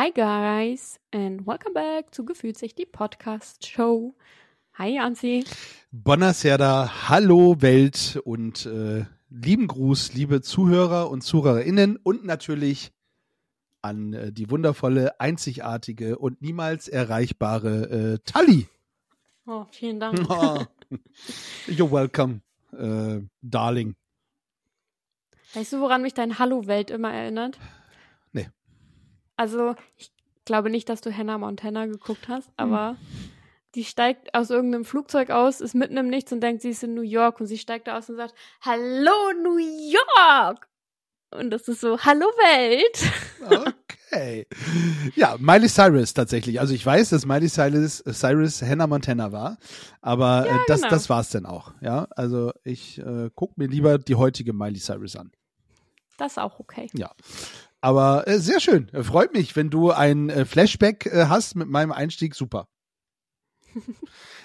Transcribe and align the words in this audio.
Hi 0.00 0.10
guys 0.12 0.98
and 1.12 1.46
welcome 1.46 1.74
back 1.74 2.14
zu 2.14 2.24
Gefühlsecht, 2.24 2.78
die 2.78 2.86
Podcast 2.86 3.66
Show. 3.66 4.14
Hi 4.78 4.98
Anzi. 4.98 5.44
Buonasera, 5.92 7.10
hallo 7.10 7.60
Welt 7.60 8.18
und 8.24 8.64
äh, 8.64 9.04
lieben 9.28 9.66
Gruß, 9.66 10.14
liebe 10.14 10.40
Zuhörer 10.40 11.10
und 11.10 11.20
Zuhörerinnen 11.20 11.98
und 11.98 12.24
natürlich 12.24 12.92
an 13.82 14.14
äh, 14.14 14.32
die 14.32 14.48
wundervolle, 14.48 15.20
einzigartige 15.20 16.16
und 16.16 16.40
niemals 16.40 16.88
erreichbare 16.88 18.14
äh, 18.14 18.18
Tali. 18.24 18.68
Oh, 19.44 19.66
vielen 19.70 20.00
Dank. 20.00 20.18
Oh, 20.30 20.64
you're 21.66 21.92
welcome, 21.92 22.40
äh, 22.72 23.20
darling. 23.42 23.96
Weißt 25.52 25.74
du, 25.74 25.80
woran 25.82 26.00
mich 26.00 26.14
dein 26.14 26.38
Hallo-Welt 26.38 26.90
immer 26.90 27.12
erinnert? 27.12 27.58
Also, 29.40 29.74
ich 29.96 30.12
glaube 30.44 30.68
nicht, 30.68 30.90
dass 30.90 31.00
du 31.00 31.16
Hannah 31.16 31.38
Montana 31.38 31.86
geguckt 31.86 32.28
hast, 32.28 32.48
Hm. 32.48 32.52
aber 32.56 32.98
die 33.74 33.84
steigt 33.84 34.34
aus 34.34 34.50
irgendeinem 34.50 34.84
Flugzeug 34.84 35.30
aus, 35.30 35.62
ist 35.62 35.74
mitten 35.74 35.96
im 35.96 36.08
Nichts 36.08 36.30
und 36.30 36.42
denkt, 36.42 36.60
sie 36.60 36.68
ist 36.68 36.82
in 36.82 36.92
New 36.92 37.00
York 37.00 37.40
und 37.40 37.46
sie 37.46 37.56
steigt 37.56 37.86
da 37.86 37.96
aus 37.96 38.10
und 38.10 38.16
sagt, 38.16 38.34
Hallo 38.60 39.32
New 39.42 39.56
York! 39.56 40.68
Und 41.30 41.48
das 41.48 41.68
ist 41.68 41.80
so, 41.80 41.98
Hallo 42.00 42.26
Welt! 42.26 43.72
Okay. 44.12 44.46
Ja, 45.14 45.36
Miley 45.38 45.68
Cyrus 45.68 46.12
tatsächlich. 46.12 46.60
Also 46.60 46.74
ich 46.74 46.84
weiß, 46.84 47.08
dass 47.08 47.24
Miley 47.24 47.48
Cyrus, 47.48 48.02
Cyrus 48.12 48.60
Hannah 48.60 48.88
Montana 48.88 49.32
war, 49.32 49.56
aber 50.02 50.46
äh, 50.46 50.58
das, 50.66 50.80
genau. 50.80 50.90
das 50.90 51.08
war's 51.08 51.30
dann 51.30 51.46
auch. 51.46 51.72
Ja, 51.80 52.08
also 52.10 52.52
ich 52.64 52.98
äh, 52.98 53.30
guck 53.34 53.56
mir 53.56 53.68
lieber 53.68 53.96
die 53.96 54.16
heutige 54.16 54.52
Miley 54.52 54.80
Cyrus 54.80 55.16
an. 55.16 55.30
Das 56.18 56.32
ist 56.32 56.38
auch 56.38 56.58
okay. 56.60 56.90
Ja. 56.92 57.12
Aber 57.80 58.28
äh, 58.28 58.38
sehr 58.38 58.60
schön. 58.60 58.88
Äh, 58.90 59.02
Freut 59.02 59.32
mich, 59.32 59.56
wenn 59.56 59.70
du 59.70 59.90
ein 59.90 60.28
äh, 60.28 60.44
Flashback 60.44 61.06
äh, 61.06 61.26
hast 61.26 61.56
mit 61.56 61.68
meinem 61.68 61.92
Einstieg. 61.92 62.34
Super. 62.34 62.68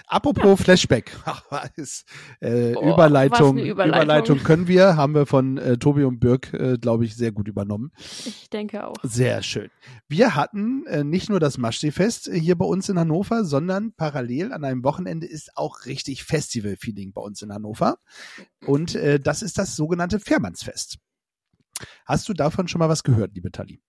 Apropos 0.08 0.62
Flashback. 0.62 1.12
Was, 1.50 2.06
äh, 2.40 2.74
Boah, 2.74 2.94
Überleitung, 2.94 3.58
Überleitung. 3.58 3.88
Überleitung 3.88 4.38
können 4.44 4.68
wir, 4.68 4.96
haben 4.96 5.16
wir 5.16 5.26
von 5.26 5.58
äh, 5.58 5.78
Tobi 5.78 6.04
und 6.04 6.20
Birk, 6.20 6.54
äh, 6.54 6.78
glaube 6.78 7.06
ich, 7.06 7.16
sehr 7.16 7.32
gut 7.32 7.48
übernommen. 7.48 7.92
Ich 8.24 8.50
denke 8.52 8.86
auch. 8.86 8.96
Sehr 9.02 9.42
schön. 9.42 9.70
Wir 10.08 10.36
hatten 10.36 10.86
äh, 10.86 11.04
nicht 11.04 11.30
nur 11.30 11.40
das 11.40 11.58
Maschsee-Fest 11.58 12.28
äh, 12.28 12.40
hier 12.40 12.56
bei 12.56 12.66
uns 12.66 12.88
in 12.88 13.00
Hannover, 13.00 13.46
sondern 13.46 13.94
parallel 13.94 14.54
an 14.54 14.64
einem 14.64 14.84
Wochenende 14.84 15.26
ist 15.26 15.58
auch 15.58 15.86
richtig 15.86 16.24
Festival-Feeling 16.24 17.12
bei 17.12 17.22
uns 17.22 17.42
in 17.42 17.52
Hannover. 17.52 17.98
Und 18.66 18.96
äh, 18.96 19.20
das 19.20 19.42
ist 19.42 19.58
das 19.58 19.76
sogenannte 19.76 20.20
Fährmannsfest. 20.20 21.00
Hast 22.06 22.28
du 22.30 22.34
davon 22.34 22.68
schon 22.68 22.80
mal 22.80 22.90
was 22.90 23.04
gehört, 23.04 23.34
liebe 23.36 23.52
Tali? 23.52 23.82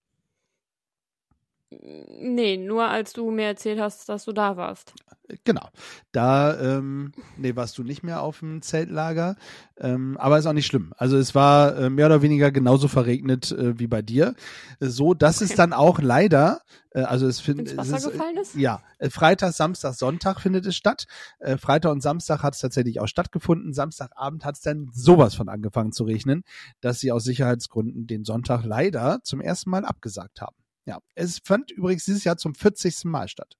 Nee, 1.70 2.56
nur 2.58 2.84
als 2.84 3.12
du 3.12 3.30
mir 3.32 3.46
erzählt 3.46 3.80
hast, 3.80 4.08
dass 4.08 4.24
du 4.24 4.32
da 4.32 4.56
warst. 4.56 4.94
Genau. 5.42 5.68
Da, 6.12 6.56
ähm, 6.60 7.10
nee, 7.36 7.56
warst 7.56 7.76
du 7.78 7.82
nicht 7.82 8.04
mehr 8.04 8.22
auf 8.22 8.38
dem 8.38 8.62
Zeltlager, 8.62 9.34
ähm, 9.78 10.16
aber 10.18 10.38
ist 10.38 10.46
auch 10.46 10.52
nicht 10.52 10.66
schlimm. 10.66 10.92
Also 10.96 11.16
es 11.18 11.34
war 11.34 11.76
äh, 11.76 11.90
mehr 11.90 12.06
oder 12.06 12.22
weniger 12.22 12.52
genauso 12.52 12.86
verregnet 12.86 13.50
äh, 13.50 13.76
wie 13.80 13.88
bei 13.88 14.00
dir. 14.02 14.36
Äh, 14.78 14.86
So, 14.86 15.12
dass 15.14 15.40
es 15.40 15.50
Okay. 15.50 15.56
dann 15.56 15.72
auch 15.72 15.98
leider, 15.98 16.60
äh, 16.90 17.00
also 17.00 17.26
es 17.26 17.40
findet 17.40 17.76
Wasser 17.76 17.96
es 17.96 18.04
ist, 18.04 18.12
gefallen 18.12 18.36
ist? 18.36 18.54
Ja, 18.54 18.82
äh, 18.98 19.10
Freitag, 19.10 19.52
Samstag, 19.52 19.94
Sonntag 19.94 20.40
findet 20.40 20.66
es 20.66 20.76
statt. 20.76 21.06
Äh, 21.40 21.56
Freitag 21.56 21.90
und 21.90 22.00
Samstag 22.00 22.44
hat 22.44 22.54
es 22.54 22.60
tatsächlich 22.60 23.00
auch 23.00 23.08
stattgefunden. 23.08 23.72
Samstagabend 23.72 24.44
hat 24.44 24.54
es 24.54 24.60
dann 24.60 24.90
sowas 24.94 25.34
von 25.34 25.48
angefangen 25.48 25.90
zu 25.90 26.04
regnen, 26.04 26.44
dass 26.80 27.00
sie 27.00 27.10
aus 27.10 27.24
Sicherheitsgründen 27.24 28.06
den 28.06 28.24
Sonntag 28.24 28.62
leider 28.64 29.18
zum 29.24 29.40
ersten 29.40 29.70
Mal 29.70 29.84
abgesagt 29.84 30.40
haben. 30.40 30.54
Ja, 30.86 31.00
es 31.14 31.40
fand 31.44 31.72
übrigens 31.72 32.04
dieses 32.04 32.24
Jahr 32.24 32.36
zum 32.36 32.54
40. 32.54 33.04
Mal 33.04 33.28
statt. 33.28 33.56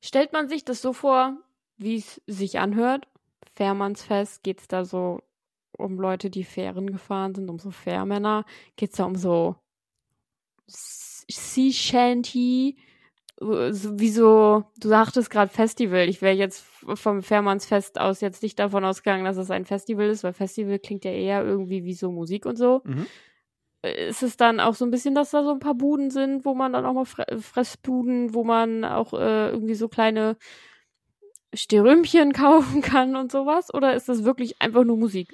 Stellt 0.00 0.32
man 0.32 0.48
sich 0.48 0.64
das 0.64 0.82
so 0.82 0.92
vor, 0.92 1.38
wie 1.76 1.96
es 1.96 2.20
sich 2.26 2.58
anhört? 2.58 3.08
Fährmannsfest, 3.54 4.42
geht 4.42 4.60
es 4.60 4.68
da 4.68 4.84
so 4.84 5.22
um 5.78 5.98
Leute, 5.98 6.28
die 6.28 6.44
Fähren 6.44 6.90
gefahren 6.90 7.34
sind, 7.34 7.48
um 7.48 7.58
so 7.58 7.70
Fährmänner? 7.70 8.44
Geht 8.76 8.90
es 8.90 8.96
da 8.96 9.04
um 9.04 9.14
so 9.14 9.56
Sea 10.66 11.72
Shanty? 11.72 12.76
Wie 13.40 14.10
so, 14.10 14.64
du 14.78 14.88
sagtest 14.88 15.30
gerade 15.30 15.52
Festival. 15.52 16.08
Ich 16.08 16.22
wäre 16.22 16.34
jetzt 16.34 16.64
vom 16.94 17.22
Fährmannsfest 17.22 17.98
aus 17.98 18.20
jetzt 18.20 18.42
nicht 18.42 18.58
davon 18.58 18.84
ausgegangen, 18.84 19.24
dass 19.24 19.36
es 19.36 19.50
ein 19.50 19.64
Festival 19.64 20.08
ist, 20.08 20.24
weil 20.24 20.32
Festival 20.32 20.78
klingt 20.78 21.04
ja 21.04 21.10
eher 21.12 21.44
irgendwie 21.44 21.84
wie 21.84 21.94
so 21.94 22.12
Musik 22.12 22.46
und 22.46 22.56
so. 22.56 22.82
Mhm. 22.84 23.06
Ist 23.92 24.22
es 24.22 24.36
dann 24.36 24.60
auch 24.60 24.74
so 24.74 24.84
ein 24.84 24.90
bisschen, 24.90 25.14
dass 25.14 25.30
da 25.30 25.42
so 25.42 25.50
ein 25.50 25.58
paar 25.58 25.74
Buden 25.74 26.10
sind, 26.10 26.44
wo 26.44 26.54
man 26.54 26.72
dann 26.72 26.86
auch 26.86 26.94
mal 26.94 27.04
Fre 27.04 27.26
Fressbuden, 27.40 28.34
wo 28.34 28.44
man 28.44 28.84
auch 28.84 29.12
äh, 29.12 29.50
irgendwie 29.50 29.74
so 29.74 29.88
kleine 29.88 30.36
Störümpchen 31.54 32.32
kaufen 32.34 32.82
kann 32.82 33.16
und 33.16 33.32
sowas? 33.32 33.72
Oder 33.72 33.94
ist 33.94 34.08
das 34.08 34.24
wirklich 34.24 34.60
einfach 34.60 34.84
nur 34.84 34.96
Musik? 34.96 35.32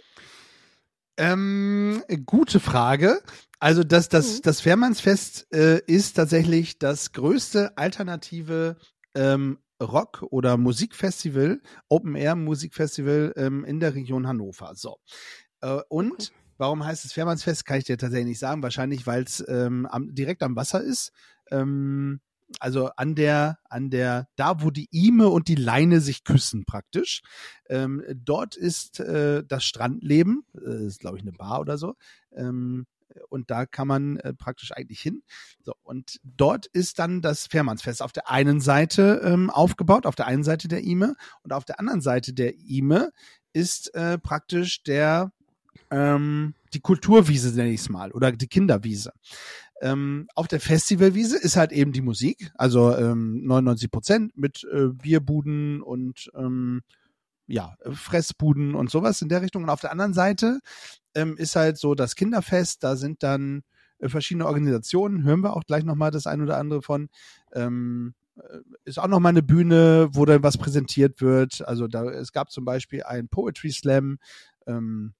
Ähm, 1.16 2.03
gute 2.25 2.61
Frage. 2.61 3.22
Also 3.59 3.84
das, 3.84 4.09
das, 4.09 4.38
Mhm. 4.38 4.43
das 4.43 4.61
Fährmannsfest 4.62 5.53
äh, 5.53 5.81
ist 5.87 6.15
tatsächlich 6.15 6.78
das 6.78 7.12
größte 7.12 7.77
alternative 7.77 8.77
ähm, 9.15 9.59
Rock- 9.82 10.27
oder 10.31 10.56
Musikfestival, 10.56 11.61
Open-Air-Musikfestival 11.88 13.34
ähm, 13.37 13.65
in 13.65 13.81
der 13.81 13.94
Region 13.94 14.27
Hannover. 14.27 14.72
So. 14.75 14.99
Äh, 15.61 15.81
und 15.88 16.12
Okay. 16.12 16.28
Warum 16.60 16.84
heißt 16.84 17.04
es 17.04 17.12
Fährmannsfest, 17.12 17.65
kann 17.65 17.78
ich 17.78 17.84
dir 17.84 17.98
tatsächlich 17.98 18.28
nicht 18.28 18.38
sagen. 18.38 18.62
Wahrscheinlich, 18.62 19.06
weil 19.06 19.22
es 19.22 19.43
ähm, 19.48 19.87
am, 19.87 20.15
direkt 20.15 20.43
am 20.43 20.56
Wasser 20.56 20.82
ist. 20.82 21.10
Ähm, 21.50 22.21
also 22.59 22.91
an 22.97 23.15
der, 23.15 23.59
an 23.69 23.91
der, 23.91 24.28
da 24.37 24.60
wo 24.62 24.70
die 24.70 24.88
Ime 24.91 25.28
und 25.28 25.49
die 25.49 25.54
Leine 25.54 26.00
sich 26.00 26.25
küssen 26.25 26.65
praktisch. 26.65 27.22
Ähm, 27.69 28.03
dort 28.15 28.56
ist 28.56 29.00
äh, 29.00 29.43
das 29.47 29.65
Strandleben, 29.65 30.44
äh, 30.54 30.87
ist 30.87 31.00
glaube 31.00 31.16
ich 31.16 31.22
eine 31.22 31.32
Bar 31.32 31.60
oder 31.60 31.78
so. 31.78 31.94
Ähm, 32.34 32.87
und 33.28 33.50
da 33.50 33.66
kann 33.66 33.88
man 33.88 34.19
äh, 34.19 34.34
praktisch 34.34 34.72
eigentlich 34.72 35.00
hin. 35.00 35.22
So, 35.62 35.75
und 35.82 36.20
dort 36.22 36.66
ist 36.66 36.99
dann 36.99 37.22
das 37.22 37.47
Fährmannsfest 37.47 38.03
auf 38.03 38.12
der 38.12 38.31
einen 38.31 38.60
Seite 38.60 39.22
ähm, 39.25 39.50
aufgebaut, 39.50 40.06
auf 40.06 40.15
der 40.15 40.26
einen 40.26 40.44
Seite 40.44 40.69
der 40.69 40.82
Ime 40.82 41.16
und 41.43 41.53
auf 41.53 41.65
der 41.65 41.81
anderen 41.81 42.00
Seite 42.00 42.32
der 42.34 42.54
Ime 42.56 43.10
ist 43.53 43.94
äh, 43.94 44.19
praktisch 44.19 44.82
der 44.82 45.32
ähm, 45.90 46.54
die 46.72 46.80
Kulturwiese, 46.80 47.54
nenne 47.54 47.70
ich 47.70 47.80
es 47.80 47.88
mal, 47.88 48.12
oder 48.12 48.32
die 48.32 48.46
Kinderwiese. 48.46 49.12
Ähm, 49.80 50.28
auf 50.34 50.46
der 50.46 50.60
Festivalwiese 50.60 51.38
ist 51.38 51.56
halt 51.56 51.72
eben 51.72 51.92
die 51.92 52.02
Musik, 52.02 52.52
also 52.56 52.94
ähm, 52.94 53.44
99 53.46 53.90
Prozent 53.90 54.36
mit 54.36 54.66
äh, 54.72 54.88
Bierbuden 54.88 55.82
und 55.82 56.30
ähm, 56.34 56.82
ja, 57.46 57.74
Fressbuden 57.90 58.74
und 58.74 58.90
sowas 58.90 59.22
in 59.22 59.28
der 59.28 59.42
Richtung. 59.42 59.64
Und 59.64 59.70
auf 59.70 59.80
der 59.80 59.90
anderen 59.90 60.12
Seite 60.12 60.60
ähm, 61.14 61.36
ist 61.36 61.56
halt 61.56 61.78
so 61.78 61.94
das 61.94 62.14
Kinderfest, 62.14 62.84
da 62.84 62.94
sind 62.94 63.22
dann 63.22 63.62
äh, 63.98 64.08
verschiedene 64.08 64.46
Organisationen, 64.46 65.24
hören 65.24 65.42
wir 65.42 65.56
auch 65.56 65.64
gleich 65.64 65.84
nochmal 65.84 66.10
das 66.10 66.26
ein 66.26 66.42
oder 66.42 66.58
andere 66.58 66.82
von. 66.82 67.08
Ähm, 67.52 68.14
äh, 68.36 68.58
ist 68.84 68.98
auch 68.98 69.08
nochmal 69.08 69.31
eine 69.31 69.43
Bühne, 69.43 70.10
wo 70.12 70.25
dann 70.26 70.43
was 70.43 70.58
präsentiert 70.58 71.20
wird. 71.20 71.66
Also 71.66 71.88
da, 71.88 72.04
es 72.04 72.32
gab 72.32 72.50
zum 72.50 72.64
Beispiel 72.64 73.02
ein 73.02 73.28
Poetry 73.28 73.72
Slam 73.72 74.19
ähm, 74.66 75.14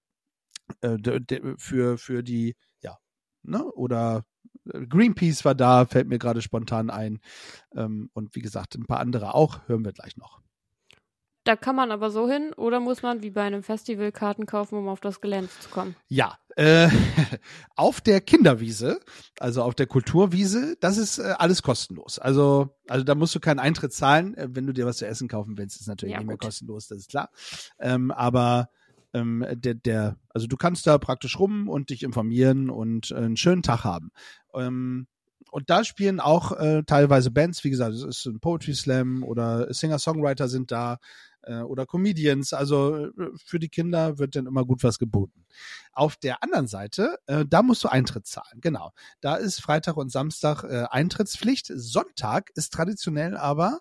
äh, 0.81 0.97
de, 0.97 1.19
de, 1.19 1.55
für, 1.57 1.97
für 1.97 2.23
die, 2.23 2.55
ja, 2.81 2.97
ne, 3.43 3.63
oder 3.73 4.25
äh, 4.71 4.85
Greenpeace 4.85 5.45
war 5.45 5.55
da, 5.55 5.85
fällt 5.85 6.07
mir 6.07 6.19
gerade 6.19 6.41
spontan 6.41 6.89
ein. 6.89 7.19
Ähm, 7.75 8.09
und 8.13 8.35
wie 8.35 8.41
gesagt, 8.41 8.75
ein 8.75 8.85
paar 8.85 8.99
andere 8.99 9.33
auch, 9.35 9.67
hören 9.67 9.85
wir 9.85 9.93
gleich 9.93 10.17
noch. 10.17 10.41
Da 11.43 11.55
kann 11.55 11.75
man 11.75 11.91
aber 11.91 12.11
so 12.11 12.29
hin 12.29 12.53
oder 12.53 12.79
muss 12.79 13.01
man 13.01 13.23
wie 13.23 13.31
bei 13.31 13.41
einem 13.41 13.63
Festival 13.63 14.11
Karten 14.11 14.45
kaufen, 14.45 14.77
um 14.77 14.87
auf 14.87 14.99
das 14.99 15.21
Gelände 15.21 15.49
zu 15.59 15.69
kommen? 15.69 15.95
Ja, 16.07 16.37
äh, 16.55 16.87
auf 17.75 17.99
der 17.99 18.21
Kinderwiese, 18.21 18.99
also 19.39 19.63
auf 19.63 19.73
der 19.73 19.87
Kulturwiese, 19.87 20.77
das 20.81 20.97
ist 20.97 21.17
äh, 21.17 21.33
alles 21.39 21.63
kostenlos. 21.63 22.19
Also, 22.19 22.77
also 22.87 23.03
da 23.03 23.15
musst 23.15 23.33
du 23.33 23.39
keinen 23.39 23.57
Eintritt 23.57 23.91
zahlen. 23.91 24.35
Äh, 24.35 24.49
wenn 24.51 24.67
du 24.67 24.73
dir 24.73 24.85
was 24.85 24.97
zu 24.97 25.07
essen 25.07 25.27
kaufen 25.27 25.57
willst, 25.57 25.81
ist 25.81 25.87
natürlich 25.87 26.13
Ja, 26.13 26.19
nicht 26.19 26.27
mehr 26.27 26.37
gut. 26.37 26.45
kostenlos, 26.45 26.87
das 26.87 26.99
ist 26.99 27.09
klar. 27.09 27.31
Ähm, 27.79 28.11
aber 28.11 28.69
ähm, 29.13 29.45
der, 29.51 29.73
der, 29.73 30.17
also 30.29 30.47
du 30.47 30.57
kannst 30.57 30.87
da 30.87 30.97
praktisch 30.97 31.39
rum 31.39 31.67
und 31.67 31.89
dich 31.89 32.03
informieren 32.03 32.69
und 32.69 33.11
äh, 33.11 33.15
einen 33.15 33.37
schönen 33.37 33.63
Tag 33.63 33.83
haben. 33.83 34.11
Ähm, 34.53 35.07
und 35.51 35.69
da 35.69 35.83
spielen 35.83 36.19
auch 36.21 36.53
äh, 36.53 36.83
teilweise 36.83 37.29
Bands, 37.29 37.63
wie 37.63 37.69
gesagt, 37.69 37.93
es 37.93 38.03
ist 38.03 38.25
ein 38.25 38.39
Poetry 38.39 38.73
Slam 38.73 39.23
oder 39.23 39.73
Singer-Songwriter 39.73 40.47
sind 40.47 40.71
da 40.71 40.97
äh, 41.43 41.59
oder 41.59 41.85
Comedians. 41.85 42.53
Also 42.53 43.07
äh, 43.07 43.11
für 43.45 43.59
die 43.59 43.67
Kinder 43.67 44.17
wird 44.17 44.35
dann 44.35 44.45
immer 44.45 44.65
gut 44.65 44.83
was 44.83 44.97
geboten. 44.97 45.45
Auf 45.91 46.15
der 46.15 46.41
anderen 46.41 46.67
Seite, 46.67 47.17
äh, 47.27 47.45
da 47.45 47.63
musst 47.63 47.83
du 47.83 47.89
Eintritt 47.89 48.27
zahlen. 48.27 48.61
Genau. 48.61 48.91
Da 49.19 49.35
ist 49.35 49.61
Freitag 49.61 49.97
und 49.97 50.09
Samstag 50.09 50.63
äh, 50.63 50.85
Eintrittspflicht. 50.89 51.71
Sonntag 51.75 52.51
ist 52.55 52.71
traditionell 52.73 53.35
aber 53.35 53.79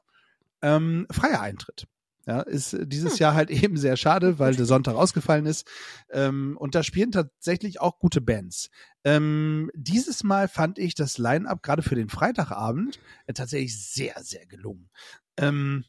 ähm, 0.62 1.06
freier 1.10 1.40
Eintritt. 1.40 1.86
Ja, 2.30 2.42
ist 2.42 2.76
dieses 2.82 3.14
hm. 3.14 3.18
Jahr 3.18 3.34
halt 3.34 3.50
eben 3.64 3.76
sehr 3.76 3.96
schade, 3.96 4.38
weil 4.38 4.54
der 4.54 4.64
Sonntag 4.64 4.94
ausgefallen 4.94 5.46
ist. 5.46 5.68
Ähm, 6.10 6.56
und 6.60 6.76
da 6.76 6.84
spielen 6.84 7.10
tatsächlich 7.10 7.80
auch 7.80 7.98
gute 7.98 8.20
Bands. 8.20 8.70
Ähm, 9.02 9.68
dieses 9.74 10.22
Mal 10.22 10.46
fand 10.46 10.78
ich 10.78 10.94
das 10.94 11.18
Line-up 11.18 11.60
gerade 11.64 11.82
für 11.82 11.96
den 11.96 12.08
Freitagabend 12.08 13.00
äh, 13.26 13.32
tatsächlich 13.32 13.84
sehr, 13.84 14.14
sehr 14.22 14.46
gelungen. 14.46 14.90
Ähm, 15.38 15.84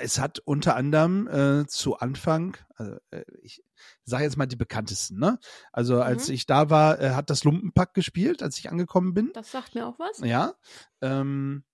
es 0.00 0.20
hat 0.20 0.38
unter 0.38 0.76
anderem 0.76 1.26
äh, 1.26 1.66
zu 1.66 1.98
Anfang, 1.98 2.56
also, 2.76 2.96
äh, 3.10 3.24
ich 3.42 3.64
sage 4.04 4.22
jetzt 4.22 4.36
mal 4.36 4.46
die 4.46 4.54
bekanntesten, 4.54 5.18
ne? 5.18 5.40
Also 5.72 6.00
als 6.00 6.28
mhm. 6.28 6.34
ich 6.34 6.46
da 6.46 6.70
war, 6.70 7.00
äh, 7.00 7.10
hat 7.10 7.30
das 7.30 7.42
Lumpenpack 7.42 7.94
gespielt, 7.94 8.44
als 8.44 8.58
ich 8.58 8.70
angekommen 8.70 9.12
bin. 9.12 9.32
Das 9.34 9.50
sagt 9.50 9.74
mir 9.74 9.88
auch 9.88 9.98
was. 9.98 10.20
Ja. 10.20 10.54
Ähm, 11.00 11.64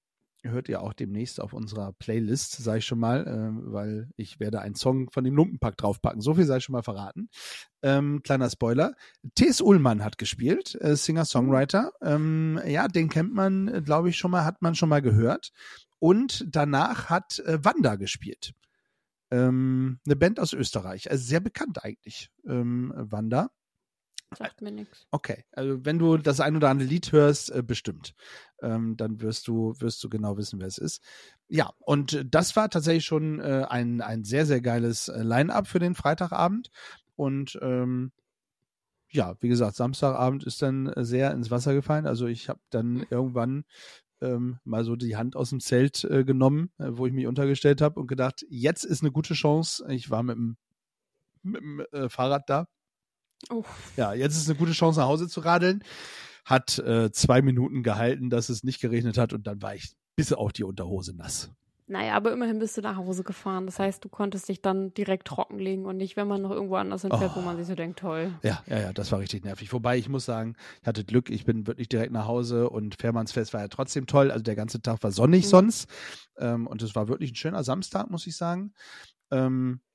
hört 0.42 0.69
ihr 0.69 0.82
auch 0.82 0.92
demnächst 0.92 1.40
auf 1.40 1.52
unserer 1.52 1.92
Playlist, 1.92 2.52
sage 2.52 2.78
ich 2.78 2.87
schon 2.87 2.98
mal, 2.98 3.26
äh, 3.26 3.72
weil 3.72 4.08
ich 4.16 4.40
werde 4.40 4.60
einen 4.60 4.75
Song 4.75 5.10
von 5.10 5.25
dem 5.25 5.34
Lumpenpack 5.34 5.76
draufpacken. 5.76 6.20
So 6.20 6.34
viel 6.34 6.44
sei 6.44 6.60
schon 6.60 6.72
mal 6.72 6.82
verraten. 6.82 7.28
Ähm, 7.82 8.22
kleiner 8.22 8.50
Spoiler. 8.50 8.94
T.S. 9.34 9.60
Ullmann 9.60 10.04
hat 10.04 10.19
gespielt, 10.19 10.76
äh, 10.81 10.96
Singer-Songwriter. 10.96 11.92
Ähm, 12.02 12.60
ja, 12.66 12.88
den 12.88 13.08
kennt 13.08 13.34
man, 13.34 13.84
glaube 13.84 14.08
ich, 14.10 14.16
schon 14.16 14.31
mal, 14.31 14.44
hat 14.44 14.62
man 14.62 14.75
schon 14.75 14.88
mal 14.88 15.02
gehört. 15.02 15.52
Und 15.98 16.46
danach 16.48 17.10
hat 17.10 17.38
äh, 17.40 17.64
Wanda 17.64 17.96
gespielt. 17.96 18.54
Ähm, 19.31 20.00
eine 20.06 20.16
Band 20.16 20.40
aus 20.40 20.52
Österreich. 20.52 21.10
Also 21.10 21.25
sehr 21.25 21.40
bekannt 21.40 21.84
eigentlich, 21.84 22.31
ähm, 22.46 22.92
Wanda. 22.96 23.50
Sagt 24.36 24.62
mir 24.62 24.70
nichts. 24.70 25.06
Okay, 25.10 25.44
also 25.52 25.84
wenn 25.84 25.98
du 25.98 26.16
das 26.16 26.40
ein 26.40 26.56
oder 26.56 26.70
andere 26.70 26.88
Lied 26.88 27.10
hörst, 27.10 27.50
äh, 27.50 27.62
bestimmt, 27.62 28.14
ähm, 28.62 28.96
dann 28.96 29.20
wirst 29.20 29.48
du 29.48 29.74
wirst 29.80 30.02
du 30.04 30.08
genau 30.08 30.36
wissen, 30.36 30.60
wer 30.60 30.68
es 30.68 30.78
ist. 30.78 31.02
Ja, 31.48 31.70
und 31.80 32.24
das 32.30 32.54
war 32.54 32.70
tatsächlich 32.70 33.04
schon 33.04 33.40
äh, 33.40 33.66
ein 33.68 34.00
ein 34.00 34.24
sehr 34.24 34.46
sehr 34.46 34.60
geiles 34.60 35.08
äh, 35.08 35.22
Line-up 35.22 35.66
für 35.66 35.80
den 35.80 35.96
Freitagabend 35.96 36.70
und 37.16 37.58
ähm, 37.60 38.12
ja, 39.10 39.34
wie 39.40 39.48
gesagt, 39.48 39.74
Samstagabend 39.74 40.44
ist 40.44 40.62
dann 40.62 40.92
sehr 40.96 41.32
ins 41.32 41.50
Wasser 41.50 41.74
gefallen. 41.74 42.06
Also 42.06 42.26
ich 42.26 42.48
habe 42.48 42.60
dann 42.70 43.04
irgendwann 43.10 43.64
ähm, 44.20 44.58
mal 44.64 44.84
so 44.84 44.94
die 44.94 45.16
Hand 45.16 45.34
aus 45.34 45.50
dem 45.50 45.60
Zelt 45.60 46.04
äh, 46.04 46.24
genommen, 46.24 46.70
äh, 46.78 46.90
wo 46.90 47.06
ich 47.06 47.12
mich 47.12 47.26
untergestellt 47.26 47.80
habe 47.80 47.98
und 47.98 48.06
gedacht, 48.06 48.46
jetzt 48.48 48.84
ist 48.84 49.02
eine 49.02 49.10
gute 49.10 49.34
Chance. 49.34 49.84
Ich 49.88 50.10
war 50.10 50.22
mit 50.22 50.36
dem, 50.36 50.56
mit 51.42 51.60
dem 51.60 51.80
äh, 51.92 52.08
Fahrrad 52.08 52.48
da 52.48 52.68
Oh. 53.48 53.64
Ja, 53.96 54.12
jetzt 54.12 54.37
ist 54.37 54.48
eine 54.48 54.58
gute 54.58 54.72
Chance, 54.72 55.00
nach 55.00 55.06
Hause 55.06 55.28
zu 55.28 55.40
radeln. 55.40 55.82
Hat 56.44 56.78
äh, 56.78 57.10
zwei 57.12 57.42
Minuten 57.42 57.82
gehalten, 57.82 58.31
dass 58.31 58.48
es 58.48 58.64
nicht 58.64 58.81
geregnet 58.81 59.19
hat 59.19 59.32
und 59.32 59.46
dann 59.46 59.62
war 59.62 59.75
ich 59.75 59.94
bis 60.16 60.32
auf 60.32 60.52
die 60.52 60.64
Unterhose 60.64 61.16
nass. 61.16 61.50
Naja, 61.90 62.14
aber 62.14 62.31
immerhin 62.31 62.60
bist 62.60 62.76
du 62.76 62.82
nach 62.82 62.94
Hause 62.94 63.25
gefahren. 63.25 63.66
Das 63.66 63.81
heißt, 63.81 64.04
du 64.04 64.08
konntest 64.08 64.48
dich 64.48 64.62
dann 64.62 64.94
direkt 64.94 65.26
trockenlegen 65.26 65.87
und 65.87 65.96
nicht, 65.96 66.16
wenn 66.16 66.28
man 66.28 66.40
noch 66.40 66.52
irgendwo 66.52 66.76
anders 66.76 67.02
hinfährt, 67.02 67.32
oh. 67.34 67.40
wo 67.40 67.40
man 67.40 67.56
sich 67.56 67.66
so 67.66 67.75
denkt, 67.75 67.98
toll. 67.98 68.32
Ja, 68.44 68.62
ja, 68.69 68.78
ja, 68.78 68.92
das 68.92 69.10
war 69.10 69.19
richtig 69.19 69.44
nervig. 69.44 69.72
Wobei 69.72 69.98
ich 69.98 70.08
muss 70.08 70.25
sagen, 70.25 70.54
ich 70.81 70.87
hatte 70.87 71.04
Glück, 71.04 71.31
ich 71.31 71.44
bin 71.44 71.66
wirklich 71.66 71.88
direkt 71.88 72.12
nach 72.12 72.28
Hause 72.28 72.70
und 72.70 72.94
Fährmannsfest 73.00 73.52
war 73.54 73.62
ja 73.62 73.66
trotzdem 73.66 74.06
toll. 74.06 74.31
Also 74.31 74.44
der 74.44 74.54
ganze 74.54 74.81
Tag 74.81 75.02
war 75.02 75.10
sonnig 75.10 75.46
mhm. 75.46 75.48
sonst. 75.48 75.90
Ähm, 76.38 76.69
und 76.69 76.81
es 76.81 76.94
war 76.94 77.08
wirklich 77.08 77.32
ein 77.32 77.37
schöner 77.37 77.64
Samstag, 77.64 78.08
muss 78.08 78.25
ich 78.28 78.37
sagen. 78.37 78.72
Ähm, 79.32 79.81
äh, 79.81 79.89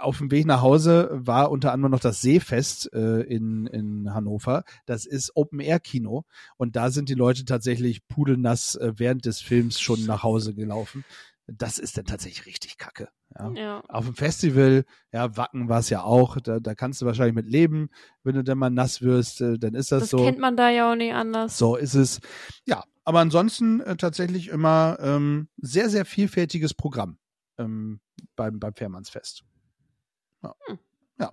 auf 0.00 0.18
dem 0.18 0.30
Weg 0.30 0.46
nach 0.46 0.62
Hause 0.62 1.08
war 1.12 1.50
unter 1.50 1.72
anderem 1.72 1.92
noch 1.92 2.00
das 2.00 2.20
Seefest 2.20 2.92
äh, 2.92 3.20
in, 3.22 3.66
in 3.66 4.14
Hannover. 4.14 4.64
Das 4.86 5.06
ist 5.06 5.36
Open-Air-Kino 5.36 6.24
und 6.56 6.76
da 6.76 6.90
sind 6.90 7.08
die 7.08 7.14
Leute 7.14 7.44
tatsächlich 7.44 8.06
pudelnass 8.06 8.76
äh, 8.76 8.92
während 8.96 9.24
des 9.24 9.40
Films 9.40 9.80
schon 9.80 10.04
nach 10.06 10.22
Hause 10.22 10.54
gelaufen. 10.54 11.04
Das 11.46 11.78
ist 11.78 11.98
dann 11.98 12.06
tatsächlich 12.06 12.46
richtig 12.46 12.78
kacke. 12.78 13.08
Ja. 13.38 13.52
ja. 13.52 13.80
Auf 13.88 14.06
dem 14.06 14.14
Festival, 14.14 14.84
ja, 15.12 15.36
Wacken 15.36 15.68
war 15.68 15.80
es 15.80 15.90
ja 15.90 16.02
auch, 16.02 16.40
da, 16.40 16.58
da 16.58 16.74
kannst 16.74 17.02
du 17.02 17.06
wahrscheinlich 17.06 17.34
mit 17.34 17.46
leben, 17.46 17.90
wenn 18.22 18.34
du 18.34 18.44
dann 18.44 18.56
mal 18.56 18.70
nass 18.70 19.02
wirst, 19.02 19.40
äh, 19.40 19.58
dann 19.58 19.74
ist 19.74 19.92
das, 19.92 20.04
das 20.04 20.10
so. 20.10 20.18
Das 20.18 20.26
kennt 20.26 20.38
man 20.38 20.56
da 20.56 20.70
ja 20.70 20.90
auch 20.90 20.96
nicht 20.96 21.12
anders. 21.12 21.58
So 21.58 21.76
ist 21.76 21.94
es. 21.94 22.20
Ja, 22.66 22.84
aber 23.04 23.20
ansonsten 23.20 23.80
äh, 23.80 23.96
tatsächlich 23.96 24.48
immer 24.48 24.96
ähm, 25.00 25.48
sehr, 25.58 25.90
sehr 25.90 26.06
vielfältiges 26.06 26.72
Programm 26.72 27.18
ähm, 27.58 28.00
beim, 28.36 28.58
beim 28.58 28.74
Fährmannsfest. 28.74 29.44
Ja. 30.42 30.54
Hm. 30.66 30.78
ja. 31.18 31.32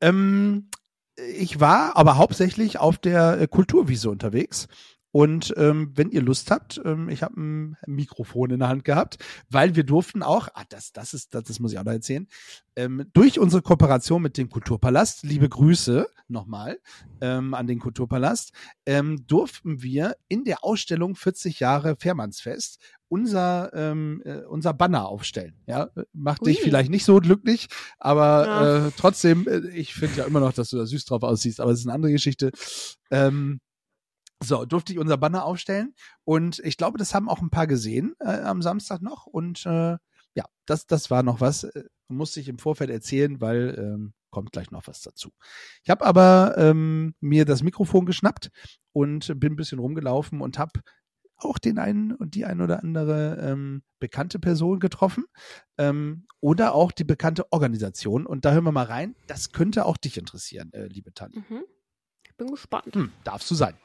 Ähm, 0.00 0.70
ich 1.16 1.60
war 1.60 1.96
aber 1.96 2.16
hauptsächlich 2.16 2.78
auf 2.78 2.98
der 2.98 3.40
äh, 3.40 3.46
Kulturwiese 3.46 4.10
unterwegs. 4.10 4.68
Und 5.14 5.54
ähm, 5.56 5.92
wenn 5.94 6.10
ihr 6.10 6.22
Lust 6.22 6.50
habt, 6.50 6.80
ähm, 6.84 7.08
ich 7.08 7.22
habe 7.22 7.40
ein 7.40 7.76
Mikrofon 7.86 8.50
in 8.50 8.58
der 8.58 8.68
Hand 8.68 8.82
gehabt, 8.84 9.18
weil 9.48 9.76
wir 9.76 9.84
durften 9.84 10.24
auch, 10.24 10.48
ah, 10.54 10.64
das, 10.68 10.90
das 10.90 11.14
ist, 11.14 11.36
das, 11.36 11.44
das 11.44 11.60
muss 11.60 11.72
ich 11.72 11.78
auch 11.78 11.84
noch 11.84 11.92
erzählen, 11.92 12.26
ähm, 12.74 13.06
durch 13.12 13.38
unsere 13.38 13.62
Kooperation 13.62 14.20
mit 14.20 14.36
dem 14.36 14.50
Kulturpalast, 14.50 15.22
liebe 15.22 15.48
Grüße 15.48 16.08
nochmal 16.26 16.80
ähm, 17.20 17.54
an 17.54 17.68
den 17.68 17.78
Kulturpalast, 17.78 18.50
ähm, 18.86 19.24
durften 19.28 19.82
wir 19.82 20.16
in 20.26 20.42
der 20.42 20.64
Ausstellung 20.64 21.14
40 21.14 21.60
Jahre 21.60 21.94
Fährmannsfest 21.94 22.80
unser, 23.06 23.70
ähm, 23.72 24.20
äh, 24.24 24.38
unser 24.38 24.74
Banner 24.74 25.06
aufstellen. 25.06 25.54
Ja, 25.68 25.90
macht 26.12 26.42
Ui. 26.42 26.48
dich 26.48 26.60
vielleicht 26.60 26.90
nicht 26.90 27.04
so 27.04 27.20
glücklich, 27.20 27.68
aber 28.00 28.46
ja. 28.46 28.86
äh, 28.88 28.90
trotzdem, 28.96 29.46
äh, 29.46 29.68
ich 29.68 29.94
finde 29.94 30.16
ja 30.16 30.24
immer 30.24 30.40
noch, 30.40 30.54
dass 30.54 30.70
du 30.70 30.76
da 30.76 30.86
süß 30.86 31.04
drauf 31.04 31.22
aussiehst, 31.22 31.60
aber 31.60 31.70
es 31.70 31.78
ist 31.78 31.86
eine 31.86 31.94
andere 31.94 32.10
Geschichte. 32.10 32.50
Ähm, 33.12 33.60
so, 34.42 34.64
durfte 34.64 34.92
ich 34.92 34.98
unser 34.98 35.16
Banner 35.16 35.44
aufstellen 35.44 35.94
und 36.24 36.58
ich 36.60 36.76
glaube, 36.76 36.98
das 36.98 37.14
haben 37.14 37.28
auch 37.28 37.40
ein 37.40 37.50
paar 37.50 37.66
gesehen 37.66 38.14
äh, 38.20 38.40
am 38.40 38.62
Samstag 38.62 39.02
noch 39.02 39.26
und 39.26 39.64
äh, 39.66 39.96
ja, 40.34 40.44
das, 40.66 40.86
das 40.86 41.10
war 41.10 41.22
noch 41.22 41.40
was, 41.40 41.64
äh, 41.64 41.84
musste 42.08 42.40
ich 42.40 42.48
im 42.48 42.58
Vorfeld 42.58 42.90
erzählen, 42.90 43.40
weil 43.40 43.76
ähm, 43.78 44.14
kommt 44.30 44.52
gleich 44.52 44.70
noch 44.72 44.86
was 44.88 45.00
dazu. 45.00 45.30
Ich 45.84 45.90
habe 45.90 46.04
aber 46.04 46.56
ähm, 46.58 47.14
mir 47.20 47.44
das 47.44 47.62
Mikrofon 47.62 48.04
geschnappt 48.04 48.50
und 48.92 49.38
bin 49.38 49.52
ein 49.52 49.56
bisschen 49.56 49.78
rumgelaufen 49.78 50.40
und 50.40 50.58
habe 50.58 50.80
auch 51.36 51.58
den 51.58 51.78
einen 51.78 52.12
und 52.12 52.34
die 52.34 52.44
ein 52.44 52.60
oder 52.60 52.80
andere 52.82 53.38
ähm, 53.40 53.82
bekannte 54.00 54.38
Person 54.38 54.80
getroffen 54.80 55.24
ähm, 55.78 56.26
oder 56.40 56.74
auch 56.74 56.92
die 56.92 57.04
bekannte 57.04 57.50
Organisation. 57.52 58.26
Und 58.26 58.44
da 58.44 58.52
hören 58.52 58.64
wir 58.64 58.72
mal 58.72 58.86
rein. 58.86 59.14
Das 59.26 59.52
könnte 59.52 59.84
auch 59.86 59.96
dich 59.96 60.16
interessieren, 60.16 60.72
äh, 60.72 60.86
liebe 60.86 61.12
Tanja. 61.14 61.40
Mhm. 61.48 61.64
Ich 62.26 62.36
bin 62.36 62.48
gespannt. 62.48 62.94
Hm, 62.94 63.12
darfst 63.22 63.50
du 63.50 63.54
sein. 63.54 63.76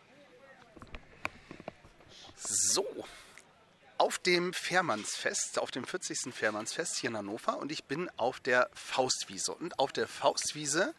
So, 2.42 2.86
auf 3.98 4.18
dem 4.18 4.54
Fährmannsfest, 4.54 5.60
auf 5.60 5.72
dem 5.72 5.84
40. 5.84 6.34
Fährmannsfest 6.34 6.96
hier 6.96 7.10
in 7.10 7.18
Hannover 7.18 7.58
und 7.58 7.70
ich 7.70 7.84
bin 7.84 8.10
auf 8.16 8.40
der 8.40 8.70
Faustwiese. 8.74 9.54
Und 9.54 9.78
auf 9.78 9.92
der 9.92 10.08
Faustwiese 10.08 10.96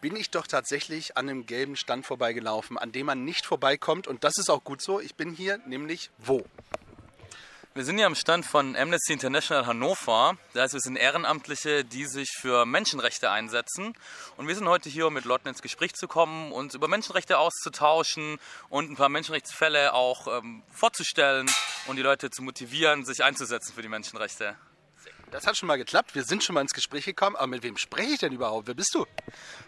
bin 0.00 0.16
ich 0.16 0.30
doch 0.30 0.46
tatsächlich 0.46 1.18
an 1.18 1.28
einem 1.28 1.44
gelben 1.44 1.76
Stand 1.76 2.06
vorbeigelaufen, 2.06 2.78
an 2.78 2.90
dem 2.90 3.04
man 3.04 3.22
nicht 3.22 3.44
vorbeikommt. 3.44 4.06
Und 4.06 4.24
das 4.24 4.38
ist 4.38 4.48
auch 4.48 4.64
gut 4.64 4.80
so. 4.80 4.98
Ich 4.98 5.14
bin 5.14 5.34
hier 5.34 5.58
nämlich 5.58 6.10
wo? 6.16 6.42
Wir 7.78 7.84
sind 7.84 7.96
hier 7.96 8.06
am 8.06 8.16
Stand 8.16 8.44
von 8.44 8.74
Amnesty 8.74 9.12
International 9.12 9.64
Hannover. 9.64 10.36
Das 10.52 10.64
heißt, 10.64 10.74
wir 10.74 10.80
sind 10.80 10.96
Ehrenamtliche, 10.96 11.84
die 11.84 12.06
sich 12.06 12.30
für 12.30 12.66
Menschenrechte 12.66 13.30
einsetzen. 13.30 13.94
Und 14.36 14.48
wir 14.48 14.56
sind 14.56 14.66
heute 14.66 14.88
hier, 14.88 15.06
um 15.06 15.14
mit 15.14 15.24
Leuten 15.24 15.46
ins 15.46 15.62
Gespräch 15.62 15.94
zu 15.94 16.08
kommen, 16.08 16.50
uns 16.50 16.74
über 16.74 16.88
Menschenrechte 16.88 17.38
auszutauschen 17.38 18.40
und 18.68 18.90
ein 18.90 18.96
paar 18.96 19.08
Menschenrechtsfälle 19.08 19.94
auch 19.94 20.26
ähm, 20.26 20.64
vorzustellen 20.72 21.48
und 21.86 21.94
die 21.94 22.02
Leute 22.02 22.30
zu 22.30 22.42
motivieren, 22.42 23.04
sich 23.04 23.22
einzusetzen 23.22 23.72
für 23.72 23.82
die 23.82 23.88
Menschenrechte. 23.88 24.56
Das 25.30 25.46
hat 25.46 25.56
schon 25.56 25.68
mal 25.68 25.78
geklappt. 25.78 26.16
Wir 26.16 26.24
sind 26.24 26.42
schon 26.42 26.54
mal 26.54 26.62
ins 26.62 26.72
Gespräch 26.74 27.04
gekommen. 27.04 27.36
Aber 27.36 27.46
mit 27.46 27.62
wem 27.62 27.76
spreche 27.76 28.10
ich 28.10 28.18
denn 28.18 28.32
überhaupt? 28.32 28.66
Wer 28.66 28.74
bist 28.74 28.92
du? 28.92 29.06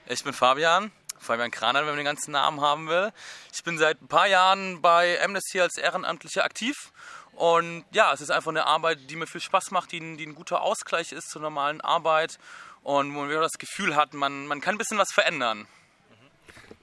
Ich 0.09 0.25
bin 0.25 0.33
Fabian. 0.33 0.91
Fabian 1.21 1.51
Kraner, 1.51 1.81
wenn 1.81 1.89
man 1.89 1.97
den 1.97 2.07
ganzen 2.07 2.33
Namen 2.33 2.63
haben 2.63 2.89
will. 2.89 3.13
Ich 3.53 3.63
bin 3.63 3.77
seit 3.77 4.01
ein 4.01 4.09
paar 4.09 4.27
Jahren 4.27 4.81
bei 4.81 5.23
Amnesty 5.23 5.61
als 5.61 5.77
Ehrenamtlicher 5.77 6.45
aktiv. 6.45 6.93
Und 7.41 7.87
ja, 7.93 8.13
es 8.13 8.21
ist 8.21 8.31
einfach 8.31 8.51
eine 8.51 8.67
Arbeit, 8.67 8.99
die 9.09 9.17
mir 9.17 9.27
viel 9.27 9.41
Spaß 9.41 9.71
macht, 9.71 9.93
die, 9.93 10.17
die 10.19 10.27
ein 10.27 10.35
guter 10.35 10.61
Ausgleich 10.61 11.11
ist 11.13 11.31
zur 11.31 11.41
normalen 11.41 11.81
Arbeit 11.81 12.39
und 12.83 13.15
wo 13.15 13.21
man 13.21 13.31
das 13.31 13.53
Gefühl 13.53 13.97
hat, 13.97 14.13
man, 14.13 14.47
man 14.47 14.61
kann 14.61 14.75
ein 14.75 14.79
bisschen 14.79 14.99
was 14.99 15.11
verändern. 15.11 15.67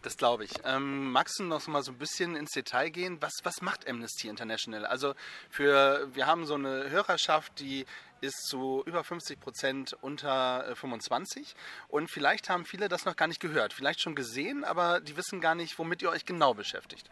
Das 0.02 0.18
glaube 0.18 0.46
ich. 0.46 0.54
Ähm, 0.64 1.12
magst 1.12 1.38
du 1.38 1.44
noch 1.44 1.68
mal 1.68 1.84
so 1.84 1.92
ein 1.92 2.00
bisschen 2.00 2.36
ins 2.36 2.54
Detail 2.54 2.90
gehen? 2.90 3.22
Was, 3.22 3.34
was 3.44 3.62
macht 3.62 3.88
Amnesty 3.88 4.30
International? 4.30 4.88
Also 4.88 5.14
für, 5.52 6.10
wir 6.16 6.26
haben 6.26 6.48
so 6.48 6.56
eine 6.56 6.90
Hörerschaft, 6.90 7.60
die 7.60 7.86
ist 8.22 8.48
zu 8.48 8.82
über 8.88 9.04
50 9.04 9.40
Prozent 9.40 9.96
unter 10.02 10.76
25 10.76 11.52
äh, 11.52 11.56
und 11.90 12.10
vielleicht 12.10 12.50
haben 12.50 12.66
viele 12.66 12.90
das 12.90 13.06
noch 13.06 13.16
gar 13.16 13.28
nicht 13.28 13.40
gehört, 13.40 13.74
vielleicht 13.74 14.02
schon 14.02 14.16
gesehen, 14.16 14.64
aber 14.64 15.02
die 15.02 15.16
wissen 15.18 15.40
gar 15.40 15.54
nicht, 15.54 15.78
womit 15.78 16.02
ihr 16.02 16.10
euch 16.10 16.26
genau 16.26 16.56
beschäftigt. 16.56 17.12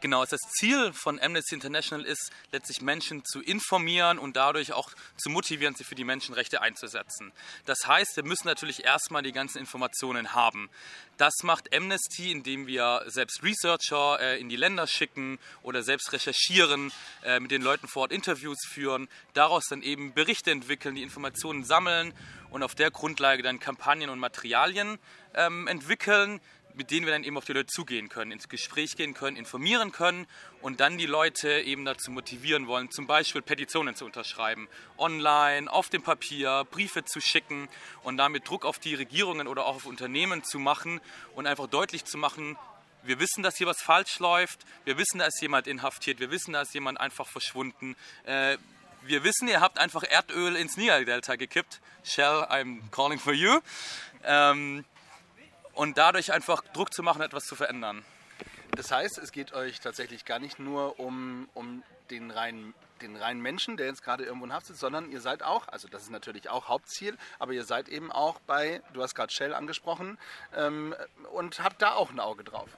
Genau, 0.00 0.24
das 0.26 0.40
Ziel 0.58 0.92
von 0.92 1.18
Amnesty 1.20 1.54
International 1.54 2.04
ist, 2.04 2.30
letztlich 2.52 2.82
Menschen 2.82 3.24
zu 3.24 3.40
informieren 3.40 4.18
und 4.18 4.36
dadurch 4.36 4.74
auch 4.74 4.90
zu 5.16 5.30
motivieren, 5.30 5.74
sich 5.74 5.86
für 5.86 5.94
die 5.94 6.04
Menschenrechte 6.04 6.60
einzusetzen. 6.60 7.32
Das 7.64 7.86
heißt, 7.86 8.16
wir 8.16 8.24
müssen 8.24 8.46
natürlich 8.46 8.84
erstmal 8.84 9.22
die 9.22 9.32
ganzen 9.32 9.58
Informationen 9.58 10.34
haben. 10.34 10.68
Das 11.16 11.32
macht 11.42 11.74
Amnesty, 11.74 12.30
indem 12.30 12.66
wir 12.66 13.04
selbst 13.06 13.42
Researcher 13.42 14.20
äh, 14.20 14.38
in 14.38 14.50
die 14.50 14.56
Länder 14.56 14.86
schicken 14.86 15.38
oder 15.62 15.82
selbst 15.82 16.12
recherchieren, 16.12 16.92
äh, 17.24 17.40
mit 17.40 17.50
den 17.50 17.62
Leuten 17.62 17.88
vor 17.88 18.02
Ort 18.02 18.12
Interviews 18.12 18.58
führen, 18.68 19.08
daraus 19.32 19.64
dann 19.70 19.82
eben 19.82 20.12
Berichte 20.12 20.50
entwickeln, 20.50 20.94
die 20.94 21.02
Informationen 21.02 21.64
sammeln 21.64 22.12
und 22.50 22.62
auf 22.62 22.74
der 22.74 22.90
Grundlage 22.90 23.42
dann 23.42 23.60
Kampagnen 23.60 24.10
und 24.10 24.18
Materialien 24.18 24.98
ähm, 25.34 25.66
entwickeln, 25.68 26.40
mit 26.76 26.90
denen 26.90 27.06
wir 27.06 27.12
dann 27.12 27.24
eben 27.24 27.36
auf 27.36 27.44
die 27.44 27.52
Leute 27.52 27.66
zugehen 27.66 28.08
können, 28.08 28.32
ins 28.32 28.48
Gespräch 28.48 28.96
gehen 28.96 29.14
können, 29.14 29.36
informieren 29.36 29.92
können 29.92 30.26
und 30.60 30.80
dann 30.80 30.98
die 30.98 31.06
Leute 31.06 31.60
eben 31.62 31.84
dazu 31.84 32.10
motivieren 32.10 32.66
wollen, 32.66 32.90
zum 32.90 33.06
Beispiel 33.06 33.42
Petitionen 33.42 33.96
zu 33.96 34.04
unterschreiben, 34.04 34.68
online, 34.98 35.72
auf 35.72 35.88
dem 35.88 36.02
Papier, 36.02 36.66
Briefe 36.70 37.04
zu 37.04 37.20
schicken 37.20 37.68
und 38.02 38.18
damit 38.18 38.48
Druck 38.48 38.64
auf 38.64 38.78
die 38.78 38.94
Regierungen 38.94 39.48
oder 39.48 39.66
auch 39.66 39.76
auf 39.76 39.86
Unternehmen 39.86 40.44
zu 40.44 40.58
machen 40.58 41.00
und 41.34 41.46
einfach 41.46 41.66
deutlich 41.66 42.04
zu 42.04 42.18
machen, 42.18 42.56
wir 43.02 43.20
wissen, 43.20 43.42
dass 43.42 43.56
hier 43.56 43.66
was 43.66 43.80
falsch 43.80 44.18
läuft, 44.18 44.60
wir 44.84 44.98
wissen, 44.98 45.18
da 45.18 45.26
ist 45.26 45.40
jemand 45.40 45.66
inhaftiert, 45.66 46.20
wir 46.20 46.30
wissen, 46.30 46.52
da 46.52 46.62
ist 46.62 46.74
jemand 46.74 47.00
einfach 47.00 47.26
verschwunden. 47.26 47.96
Äh, 48.24 48.58
wir 49.02 49.22
wissen, 49.22 49.46
ihr 49.46 49.60
habt 49.60 49.78
einfach 49.78 50.02
Erdöl 50.02 50.56
ins 50.56 50.76
Niger-Delta 50.76 51.36
gekippt. 51.36 51.80
Shell, 52.02 52.46
I'm 52.50 52.90
calling 52.90 53.20
for 53.20 53.32
you. 53.32 53.60
Ähm, 54.24 54.84
und 55.76 55.98
dadurch 55.98 56.32
einfach 56.32 56.62
Druck 56.72 56.92
zu 56.92 57.02
machen, 57.02 57.22
etwas 57.22 57.44
zu 57.44 57.54
verändern. 57.54 58.04
Das 58.72 58.90
heißt, 58.90 59.18
es 59.18 59.30
geht 59.30 59.52
euch 59.52 59.80
tatsächlich 59.80 60.24
gar 60.24 60.38
nicht 60.38 60.58
nur 60.58 60.98
um, 60.98 61.48
um 61.54 61.82
den 62.10 62.30
reinen 62.30 62.74
den 63.02 63.16
reinen 63.16 63.42
Menschen, 63.42 63.76
der 63.76 63.86
jetzt 63.86 64.02
gerade 64.02 64.24
irgendwo 64.24 64.46
in 64.46 64.54
Haft 64.54 64.66
sitzt, 64.66 64.80
sondern 64.80 65.10
ihr 65.10 65.20
seid 65.20 65.42
auch, 65.42 65.68
also 65.68 65.86
das 65.86 66.04
ist 66.04 66.10
natürlich 66.10 66.48
auch 66.48 66.68
Hauptziel, 66.68 67.16
aber 67.38 67.52
ihr 67.52 67.64
seid 67.64 67.90
eben 67.90 68.10
auch 68.10 68.40
bei, 68.40 68.82
du 68.94 69.02
hast 69.02 69.14
gerade 69.14 69.32
Shell 69.32 69.52
angesprochen, 69.52 70.18
ähm, 70.54 70.94
und 71.32 71.62
habt 71.62 71.82
da 71.82 71.92
auch 71.92 72.10
ein 72.10 72.20
Auge 72.20 72.42
drauf. 72.42 72.70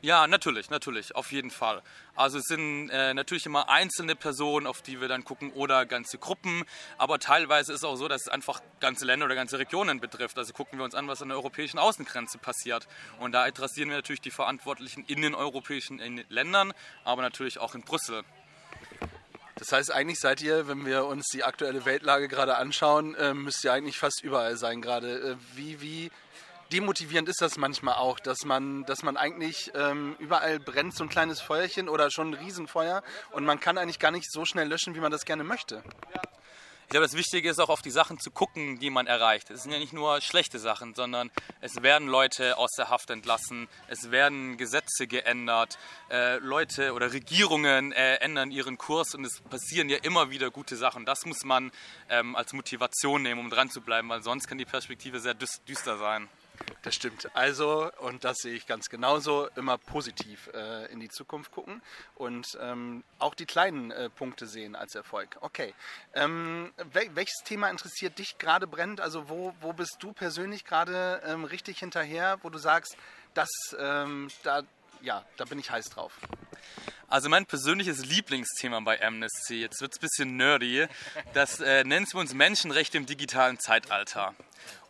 Ja, 0.00 0.28
natürlich, 0.28 0.70
natürlich, 0.70 1.16
auf 1.16 1.32
jeden 1.32 1.50
Fall. 1.50 1.82
Also 2.14 2.38
es 2.38 2.44
sind 2.44 2.88
äh, 2.90 3.14
natürlich 3.14 3.46
immer 3.46 3.68
einzelne 3.68 4.14
Personen, 4.14 4.68
auf 4.68 4.80
die 4.80 5.00
wir 5.00 5.08
dann 5.08 5.24
gucken 5.24 5.50
oder 5.52 5.86
ganze 5.86 6.18
Gruppen, 6.18 6.64
aber 6.98 7.18
teilweise 7.18 7.72
ist 7.72 7.80
es 7.80 7.84
auch 7.84 7.96
so, 7.96 8.06
dass 8.06 8.22
es 8.22 8.28
einfach 8.28 8.62
ganze 8.78 9.04
Länder 9.04 9.26
oder 9.26 9.34
ganze 9.34 9.58
Regionen 9.58 9.98
betrifft. 9.98 10.38
Also 10.38 10.52
gucken 10.52 10.78
wir 10.78 10.84
uns 10.84 10.94
an, 10.94 11.08
was 11.08 11.20
an 11.20 11.28
der 11.28 11.36
europäischen 11.36 11.80
Außengrenze 11.80 12.38
passiert. 12.38 12.86
Und 13.18 13.32
da 13.32 13.42
adressieren 13.42 13.88
wir 13.88 13.96
natürlich 13.96 14.20
die 14.20 14.30
Verantwortlichen 14.30 15.04
in 15.08 15.20
den 15.20 15.34
europäischen 15.34 15.98
Ländern, 16.28 16.72
aber 17.02 17.22
natürlich 17.22 17.58
auch 17.58 17.74
in 17.74 17.82
Brüssel. 17.82 18.22
Das 19.56 19.72
heißt, 19.72 19.92
eigentlich 19.92 20.20
seid 20.20 20.40
ihr, 20.40 20.68
wenn 20.68 20.86
wir 20.86 21.06
uns 21.06 21.26
die 21.32 21.42
aktuelle 21.42 21.84
Weltlage 21.84 22.28
gerade 22.28 22.56
anschauen, 22.56 23.16
äh, 23.16 23.34
müsst 23.34 23.64
ihr 23.64 23.72
eigentlich 23.72 23.98
fast 23.98 24.22
überall 24.22 24.56
sein 24.56 24.80
gerade. 24.80 25.32
Äh, 25.32 25.36
wie, 25.56 25.80
wie 25.80 26.10
demotivierend 26.72 27.28
ist 27.28 27.40
das 27.40 27.56
manchmal 27.56 27.94
auch, 27.94 28.20
dass 28.20 28.44
man, 28.44 28.84
dass 28.84 29.02
man 29.02 29.16
eigentlich 29.16 29.70
ähm, 29.74 30.16
überall 30.18 30.58
brennt 30.58 30.94
so 30.94 31.04
ein 31.04 31.08
kleines 31.08 31.40
Feuerchen 31.40 31.88
oder 31.88 32.10
schon 32.10 32.30
ein 32.30 32.34
Riesenfeuer 32.34 33.02
und 33.32 33.44
man 33.44 33.60
kann 33.60 33.78
eigentlich 33.78 33.98
gar 33.98 34.10
nicht 34.10 34.30
so 34.30 34.44
schnell 34.44 34.68
löschen, 34.68 34.94
wie 34.94 35.00
man 35.00 35.12
das 35.12 35.24
gerne 35.24 35.44
möchte. 35.44 35.82
Ich 36.88 36.90
glaube, 36.90 37.04
das 37.04 37.16
Wichtige 37.16 37.50
ist 37.50 37.58
auch 37.58 37.68
auf 37.68 37.82
die 37.82 37.90
Sachen 37.90 38.18
zu 38.18 38.30
gucken, 38.30 38.78
die 38.78 38.88
man 38.88 39.06
erreicht. 39.06 39.50
Es 39.50 39.62
sind 39.62 39.72
ja 39.72 39.78
nicht 39.78 39.92
nur 39.92 40.22
schlechte 40.22 40.58
Sachen, 40.58 40.94
sondern 40.94 41.30
es 41.60 41.82
werden 41.82 42.08
Leute 42.08 42.56
aus 42.56 42.70
der 42.78 42.88
Haft 42.88 43.10
entlassen, 43.10 43.68
es 43.88 44.10
werden 44.10 44.56
Gesetze 44.56 45.06
geändert, 45.06 45.78
äh, 46.10 46.38
Leute 46.38 46.94
oder 46.94 47.12
Regierungen 47.12 47.92
äh, 47.92 48.14
ändern 48.20 48.50
ihren 48.50 48.78
Kurs 48.78 49.14
und 49.14 49.26
es 49.26 49.42
passieren 49.42 49.90
ja 49.90 49.98
immer 49.98 50.30
wieder 50.30 50.50
gute 50.50 50.76
Sachen. 50.76 51.04
Das 51.04 51.26
muss 51.26 51.44
man 51.44 51.72
ähm, 52.08 52.34
als 52.34 52.54
Motivation 52.54 53.20
nehmen, 53.20 53.40
um 53.40 53.50
dran 53.50 53.68
zu 53.68 53.82
bleiben, 53.82 54.08
weil 54.08 54.22
sonst 54.22 54.48
kann 54.48 54.56
die 54.56 54.64
Perspektive 54.64 55.20
sehr 55.20 55.34
düster 55.34 55.98
sein. 55.98 56.26
Das 56.82 56.94
stimmt. 56.94 57.28
Also, 57.34 57.90
und 57.98 58.24
das 58.24 58.38
sehe 58.38 58.54
ich 58.54 58.66
ganz 58.66 58.88
genauso, 58.88 59.48
immer 59.56 59.78
positiv 59.78 60.48
äh, 60.54 60.90
in 60.92 61.00
die 61.00 61.08
Zukunft 61.08 61.52
gucken 61.52 61.82
und 62.14 62.46
ähm, 62.60 63.04
auch 63.18 63.34
die 63.34 63.46
kleinen 63.46 63.90
äh, 63.90 64.08
Punkte 64.10 64.46
sehen 64.46 64.76
als 64.76 64.94
Erfolg. 64.94 65.36
Okay. 65.40 65.74
Ähm, 66.14 66.72
wel 66.92 67.14
welches 67.14 67.42
Thema 67.44 67.68
interessiert 67.68 68.18
dich 68.18 68.38
gerade 68.38 68.66
brennt? 68.66 69.00
Also, 69.00 69.28
wo, 69.28 69.54
wo 69.60 69.72
bist 69.72 69.96
du 70.00 70.12
persönlich 70.12 70.64
gerade 70.64 71.20
ähm, 71.24 71.44
richtig 71.44 71.78
hinterher, 71.78 72.38
wo 72.42 72.50
du 72.50 72.58
sagst, 72.58 72.96
das, 73.34 73.50
ähm, 73.78 74.28
da, 74.42 74.62
ja, 75.02 75.24
da 75.36 75.44
bin 75.44 75.58
ich 75.58 75.70
heiß 75.70 75.90
drauf? 75.90 76.12
Also 77.08 77.28
mein 77.30 77.46
persönliches 77.46 78.04
Lieblingsthema 78.04 78.80
bei 78.80 79.02
Amnesty, 79.02 79.60
jetzt 79.60 79.80
wird 79.80 79.92
es 79.92 79.98
ein 79.98 80.02
bisschen 80.02 80.36
nerdy, 80.36 80.86
das 81.32 81.58
äh, 81.60 81.82
nennen 81.84 82.06
wir 82.10 82.20
uns 82.20 82.34
Menschenrechte 82.34 82.98
im 82.98 83.06
digitalen 83.06 83.58
Zeitalter. 83.58 84.34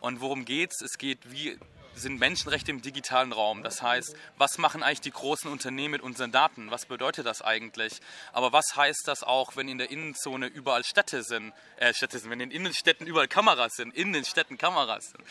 Und 0.01 0.19
worum 0.19 0.43
geht's? 0.43 0.81
Es 0.81 0.97
geht, 0.97 1.31
wie 1.31 1.57
sind 1.95 2.19
Menschenrechte 2.19 2.71
im 2.71 2.81
digitalen 2.81 3.33
Raum. 3.33 3.63
Das 3.63 3.81
heißt, 3.81 4.15
was 4.37 4.57
machen 4.57 4.83
eigentlich 4.83 5.01
die 5.01 5.11
großen 5.11 5.51
Unternehmen 5.51 5.91
mit 5.91 6.01
unseren 6.01 6.31
Daten? 6.31 6.71
Was 6.71 6.85
bedeutet 6.85 7.25
das 7.25 7.41
eigentlich? 7.41 7.99
Aber 8.33 8.53
was 8.53 8.75
heißt 8.75 9.03
das 9.05 9.23
auch, 9.23 9.55
wenn 9.55 9.67
in 9.67 9.77
der 9.77 9.91
Innenzone 9.91 10.47
überall 10.47 10.83
Städte 10.83 11.23
sind? 11.23 11.53
Äh, 11.77 11.93
Städte 11.93 12.19
sind, 12.19 12.29
wenn 12.29 12.39
in 12.39 12.49
den 12.49 12.61
Innenstädten 12.61 13.07
überall 13.07 13.27
Kameras 13.27 13.73
sind, 13.75 13.95
in 13.95 14.13
den 14.13 14.25
Städten 14.25 14.57
Kameras 14.57 15.11
sind. 15.11 15.23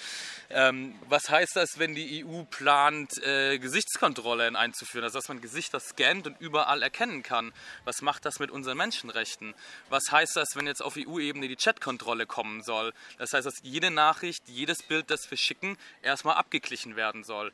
Ähm, 0.51 0.95
was 1.09 1.29
heißt 1.29 1.57
das, 1.57 1.79
wenn 1.79 1.95
die 1.95 2.25
EU 2.25 2.45
plant, 2.45 3.17
äh, 3.23 3.59
Gesichtskontrollen 3.59 4.57
einzuführen, 4.57 5.05
also 5.05 5.19
dass 5.19 5.29
man 5.29 5.41
Gesichter 5.41 5.81
scannt 5.81 6.27
und 6.27 6.41
überall 6.41 6.83
erkennen 6.83 7.23
kann? 7.23 7.53
Was 7.85 8.03
macht 8.03 8.25
das 8.25 8.39
mit 8.39 8.51
unseren 8.51 8.77
Menschenrechten? 8.79 9.55
Was 9.89 10.11
heißt 10.11 10.37
das, 10.37 10.49
wenn 10.55 10.67
jetzt 10.67 10.83
auf 10.83 10.97
EU-Ebene 10.97 11.49
die 11.49 11.57
Chatkontrolle 11.57 12.27
kommen 12.27 12.63
soll? 12.63 12.93
Das 13.19 13.33
heißt, 13.33 13.47
dass 13.47 13.55
jede 13.63 13.91
Nachricht, 13.91 14.43
jedes 14.49 14.83
Bild, 14.83 15.11
das 15.11 15.31
wir 15.31 15.39
schicken, 15.39 15.77
erstmal 16.03 16.37
abgeglichen 16.59 16.97
werden 16.97 17.25
soll. 17.25 17.53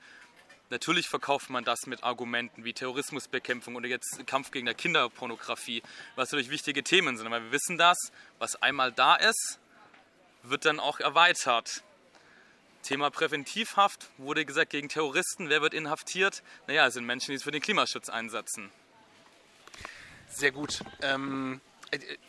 Natürlich 0.71 1.09
verkauft 1.09 1.51
man 1.51 1.63
das 1.63 1.87
mit 1.87 2.03
Argumenten 2.03 2.65
wie 2.65 2.73
Terrorismusbekämpfung 2.73 3.77
oder 3.77 3.87
jetzt 3.87 4.27
Kampf 4.27 4.51
gegen 4.51 4.65
der 4.65 4.75
Kinderpornografie, 4.75 5.83
was 6.17 6.33
natürlich 6.33 6.51
wichtige 6.51 6.83
Themen 6.83 7.17
sind. 7.17 7.27
Aber 7.27 7.43
wir 7.43 7.53
wissen 7.53 7.77
das, 7.77 7.99
was 8.39 8.57
einmal 8.57 8.91
da 8.93 9.15
ist, 9.17 9.61
wird 10.43 10.65
dann 10.65 10.81
auch 10.81 11.01
erweitert. 11.01 11.83
Thema 12.83 13.11
Präventivhaft 13.11 14.09
wurde 14.17 14.45
gesagt 14.47 14.71
gegen 14.71 14.89
Terroristen. 14.89 15.51
Wer 15.51 15.61
wird 15.61 15.75
inhaftiert? 15.75 16.43
Naja, 16.67 16.87
es 16.87 16.95
sind 16.95 17.05
Menschen, 17.05 17.33
die 17.33 17.37
es 17.37 17.43
für 17.43 17.51
den 17.51 17.63
Klimaschutz 17.63 18.09
einsetzen. 18.09 18.71
Sehr 20.29 20.51
gut. 20.51 20.81
Ähm, 21.03 21.61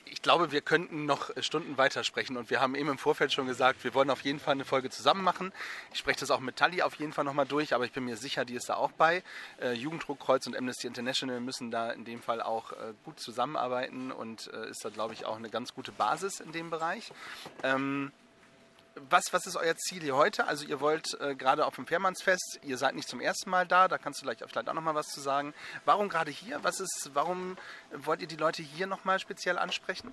ich 0.06 0.22
glaube, 0.22 0.52
wir 0.52 0.62
könnten 0.62 1.06
noch 1.06 1.32
Stunden 1.40 1.78
weitersprechen 1.78 2.38
und 2.38 2.50
wir 2.50 2.62
haben 2.62 2.76
eben 2.76 2.90
im 2.90 2.98
Vorfeld 2.98 3.34
schon 3.34 3.48
gesagt, 3.48 3.84
wir 3.84 3.94
wollen 3.94 4.10
auf 4.10 4.22
jeden 4.22 4.40
Fall 4.40 4.54
eine 4.54 4.66
Folge 4.66 4.90
zusammen 4.90 5.24
machen. 5.24 5.52
Ich 5.92 6.00
spreche 6.00 6.20
das 6.20 6.32
auch 6.32 6.40
mit 6.40 6.56
Tali 6.56 6.82
auf 6.82 6.96
jeden 6.96 7.14
Fall 7.14 7.26
nochmal 7.26 7.46
durch, 7.46 7.74
aber 7.74 7.86
ich 7.86 7.92
bin 7.92 8.06
mir 8.06 8.18
sicher, 8.18 8.46
die 8.46 8.56
ist 8.56 8.70
da 8.70 8.76
auch 8.76 8.92
bei. 8.92 9.24
Äh, 9.62 9.74
Jugenddruckkreuz 9.74 10.48
und 10.48 10.56
Amnesty 10.56 10.88
International 10.88 11.40
müssen 11.40 11.72
da 11.72 11.92
in 11.92 12.06
dem 12.06 12.22
Fall 12.22 12.42
auch 12.42 12.72
äh, 12.74 12.94
gut 13.04 13.20
zusammenarbeiten 13.20 14.12
und 14.12 14.52
äh, 14.54 14.70
ist 14.70 14.84
da, 14.86 14.90
glaube 14.90 15.14
ich, 15.14 15.26
auch 15.26 15.38
eine 15.38 15.50
ganz 15.50 15.74
gute 15.74 15.92
Basis 15.92 16.40
in 16.40 16.52
dem 16.52 16.70
Bereich. 16.70 17.12
Ähm, 17.64 18.12
was, 19.10 19.34
was 19.34 19.46
ist 19.46 19.56
euer 19.56 19.76
Ziel 19.76 20.02
hier 20.02 20.16
heute? 20.16 20.48
Also 20.48 20.66
ihr 20.66 20.80
wollt 20.80 21.20
äh, 21.20 21.36
gerade 21.36 21.66
auf 21.66 21.76
dem 21.76 21.86
Fährmannsfest, 21.86 22.60
ihr 22.64 22.78
seid 22.78 22.96
nicht 22.96 23.10
zum 23.10 23.20
ersten 23.20 23.50
Mal 23.50 23.68
da, 23.68 23.88
da 23.88 23.98
kannst 23.98 24.22
du 24.22 24.26
vielleicht, 24.26 24.42
vielleicht 24.48 24.70
auch 24.70 24.74
nochmal 24.74 24.96
was 24.96 25.08
zu 25.08 25.20
sagen. 25.20 25.54
Warum 25.84 26.10
gerade 26.10 26.32
hier? 26.32 26.64
Was 26.64 26.80
ist, 26.80 27.12
warum 27.14 27.58
wollt 27.92 28.22
ihr 28.22 28.28
die 28.28 28.38
Leute 28.38 28.64
hier 28.64 28.88
nochmal 28.88 29.20
speziell 29.20 29.58
ansprechen? 29.58 30.12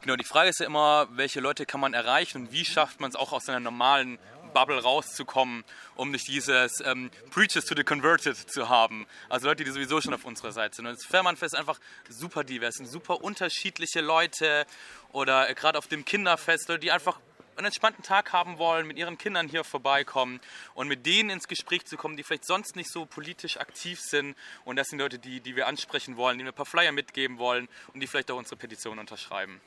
Genau, 0.00 0.16
die 0.16 0.24
Frage 0.24 0.50
ist 0.50 0.60
ja 0.60 0.66
immer, 0.66 1.08
welche 1.12 1.40
Leute 1.40 1.66
kann 1.66 1.80
man 1.80 1.94
erreichen 1.94 2.42
und 2.42 2.52
wie 2.52 2.64
schafft 2.64 3.00
man 3.00 3.10
es 3.10 3.16
auch 3.16 3.32
aus 3.32 3.44
seiner 3.44 3.60
normalen 3.60 4.18
Bubble 4.52 4.82
rauszukommen, 4.82 5.64
um 5.94 6.10
nicht 6.10 6.26
dieses 6.26 6.80
ähm, 6.84 7.12
Preachers 7.30 7.64
to 7.64 7.76
the 7.76 7.84
Converted 7.84 8.36
zu 8.36 8.68
haben. 8.68 9.06
Also 9.28 9.46
Leute, 9.46 9.62
die 9.62 9.70
sowieso 9.70 10.00
schon 10.00 10.12
auf 10.12 10.24
unserer 10.24 10.50
Seite 10.50 10.76
sind. 10.76 10.86
Und 10.86 10.96
das 10.96 11.04
Fährmannfest 11.04 11.54
ist 11.54 11.58
einfach 11.58 11.78
super 12.08 12.42
divers, 12.42 12.74
sind 12.74 12.86
super 12.86 13.22
unterschiedliche 13.22 14.00
Leute 14.00 14.66
oder 15.12 15.48
äh, 15.48 15.54
gerade 15.54 15.78
auf 15.78 15.86
dem 15.86 16.04
Kinderfest, 16.04 16.68
Leute, 16.68 16.80
die 16.80 16.90
einfach 16.90 17.20
einen 17.60 17.66
entspannten 17.66 18.02
Tag 18.02 18.32
haben 18.32 18.58
wollen, 18.58 18.86
mit 18.86 18.98
ihren 18.98 19.18
Kindern 19.18 19.48
hier 19.48 19.64
vorbeikommen 19.64 20.40
und 20.74 20.88
mit 20.88 21.06
denen 21.06 21.30
ins 21.30 21.46
Gespräch 21.46 21.84
zu 21.84 21.96
kommen, 21.96 22.16
die 22.16 22.22
vielleicht 22.22 22.46
sonst 22.46 22.74
nicht 22.74 22.90
so 22.90 23.04
politisch 23.04 23.58
aktiv 23.58 24.00
sind. 24.00 24.34
Und 24.64 24.76
das 24.76 24.88
sind 24.88 24.98
Leute, 24.98 25.18
die, 25.18 25.40
die 25.40 25.56
wir 25.56 25.66
ansprechen 25.66 26.16
wollen, 26.16 26.38
die 26.38 26.44
wir 26.44 26.52
ein 26.52 26.56
paar 26.56 26.66
Flyer 26.66 26.92
mitgeben 26.92 27.38
wollen 27.38 27.68
und 27.92 28.00
die 28.00 28.06
vielleicht 28.06 28.30
auch 28.30 28.38
unsere 28.38 28.56
Petition 28.56 28.98
unterschreiben. 28.98 29.60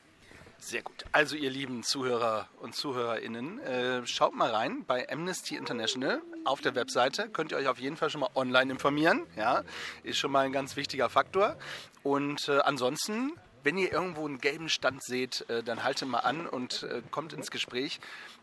Sehr 0.57 0.81
gut. 0.81 1.03
Also 1.12 1.35
ihr 1.35 1.50
lieben 1.50 1.83
Zuhörer 1.83 2.47
und 2.62 2.73
Zuhörerinnen, 2.73 3.59
äh, 3.59 4.07
schaut 4.07 4.33
mal 4.33 4.50
rein 4.50 4.85
bei 4.85 5.09
Amnesty 5.12 5.57
International 5.57 6.21
auf 6.45 6.62
der 6.62 6.73
Webseite. 6.73 7.27
Könnt 7.29 7.51
ihr 7.51 7.57
euch 7.57 7.67
auf 7.67 7.79
jeden 7.79 7.97
Fall 7.97 8.09
schon 8.09 8.21
mal 8.21 8.29
online 8.33 8.71
informieren. 8.71 9.27
Ja, 9.35 9.63
ist 10.03 10.17
schon 10.17 10.31
mal 10.31 10.45
ein 10.45 10.53
ganz 10.53 10.77
wichtiger 10.77 11.09
Faktor. 11.09 11.57
Und 12.01 12.47
äh, 12.47 12.59
ansonsten 12.59 13.33
wenn 13.63 13.77
ihr 13.77 13.91
irgendwo 13.91 14.25
einen 14.25 14.39
gelben 14.39 14.70
Stand 14.70 15.03
seht, 15.03 15.50
äh, 15.50 15.63
dann 15.63 15.84
haltet 15.84 16.08
mal 16.08 16.20
an 16.20 16.46
und 16.48 16.84
äh, 16.84 17.01
kommt 17.12 17.34
ins 17.34 17.50
Gespräch, 17.50 18.00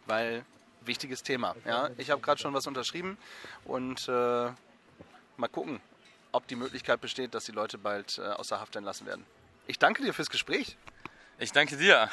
weil 0.07 0.45
wichtiges 0.85 1.23
Thema. 1.23 1.55
Ja? 1.67 1.91
Ich 1.99 2.11
habe 2.11 2.21
gerade 2.21 2.41
schon 2.41 2.55
was 2.55 2.67
unterschrieben 2.67 3.17
und 3.65 4.09
äh, 4.09 4.12
mal 5.37 5.49
gucken. 5.50 5.81
ob 6.33 6.47
die 6.47 6.57
Möglichkeit 6.57 7.00
besteht, 7.00 7.35
dass 7.35 7.45
die 7.45 7.53
Leute 7.53 7.77
bald 7.77 8.19
äh, 8.19 8.23
außer 8.23 8.61
Haft 8.61 8.77
entlassen 8.77 9.07
werden. 9.07 9.25
Ich 9.67 9.79
danke 9.79 10.03
dir 10.03 10.15
fürs 10.15 10.31
Gespräch. 10.31 10.77
Ich 11.39 11.53
danke 11.53 11.77
dir. 11.77 12.09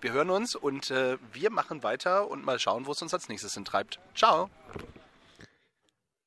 Wir 0.00 0.12
hören 0.12 0.30
uns 0.30 0.54
und 0.54 0.90
äh, 0.90 1.16
wir 1.32 1.50
machen 1.50 1.82
weiter 1.82 2.30
und 2.30 2.44
mal 2.44 2.58
schauen, 2.58 2.86
wo 2.86 2.92
es 2.92 3.02
uns 3.02 3.12
als 3.14 3.28
nächstes 3.28 3.54
hintreibt. 3.54 3.98
Ciao. 4.14 4.50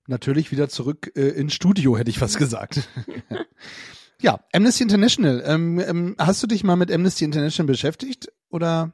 Natürlich 0.07 0.51
wieder 0.51 0.67
zurück 0.67 1.11
äh, 1.15 1.29
ins 1.29 1.53
Studio, 1.53 1.97
hätte 1.97 2.09
ich 2.09 2.19
fast 2.19 2.37
gesagt. 2.37 2.89
ja, 4.21 4.39
Amnesty 4.53 4.83
International. 4.83 5.43
Ähm, 5.45 5.79
ähm, 5.79 6.15
hast 6.17 6.41
du 6.41 6.47
dich 6.47 6.63
mal 6.63 6.75
mit 6.75 6.91
Amnesty 6.91 7.25
International 7.25 7.67
beschäftigt 7.67 8.31
oder? 8.49 8.93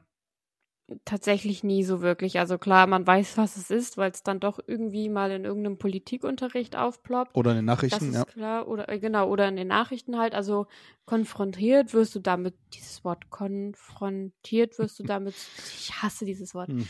Tatsächlich 1.04 1.62
nie 1.62 1.84
so 1.84 2.00
wirklich. 2.00 2.38
Also 2.38 2.56
klar, 2.56 2.86
man 2.86 3.06
weiß, 3.06 3.36
was 3.36 3.58
es 3.58 3.70
ist, 3.70 3.98
weil 3.98 4.10
es 4.10 4.22
dann 4.22 4.40
doch 4.40 4.58
irgendwie 4.66 5.10
mal 5.10 5.30
in 5.30 5.44
irgendeinem 5.44 5.76
Politikunterricht 5.76 6.76
aufploppt. 6.76 7.36
Oder 7.36 7.50
in 7.50 7.56
den 7.58 7.66
Nachrichten, 7.66 8.14
ja. 8.14 8.24
klar. 8.24 8.68
Oder 8.68 8.88
äh, 8.88 8.98
genau, 8.98 9.28
oder 9.28 9.46
in 9.48 9.56
den 9.56 9.68
Nachrichten 9.68 10.18
halt. 10.18 10.34
Also 10.34 10.66
konfrontiert 11.04 11.92
wirst 11.92 12.14
du 12.14 12.20
damit, 12.20 12.54
dieses 12.72 13.04
Wort 13.04 13.28
konfrontiert 13.28 14.78
wirst 14.78 14.98
du 14.98 15.02
damit, 15.02 15.34
ich 15.78 15.92
hasse 16.00 16.24
dieses 16.24 16.54
Wort, 16.54 16.68
hm. 16.68 16.88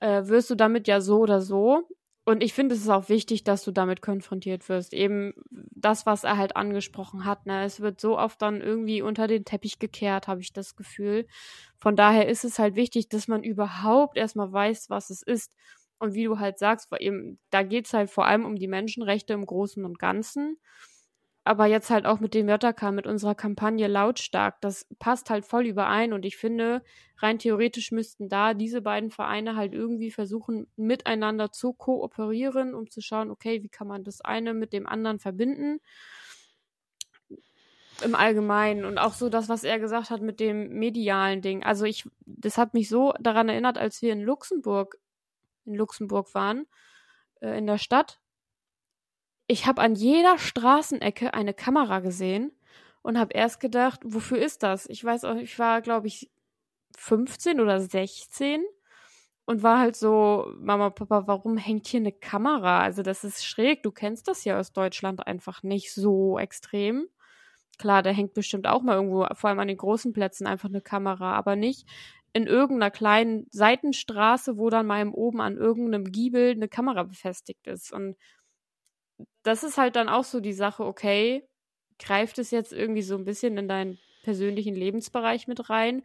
äh, 0.00 0.28
wirst 0.28 0.48
du 0.48 0.54
damit 0.54 0.86
ja 0.86 1.00
so 1.00 1.18
oder 1.18 1.40
so. 1.40 1.88
Und 2.24 2.40
ich 2.42 2.54
finde, 2.54 2.76
es 2.76 2.82
ist 2.82 2.88
auch 2.88 3.08
wichtig, 3.08 3.42
dass 3.42 3.64
du 3.64 3.72
damit 3.72 4.00
konfrontiert 4.00 4.68
wirst. 4.68 4.94
Eben 4.94 5.34
das, 5.50 6.06
was 6.06 6.22
er 6.22 6.36
halt 6.36 6.54
angesprochen 6.54 7.24
hat. 7.24 7.46
Ne? 7.46 7.64
Es 7.64 7.80
wird 7.80 8.00
so 8.00 8.16
oft 8.16 8.40
dann 8.40 8.60
irgendwie 8.60 9.02
unter 9.02 9.26
den 9.26 9.44
Teppich 9.44 9.80
gekehrt, 9.80 10.28
habe 10.28 10.40
ich 10.40 10.52
das 10.52 10.76
Gefühl. 10.76 11.26
Von 11.78 11.96
daher 11.96 12.28
ist 12.28 12.44
es 12.44 12.60
halt 12.60 12.76
wichtig, 12.76 13.08
dass 13.08 13.26
man 13.26 13.42
überhaupt 13.42 14.16
erstmal 14.16 14.52
weiß, 14.52 14.88
was 14.88 15.10
es 15.10 15.22
ist. 15.22 15.56
Und 15.98 16.14
wie 16.14 16.24
du 16.24 16.38
halt 16.38 16.58
sagst, 16.58 16.88
eben, 17.00 17.38
da 17.50 17.64
geht 17.64 17.86
es 17.86 17.92
halt 17.92 18.10
vor 18.10 18.26
allem 18.26 18.44
um 18.44 18.56
die 18.56 18.68
Menschenrechte 18.68 19.32
im 19.32 19.44
Großen 19.46 19.84
und 19.84 19.98
Ganzen 19.98 20.58
aber 21.44 21.66
jetzt 21.66 21.90
halt 21.90 22.06
auch 22.06 22.20
mit 22.20 22.34
dem 22.34 22.46
Wörterkam, 22.46 22.94
mit 22.94 23.06
unserer 23.06 23.34
Kampagne 23.34 23.88
lautstark, 23.88 24.60
das 24.60 24.86
passt 24.98 25.28
halt 25.28 25.44
voll 25.44 25.66
überein 25.66 26.12
und 26.12 26.24
ich 26.24 26.36
finde, 26.36 26.82
rein 27.18 27.38
theoretisch 27.38 27.90
müssten 27.90 28.28
da 28.28 28.54
diese 28.54 28.80
beiden 28.80 29.10
Vereine 29.10 29.56
halt 29.56 29.72
irgendwie 29.72 30.12
versuchen, 30.12 30.68
miteinander 30.76 31.50
zu 31.50 31.72
kooperieren, 31.72 32.74
um 32.74 32.88
zu 32.88 33.00
schauen, 33.00 33.30
okay, 33.30 33.62
wie 33.62 33.68
kann 33.68 33.88
man 33.88 34.04
das 34.04 34.20
eine 34.20 34.54
mit 34.54 34.72
dem 34.72 34.86
anderen 34.86 35.18
verbinden 35.18 35.80
im 38.04 38.14
Allgemeinen 38.14 38.84
und 38.84 38.98
auch 38.98 39.12
so 39.12 39.28
das, 39.28 39.48
was 39.48 39.64
er 39.64 39.78
gesagt 39.78 40.10
hat 40.10 40.22
mit 40.22 40.40
dem 40.40 40.70
medialen 40.70 41.40
Ding. 41.40 41.62
Also 41.62 41.84
ich, 41.84 42.08
das 42.24 42.58
hat 42.58 42.74
mich 42.74 42.88
so 42.88 43.14
daran 43.20 43.48
erinnert, 43.48 43.78
als 43.78 44.02
wir 44.02 44.12
in 44.12 44.22
Luxemburg, 44.22 44.98
in 45.64 45.74
Luxemburg 45.74 46.34
waren, 46.34 46.66
äh, 47.40 47.58
in 47.58 47.66
der 47.66 47.78
Stadt 47.78 48.21
ich 49.52 49.66
habe 49.66 49.82
an 49.82 49.94
jeder 49.94 50.38
Straßenecke 50.38 51.34
eine 51.34 51.52
Kamera 51.52 52.00
gesehen 52.00 52.52
und 53.02 53.18
habe 53.18 53.34
erst 53.34 53.60
gedacht, 53.60 54.00
wofür 54.02 54.38
ist 54.38 54.62
das? 54.62 54.86
Ich 54.88 55.04
weiß 55.04 55.24
auch, 55.24 55.36
ich 55.36 55.58
war, 55.58 55.82
glaube 55.82 56.06
ich, 56.06 56.30
15 56.96 57.60
oder 57.60 57.78
16 57.78 58.64
und 59.44 59.62
war 59.62 59.78
halt 59.78 59.94
so, 59.94 60.50
Mama, 60.58 60.88
Papa, 60.88 61.26
warum 61.26 61.58
hängt 61.58 61.86
hier 61.86 62.00
eine 62.00 62.12
Kamera? 62.12 62.80
Also 62.80 63.02
das 63.02 63.24
ist 63.24 63.44
schräg, 63.44 63.82
du 63.82 63.90
kennst 63.90 64.26
das 64.26 64.44
ja 64.44 64.58
aus 64.58 64.72
Deutschland 64.72 65.26
einfach 65.26 65.62
nicht 65.62 65.92
so 65.92 66.38
extrem. 66.38 67.08
Klar, 67.78 68.02
da 68.02 68.10
hängt 68.10 68.32
bestimmt 68.32 68.66
auch 68.66 68.82
mal 68.82 68.94
irgendwo, 68.94 69.26
vor 69.34 69.50
allem 69.50 69.58
an 69.58 69.68
den 69.68 69.76
großen 69.76 70.14
Plätzen, 70.14 70.46
einfach 70.46 70.70
eine 70.70 70.80
Kamera, 70.80 71.34
aber 71.34 71.56
nicht 71.56 71.86
in 72.32 72.46
irgendeiner 72.46 72.90
kleinen 72.90 73.46
Seitenstraße, 73.50 74.56
wo 74.56 74.70
dann 74.70 74.86
mal 74.86 75.06
oben 75.08 75.42
an 75.42 75.58
irgendeinem 75.58 76.04
Giebel 76.10 76.52
eine 76.52 76.68
Kamera 76.68 77.02
befestigt 77.02 77.66
ist. 77.66 77.92
Und 77.92 78.16
das 79.42 79.62
ist 79.64 79.78
halt 79.78 79.96
dann 79.96 80.08
auch 80.08 80.24
so 80.24 80.40
die 80.40 80.52
Sache, 80.52 80.84
okay, 80.84 81.44
greift 81.98 82.38
es 82.38 82.50
jetzt 82.50 82.72
irgendwie 82.72 83.02
so 83.02 83.16
ein 83.16 83.24
bisschen 83.24 83.56
in 83.58 83.68
deinen 83.68 83.98
persönlichen 84.22 84.74
Lebensbereich 84.74 85.48
mit 85.48 85.68
rein 85.70 86.02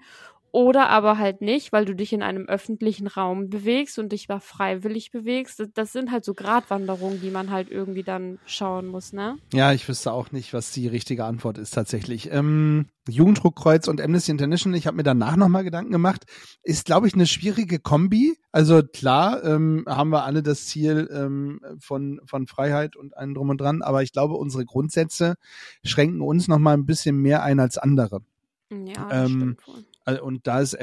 oder 0.51 0.89
aber 0.89 1.17
halt 1.17 1.41
nicht, 1.41 1.71
weil 1.71 1.85
du 1.85 1.93
dich 1.93 2.13
in 2.13 2.23
einem 2.23 2.45
öffentlichen 2.45 3.07
Raum 3.07 3.49
bewegst 3.49 3.99
und 3.99 4.11
dich 4.11 4.27
da 4.27 4.39
freiwillig 4.39 5.11
bewegst. 5.11 5.63
Das 5.73 5.91
sind 5.91 6.11
halt 6.11 6.25
so 6.25 6.33
Gratwanderungen, 6.33 7.21
die 7.21 7.29
man 7.29 7.51
halt 7.51 7.69
irgendwie 7.69 8.03
dann 8.03 8.39
schauen 8.45 8.87
muss, 8.87 9.13
ne? 9.13 9.37
Ja, 9.53 9.73
ich 9.73 9.87
wüsste 9.87 10.11
auch 10.11 10.31
nicht, 10.31 10.53
was 10.53 10.71
die 10.71 10.87
richtige 10.87 11.25
Antwort 11.25 11.57
ist 11.57 11.71
tatsächlich. 11.71 12.31
Ähm, 12.31 12.87
Jugenddruckkreuz 13.07 13.87
und 13.87 14.01
Amnesty 14.01 14.31
International, 14.31 14.77
ich 14.77 14.87
habe 14.87 14.97
mir 14.97 15.03
danach 15.03 15.35
nochmal 15.35 15.63
Gedanken 15.63 15.91
gemacht, 15.91 16.25
ist, 16.63 16.85
glaube 16.85 17.07
ich, 17.07 17.13
eine 17.13 17.27
schwierige 17.27 17.79
Kombi. 17.79 18.37
Also 18.51 18.81
klar 18.83 19.43
ähm, 19.43 19.85
haben 19.87 20.09
wir 20.09 20.23
alle 20.23 20.43
das 20.43 20.65
Ziel 20.67 21.09
ähm, 21.13 21.61
von, 21.79 22.21
von 22.25 22.47
Freiheit 22.47 22.95
und 22.95 23.15
allem 23.15 23.33
drum 23.33 23.49
und 23.49 23.61
dran, 23.61 23.81
aber 23.81 24.03
ich 24.03 24.11
glaube, 24.11 24.35
unsere 24.35 24.65
Grundsätze 24.65 25.35
schränken 25.83 26.21
uns 26.21 26.47
nochmal 26.47 26.75
ein 26.75 26.85
bisschen 26.85 27.17
mehr 27.17 27.43
ein 27.43 27.59
als 27.59 27.77
andere. 27.77 28.21
Ja, 28.69 29.07
das 29.09 29.29
ähm, 29.29 29.37
stimmt 29.37 29.67
wohl. 29.67 29.85
Also, 30.07 30.23
und 30.23 30.47
da 30.47 30.61
ist 30.61 30.77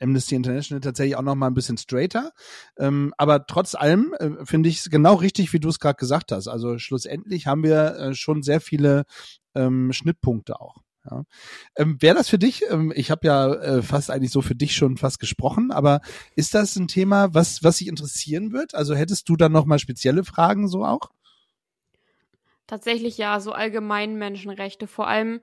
Amnesty 0.00 0.34
International 0.34 0.80
tatsächlich 0.80 1.16
auch 1.16 1.22
noch 1.22 1.34
mal 1.34 1.48
ein 1.48 1.54
bisschen 1.54 1.76
straighter. 1.76 2.32
Ähm, 2.78 3.12
aber 3.18 3.46
trotz 3.46 3.74
allem 3.74 4.14
äh, 4.18 4.44
finde 4.44 4.70
ich 4.70 4.78
es 4.78 4.90
genau 4.90 5.14
richtig, 5.14 5.52
wie 5.52 5.60
du 5.60 5.68
es 5.68 5.78
gerade 5.78 5.98
gesagt 5.98 6.32
hast. 6.32 6.48
Also 6.48 6.78
schlussendlich 6.78 7.46
haben 7.46 7.62
wir 7.62 7.96
äh, 7.96 8.14
schon 8.14 8.42
sehr 8.42 8.60
viele 8.60 9.04
ähm, 9.54 9.92
Schnittpunkte 9.92 10.60
auch. 10.60 10.78
Ja. 11.10 11.24
Ähm, 11.76 11.96
Wäre 12.00 12.14
das 12.14 12.28
für 12.30 12.38
dich, 12.38 12.62
ähm, 12.70 12.92
ich 12.94 13.10
habe 13.10 13.26
ja 13.26 13.52
äh, 13.52 13.82
fast 13.82 14.10
eigentlich 14.10 14.32
so 14.32 14.40
für 14.40 14.54
dich 14.54 14.74
schon 14.74 14.96
fast 14.96 15.18
gesprochen, 15.18 15.72
aber 15.72 16.00
ist 16.36 16.54
das 16.54 16.76
ein 16.76 16.88
Thema, 16.88 17.34
was, 17.34 17.62
was 17.62 17.78
dich 17.78 17.88
interessieren 17.88 18.52
wird? 18.52 18.74
Also 18.74 18.94
hättest 18.94 19.28
du 19.28 19.36
dann 19.36 19.52
nochmal 19.52 19.78
spezielle 19.78 20.24
Fragen 20.24 20.68
so 20.68 20.84
auch? 20.84 21.10
Tatsächlich 22.66 23.18
ja, 23.18 23.40
so 23.40 23.52
allgemein 23.52 24.16
Menschenrechte. 24.16 24.86
Vor 24.86 25.08
allem, 25.08 25.40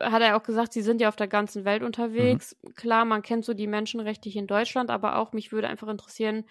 hat 0.00 0.22
er 0.22 0.36
auch 0.36 0.42
gesagt, 0.42 0.72
sie 0.72 0.82
sind 0.82 1.00
ja 1.00 1.08
auf 1.08 1.16
der 1.16 1.28
ganzen 1.28 1.64
Welt 1.64 1.82
unterwegs. 1.82 2.56
Mhm. 2.62 2.74
Klar, 2.74 3.04
man 3.04 3.22
kennt 3.22 3.44
so 3.44 3.54
die 3.54 3.66
Menschenrechte 3.66 4.28
hier 4.28 4.42
in 4.42 4.46
Deutschland, 4.46 4.90
aber 4.90 5.16
auch 5.16 5.32
mich 5.32 5.52
würde 5.52 5.68
einfach 5.68 5.88
interessieren, 5.88 6.44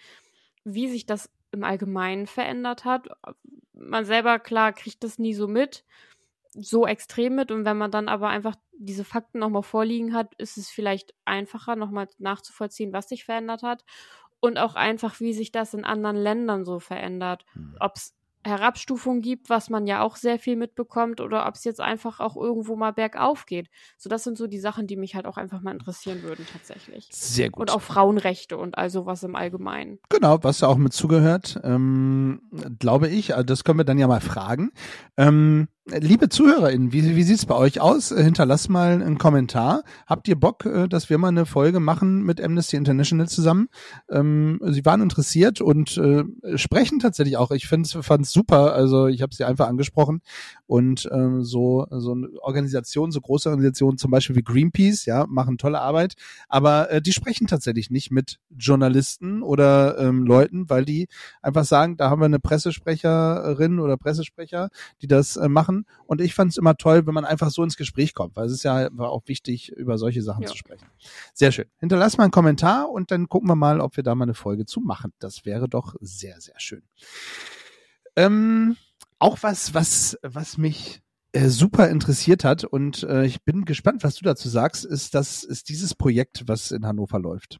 wie 0.64 0.88
sich 0.88 1.06
das 1.06 1.30
im 1.52 1.64
Allgemeinen 1.64 2.26
verändert 2.26 2.84
hat. 2.84 3.08
Man 3.72 4.04
selber, 4.04 4.38
klar, 4.38 4.72
kriegt 4.72 5.04
das 5.04 5.18
nie 5.18 5.34
so 5.34 5.46
mit, 5.46 5.84
so 6.52 6.86
extrem 6.86 7.34
mit. 7.34 7.50
Und 7.50 7.64
wenn 7.64 7.76
man 7.76 7.90
dann 7.90 8.08
aber 8.08 8.28
einfach 8.28 8.56
diese 8.72 9.04
Fakten 9.04 9.38
nochmal 9.38 9.62
vorliegen 9.62 10.14
hat, 10.14 10.34
ist 10.36 10.56
es 10.56 10.70
vielleicht 10.70 11.14
einfacher, 11.24 11.76
nochmal 11.76 12.08
nachzuvollziehen, 12.18 12.92
was 12.92 13.08
sich 13.08 13.24
verändert 13.24 13.62
hat. 13.62 13.84
Und 14.40 14.58
auch 14.58 14.74
einfach, 14.74 15.20
wie 15.20 15.32
sich 15.32 15.52
das 15.52 15.74
in 15.74 15.84
anderen 15.84 16.16
Ländern 16.16 16.64
so 16.64 16.78
verändert. 16.78 17.46
Mhm. 17.54 17.76
Ob 17.80 17.96
es 17.96 18.14
Herabstufung 18.44 19.20
gibt, 19.20 19.50
was 19.50 19.70
man 19.70 19.86
ja 19.86 20.02
auch 20.02 20.16
sehr 20.16 20.38
viel 20.38 20.56
mitbekommt, 20.56 21.20
oder 21.20 21.46
ob 21.46 21.54
es 21.54 21.64
jetzt 21.64 21.80
einfach 21.80 22.20
auch 22.20 22.36
irgendwo 22.36 22.76
mal 22.76 22.92
bergauf 22.92 23.46
geht. 23.46 23.68
So, 23.96 24.08
das 24.08 24.24
sind 24.24 24.36
so 24.36 24.46
die 24.46 24.58
Sachen, 24.58 24.86
die 24.86 24.96
mich 24.96 25.14
halt 25.14 25.26
auch 25.26 25.36
einfach 25.36 25.60
mal 25.60 25.72
interessieren 25.72 26.22
würden, 26.22 26.46
tatsächlich. 26.52 27.08
Sehr 27.10 27.50
gut. 27.50 27.60
Und 27.60 27.70
auch 27.70 27.82
Frauenrechte 27.82 28.56
und 28.56 28.78
all 28.78 28.90
sowas 28.90 29.22
im 29.22 29.36
Allgemeinen. 29.36 29.98
Genau, 30.08 30.38
was 30.42 30.58
da 30.58 30.68
auch 30.68 30.76
mit 30.76 30.92
zugehört, 30.92 31.60
ähm, 31.64 32.42
glaube 32.78 33.08
ich. 33.08 33.34
Also 33.34 33.44
das 33.44 33.64
können 33.64 33.78
wir 33.78 33.84
dann 33.84 33.98
ja 33.98 34.06
mal 34.06 34.20
fragen. 34.20 34.72
Ähm, 35.16 35.68
Liebe 35.86 36.30
ZuhörerInnen, 36.30 36.92
wie, 36.94 37.14
wie 37.14 37.22
sieht's 37.24 37.44
bei 37.44 37.56
euch 37.56 37.78
aus? 37.78 38.10
Äh, 38.10 38.24
hinterlasst 38.24 38.70
mal 38.70 39.02
einen 39.02 39.18
Kommentar. 39.18 39.82
Habt 40.06 40.26
ihr 40.28 40.34
Bock, 40.34 40.64
äh, 40.64 40.88
dass 40.88 41.10
wir 41.10 41.18
mal 41.18 41.28
eine 41.28 41.44
Folge 41.44 41.78
machen 41.78 42.22
mit 42.22 42.40
Amnesty 42.40 42.76
International 42.76 43.28
zusammen? 43.28 43.68
Ähm, 44.08 44.58
sie 44.64 44.82
waren 44.86 45.02
interessiert 45.02 45.60
und 45.60 45.98
äh, 45.98 46.24
sprechen 46.56 47.00
tatsächlich 47.00 47.36
auch. 47.36 47.50
Ich 47.50 47.66
fand 47.66 47.86
es 47.86 48.32
super. 48.32 48.72
Also 48.72 49.08
ich 49.08 49.20
habe 49.20 49.34
sie 49.34 49.44
einfach 49.44 49.68
angesprochen 49.68 50.22
und 50.66 51.06
ähm, 51.12 51.44
so 51.44 51.86
so 51.90 52.12
eine 52.12 52.28
Organisation, 52.40 53.12
so 53.12 53.20
große 53.20 53.50
Organisationen, 53.50 53.98
zum 53.98 54.10
Beispiel 54.10 54.36
wie 54.36 54.42
Greenpeace, 54.42 55.04
ja, 55.04 55.26
machen 55.28 55.58
tolle 55.58 55.82
Arbeit, 55.82 56.14
aber 56.48 56.90
äh, 56.90 57.02
die 57.02 57.12
sprechen 57.12 57.46
tatsächlich 57.46 57.90
nicht 57.90 58.10
mit 58.10 58.38
Journalisten 58.56 59.42
oder 59.42 59.98
ähm, 59.98 60.24
Leuten, 60.24 60.70
weil 60.70 60.86
die 60.86 61.08
einfach 61.42 61.66
sagen, 61.66 61.98
da 61.98 62.08
haben 62.08 62.22
wir 62.22 62.26
eine 62.26 62.40
Pressesprecherin 62.40 63.80
oder 63.80 63.98
Pressesprecher, 63.98 64.70
die 65.02 65.08
das 65.08 65.36
äh, 65.36 65.46
machen 65.46 65.73
machen. 65.74 65.86
Und 66.06 66.20
ich 66.20 66.34
fand 66.34 66.52
es 66.52 66.56
immer 66.56 66.76
toll, 66.76 67.06
wenn 67.06 67.14
man 67.14 67.24
einfach 67.24 67.50
so 67.50 67.62
ins 67.62 67.76
Gespräch 67.76 68.14
kommt, 68.14 68.36
weil 68.36 68.46
es 68.46 68.52
ist 68.52 68.64
ja 68.64 68.88
auch 68.98 69.22
wichtig, 69.26 69.72
über 69.72 69.98
solche 69.98 70.22
Sachen 70.22 70.42
ja. 70.42 70.48
zu 70.48 70.56
sprechen. 70.56 70.86
Sehr 71.32 71.52
schön. 71.52 71.66
Hinterlass 71.78 72.16
mal 72.16 72.24
einen 72.24 72.30
Kommentar 72.30 72.90
und 72.90 73.10
dann 73.10 73.28
gucken 73.28 73.48
wir 73.48 73.56
mal, 73.56 73.80
ob 73.80 73.96
wir 73.96 74.04
da 74.04 74.14
mal 74.14 74.24
eine 74.24 74.34
Folge 74.34 74.66
zu 74.66 74.80
machen. 74.80 75.12
Das 75.18 75.44
wäre 75.44 75.68
doch 75.68 75.94
sehr, 76.00 76.40
sehr 76.40 76.58
schön. 76.58 76.82
Ähm, 78.16 78.76
auch 79.18 79.38
was, 79.42 79.74
was, 79.74 80.18
was 80.22 80.58
mich 80.58 81.02
äh, 81.32 81.48
super 81.48 81.88
interessiert 81.88 82.44
hat 82.44 82.64
und 82.64 83.02
äh, 83.02 83.24
ich 83.24 83.42
bin 83.42 83.64
gespannt, 83.64 84.04
was 84.04 84.14
du 84.16 84.24
dazu 84.24 84.48
sagst, 84.48 84.84
ist, 84.84 85.14
das 85.14 85.42
ist 85.42 85.68
dieses 85.68 85.94
Projekt, 85.94 86.44
was 86.46 86.70
in 86.70 86.86
Hannover 86.86 87.18
läuft. 87.18 87.58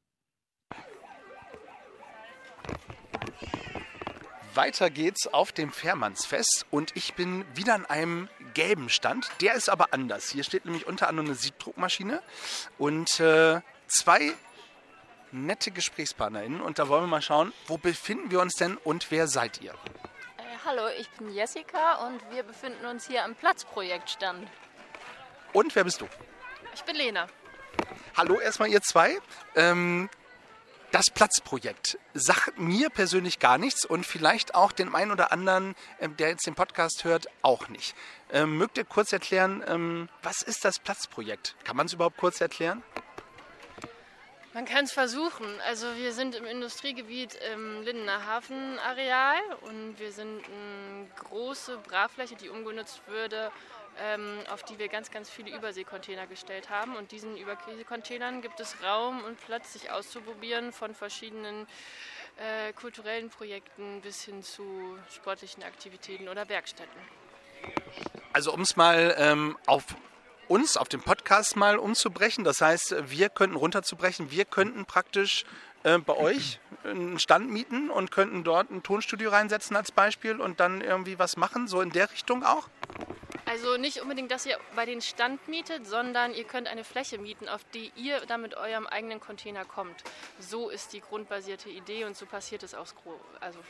Weiter 4.56 4.90
geht's 4.90 5.26
auf 5.26 5.52
dem 5.52 5.72
Fährmannsfest 5.72 6.66
und 6.70 6.96
ich 6.96 7.14
bin 7.14 7.44
wieder 7.54 7.74
an 7.74 7.86
einem 7.86 8.28
gelben 8.54 8.88
Stand. 8.88 9.28
Der 9.40 9.54
ist 9.54 9.68
aber 9.68 9.92
anders. 9.92 10.30
Hier 10.30 10.44
steht 10.44 10.64
nämlich 10.64 10.86
unter 10.86 11.08
anderem 11.08 11.26
eine 11.26 11.34
Siebdruckmaschine 11.34 12.22
und 12.78 13.20
äh, 13.20 13.60
zwei 13.88 14.32
nette 15.32 15.70
GesprächspartnerInnen. 15.70 16.60
Und 16.60 16.78
da 16.78 16.88
wollen 16.88 17.04
wir 17.04 17.08
mal 17.08 17.22
schauen, 17.22 17.52
wo 17.66 17.76
befinden 17.78 18.30
wir 18.30 18.40
uns 18.40 18.54
denn 18.54 18.76
und 18.76 19.10
wer 19.10 19.26
seid 19.26 19.60
ihr? 19.60 19.72
Äh, 19.72 20.42
Hallo, 20.64 20.88
ich 20.98 21.10
bin 21.10 21.32
Jessica 21.34 22.06
und 22.06 22.20
wir 22.30 22.44
befinden 22.44 22.86
uns 22.86 23.06
hier 23.06 23.24
am 23.24 23.34
Platzprojektstand. 23.34 24.48
Und 25.52 25.74
wer 25.74 25.84
bist 25.84 26.00
du? 26.00 26.08
Ich 26.74 26.82
bin 26.82 26.96
Lena. 26.96 27.26
Hallo 28.16 28.38
erstmal 28.38 28.68
ihr 28.68 28.82
zwei. 28.82 29.18
Ähm, 29.56 30.08
das 30.94 31.06
Platzprojekt 31.12 31.98
sagt 32.12 32.56
mir 32.56 32.88
persönlich 32.88 33.40
gar 33.40 33.58
nichts 33.58 33.84
und 33.84 34.06
vielleicht 34.06 34.54
auch 34.54 34.70
den 34.70 34.94
einen 34.94 35.10
oder 35.10 35.32
anderen, 35.32 35.74
ähm, 35.98 36.16
der 36.16 36.28
jetzt 36.28 36.46
den 36.46 36.54
Podcast 36.54 37.02
hört, 37.02 37.26
auch 37.42 37.68
nicht. 37.68 37.96
Ähm, 38.30 38.56
mögt 38.58 38.78
ihr 38.78 38.84
kurz 38.84 39.12
erklären, 39.12 39.64
ähm, 39.66 40.08
was 40.22 40.42
ist 40.42 40.64
das 40.64 40.78
Platzprojekt? 40.78 41.56
Kann 41.64 41.76
man 41.76 41.86
es 41.86 41.94
überhaupt 41.94 42.16
kurz 42.16 42.40
erklären? 42.40 42.84
Man 44.52 44.66
kann 44.66 44.84
es 44.84 44.92
versuchen. 44.92 45.46
Also 45.66 45.96
wir 45.96 46.12
sind 46.12 46.36
im 46.36 46.44
Industriegebiet 46.44 47.36
im 47.52 47.82
Lindener 47.82 48.24
Hafenareal 48.24 49.40
und 49.62 49.98
wir 49.98 50.12
sind 50.12 50.44
eine 50.44 51.08
große 51.16 51.76
Brachfläche, 51.78 52.36
die 52.36 52.50
umgenutzt 52.50 53.00
würde, 53.08 53.50
auf 54.50 54.62
die 54.64 54.78
wir 54.78 54.88
ganz, 54.88 55.10
ganz 55.10 55.30
viele 55.30 55.56
Überseekontainer 55.56 56.26
gestellt 56.26 56.70
haben. 56.70 56.96
Und 56.96 57.12
diesen 57.12 57.36
Überseekontainern 57.36 58.42
gibt 58.42 58.60
es 58.60 58.82
Raum 58.82 59.22
und 59.24 59.40
Platz, 59.40 59.72
sich 59.72 59.90
auszuprobieren 59.90 60.72
von 60.72 60.94
verschiedenen 60.94 61.66
äh, 62.36 62.72
kulturellen 62.72 63.30
Projekten 63.30 64.00
bis 64.00 64.22
hin 64.22 64.42
zu 64.42 64.98
sportlichen 65.14 65.62
Aktivitäten 65.62 66.28
oder 66.28 66.48
Werkstätten. 66.48 67.00
Also 68.32 68.52
um 68.52 68.62
es 68.62 68.76
mal 68.76 69.14
ähm, 69.18 69.56
auf 69.66 69.84
uns 70.48 70.76
auf 70.76 70.88
dem 70.88 71.00
Podcast 71.00 71.56
mal 71.56 71.78
umzubrechen. 71.78 72.44
Das 72.44 72.60
heißt, 72.60 72.96
wir 73.08 73.28
könnten 73.28 73.56
runterzubrechen, 73.56 74.30
wir 74.30 74.44
könnten 74.44 74.84
praktisch 74.84 75.44
äh, 75.84 75.98
bei 75.98 76.16
euch 76.16 76.60
einen 76.84 77.18
Stand 77.18 77.50
mieten 77.50 77.90
und 77.90 78.10
könnten 78.10 78.44
dort 78.44 78.70
ein 78.70 78.82
Tonstudio 78.82 79.30
reinsetzen 79.30 79.76
als 79.76 79.92
Beispiel 79.92 80.40
und 80.40 80.60
dann 80.60 80.80
irgendwie 80.80 81.18
was 81.18 81.36
machen, 81.36 81.66
so 81.68 81.80
in 81.80 81.90
der 81.90 82.10
Richtung 82.10 82.44
auch? 82.44 82.68
Also 83.54 83.76
nicht 83.76 84.00
unbedingt, 84.00 84.32
dass 84.32 84.46
ihr 84.46 84.58
bei 84.74 84.84
den 84.84 85.00
Stand 85.00 85.46
mietet, 85.46 85.86
sondern 85.86 86.34
ihr 86.34 86.42
könnt 86.42 86.66
eine 86.66 86.82
Fläche 86.82 87.18
mieten, 87.18 87.48
auf 87.48 87.60
die 87.72 87.92
ihr 87.94 88.18
dann 88.26 88.42
mit 88.42 88.56
eurem 88.56 88.88
eigenen 88.88 89.20
Container 89.20 89.64
kommt. 89.64 89.94
So 90.40 90.70
ist 90.70 90.92
die 90.92 91.00
grundbasierte 91.00 91.68
Idee 91.68 92.02
und 92.04 92.16
so 92.16 92.26
passiert 92.26 92.64
es 92.64 92.74
auch. 92.74 92.88
Also 93.38 93.60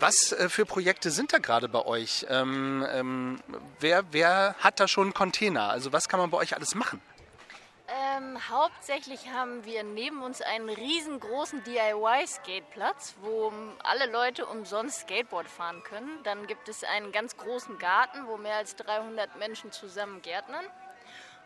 was 0.00 0.32
äh, 0.32 0.48
für 0.48 0.66
Projekte 0.66 1.12
sind 1.12 1.32
da 1.32 1.38
gerade 1.38 1.68
bei 1.68 1.84
euch? 1.86 2.26
Ähm, 2.28 2.84
ähm, 2.90 3.40
wer, 3.78 4.02
wer 4.10 4.56
hat 4.58 4.80
da 4.80 4.88
schon 4.88 5.14
Container? 5.14 5.70
Also 5.70 5.92
was 5.92 6.08
kann 6.08 6.18
man 6.18 6.30
bei 6.30 6.38
euch 6.38 6.56
alles 6.56 6.74
machen? 6.74 7.00
Ähm, 8.20 8.38
hauptsächlich 8.48 9.30
haben 9.30 9.64
wir 9.64 9.82
neben 9.82 10.22
uns 10.22 10.40
einen 10.42 10.68
riesengroßen 10.68 11.62
DIY-Skateplatz, 11.64 13.14
wo 13.22 13.52
alle 13.82 14.10
Leute 14.10 14.46
umsonst 14.46 15.00
Skateboard 15.00 15.48
fahren 15.48 15.82
können. 15.82 16.22
Dann 16.24 16.46
gibt 16.46 16.68
es 16.68 16.84
einen 16.84 17.12
ganz 17.12 17.36
großen 17.36 17.78
Garten, 17.78 18.26
wo 18.26 18.36
mehr 18.36 18.56
als 18.56 18.76
300 18.76 19.36
Menschen 19.36 19.72
zusammen 19.72 20.22
gärtnern. 20.22 20.64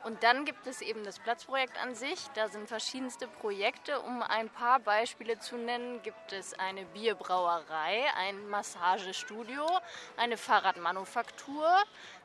Und 0.04 0.22
dann 0.22 0.44
gibt 0.44 0.66
es 0.66 0.82
eben 0.82 1.02
das 1.04 1.18
Platzprojekt 1.18 1.80
an 1.82 1.94
sich. 1.94 2.28
Da 2.34 2.48
sind 2.48 2.68
verschiedenste 2.68 3.26
Projekte. 3.26 4.00
Um 4.00 4.22
ein 4.22 4.50
paar 4.50 4.78
Beispiele 4.80 5.38
zu 5.38 5.56
nennen, 5.56 6.02
gibt 6.02 6.32
es 6.32 6.52
eine 6.58 6.84
Bierbrauerei, 6.86 8.04
ein 8.16 8.48
Massagestudio, 8.48 9.66
eine 10.16 10.36
Fahrradmanufaktur, 10.36 11.66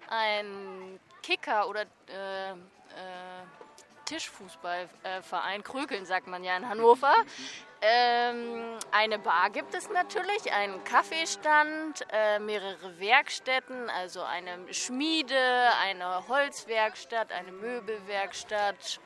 ein 0.10 1.00
Kicker 1.24 1.70
oder 1.70 1.84
äh, 2.08 2.52
äh, 2.52 2.56
Tischfußballverein, 4.10 5.64
Krökeln 5.64 6.06
sagt 6.06 6.28
man 6.28 6.44
ja 6.44 6.58
in 6.58 6.68
Hannover. 6.68 7.14
Ähm, 7.82 8.78
eine 8.92 9.20
Bar 9.20 9.52
gibt 9.52 9.74
es 9.74 9.90
natürlich, 9.90 10.52
einen 10.52 10.84
Kaffeestand, 10.84 12.06
äh, 12.12 12.40
mehrere 12.40 13.00
Werkstätten, 13.00 13.90
also 13.90 14.24
eine 14.24 14.74
Schmiede, 14.74 15.72
eine 15.82 16.28
Holzwerkstatt, 16.28 17.32
eine 17.32 17.52
Möbelwerkstatt, 17.52 19.00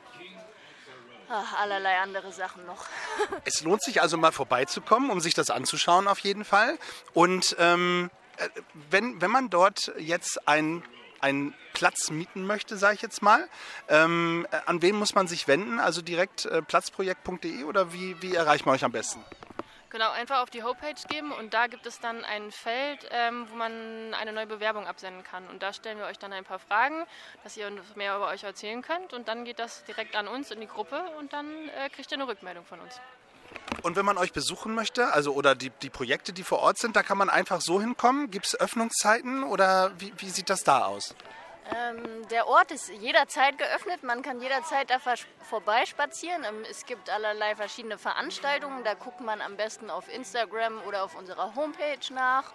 Ach, 1.26 1.58
allerlei 1.58 1.98
andere 2.00 2.32
Sachen 2.32 2.66
noch. 2.66 2.84
es 3.44 3.62
lohnt 3.62 3.82
sich 3.82 4.02
also 4.02 4.18
mal 4.18 4.32
vorbeizukommen, 4.32 5.10
um 5.10 5.20
sich 5.20 5.32
das 5.32 5.48
anzuschauen 5.48 6.06
auf 6.06 6.18
jeden 6.18 6.44
Fall. 6.44 6.78
Und 7.14 7.56
ähm, 7.58 8.10
äh, 8.36 8.48
wenn, 8.90 9.22
wenn 9.22 9.30
man 9.30 9.48
dort 9.48 9.90
jetzt 9.98 10.46
ein 10.46 10.82
einen 11.24 11.54
Platz 11.74 12.10
mieten 12.10 12.46
möchte, 12.46 12.78
sage 12.78 12.94
ich 12.94 13.02
jetzt 13.02 13.20
mal, 13.20 13.46
ähm, 13.88 14.46
äh, 14.50 14.56
an 14.64 14.80
wen 14.80 14.96
muss 14.96 15.14
man 15.14 15.28
sich 15.28 15.46
wenden? 15.46 15.78
Also 15.78 16.00
direkt 16.00 16.46
äh, 16.46 16.62
platzprojekt.de 16.62 17.64
oder 17.64 17.92
wie, 17.92 18.22
wie 18.22 18.34
erreicht 18.34 18.64
man 18.64 18.74
euch 18.74 18.84
am 18.84 18.92
besten? 18.92 19.22
Genau, 19.94 20.10
einfach 20.10 20.42
auf 20.42 20.50
die 20.50 20.64
Homepage 20.64 21.00
geben 21.08 21.30
und 21.30 21.54
da 21.54 21.68
gibt 21.68 21.86
es 21.86 22.00
dann 22.00 22.24
ein 22.24 22.50
Feld, 22.50 23.06
ähm, 23.12 23.46
wo 23.48 23.54
man 23.54 24.12
eine 24.14 24.32
neue 24.32 24.48
Bewerbung 24.48 24.88
absenden 24.88 25.22
kann. 25.22 25.46
Und 25.46 25.62
da 25.62 25.72
stellen 25.72 25.98
wir 25.98 26.06
euch 26.06 26.18
dann 26.18 26.32
ein 26.32 26.42
paar 26.42 26.58
Fragen, 26.58 27.04
dass 27.44 27.56
ihr 27.56 27.70
mehr 27.94 28.16
über 28.16 28.26
euch 28.26 28.42
erzählen 28.42 28.82
könnt. 28.82 29.12
Und 29.12 29.28
dann 29.28 29.44
geht 29.44 29.60
das 29.60 29.84
direkt 29.84 30.16
an 30.16 30.26
uns 30.26 30.50
in 30.50 30.60
die 30.60 30.66
Gruppe 30.66 31.00
und 31.20 31.32
dann 31.32 31.46
äh, 31.68 31.88
kriegt 31.90 32.10
ihr 32.10 32.16
eine 32.16 32.26
Rückmeldung 32.26 32.64
von 32.64 32.80
uns. 32.80 33.00
Und 33.82 33.94
wenn 33.94 34.04
man 34.04 34.18
euch 34.18 34.32
besuchen 34.32 34.74
möchte, 34.74 35.12
also 35.12 35.32
oder 35.32 35.54
die, 35.54 35.70
die 35.70 35.90
Projekte, 35.90 36.32
die 36.32 36.42
vor 36.42 36.58
Ort 36.58 36.78
sind, 36.78 36.96
da 36.96 37.04
kann 37.04 37.16
man 37.16 37.30
einfach 37.30 37.60
so 37.60 37.80
hinkommen? 37.80 38.32
Gibt 38.32 38.46
es 38.46 38.58
Öffnungszeiten 38.58 39.44
oder 39.44 39.92
wie, 39.98 40.12
wie 40.16 40.30
sieht 40.30 40.50
das 40.50 40.64
da 40.64 40.86
aus? 40.86 41.14
Ähm, 41.72 42.28
der 42.28 42.46
Ort 42.46 42.70
ist 42.70 42.90
jederzeit 42.90 43.56
geöffnet, 43.56 44.02
man 44.02 44.22
kann 44.22 44.40
jederzeit 44.40 44.90
da 44.90 44.98
vorbeispazieren. 45.40 46.44
Ähm, 46.44 46.64
es 46.68 46.84
gibt 46.84 47.08
allerlei 47.08 47.56
verschiedene 47.56 47.96
Veranstaltungen, 47.96 48.84
da 48.84 48.94
guckt 48.94 49.20
man 49.20 49.40
am 49.40 49.56
besten 49.56 49.88
auf 49.88 50.12
Instagram 50.12 50.82
oder 50.86 51.04
auf 51.04 51.16
unserer 51.16 51.54
Homepage 51.54 52.12
nach. 52.12 52.52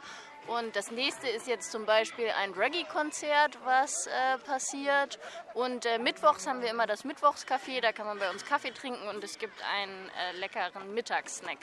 Und 0.48 0.76
das 0.76 0.90
nächste 0.92 1.28
ist 1.28 1.48
jetzt 1.48 1.72
zum 1.72 1.86
Beispiel 1.86 2.30
ein 2.30 2.54
Reggae-Konzert, 2.54 3.58
was 3.66 4.08
äh, 4.08 4.38
passiert. 4.46 5.20
Und 5.54 5.86
äh, 5.86 6.00
mittwochs 6.00 6.48
haben 6.48 6.62
wir 6.62 6.70
immer 6.70 6.88
das 6.88 7.04
Mittwochscafé, 7.04 7.82
da 7.82 7.92
kann 7.92 8.08
man 8.08 8.20
bei 8.20 8.30
uns 8.30 8.46
Kaffee 8.46 8.72
trinken 8.72 9.08
und 9.10 9.24
es 9.24 9.38
gibt 9.38 9.62
einen 9.64 10.10
äh, 10.10 10.38
leckeren 10.38 10.94
Mittagssnack. 10.94 11.60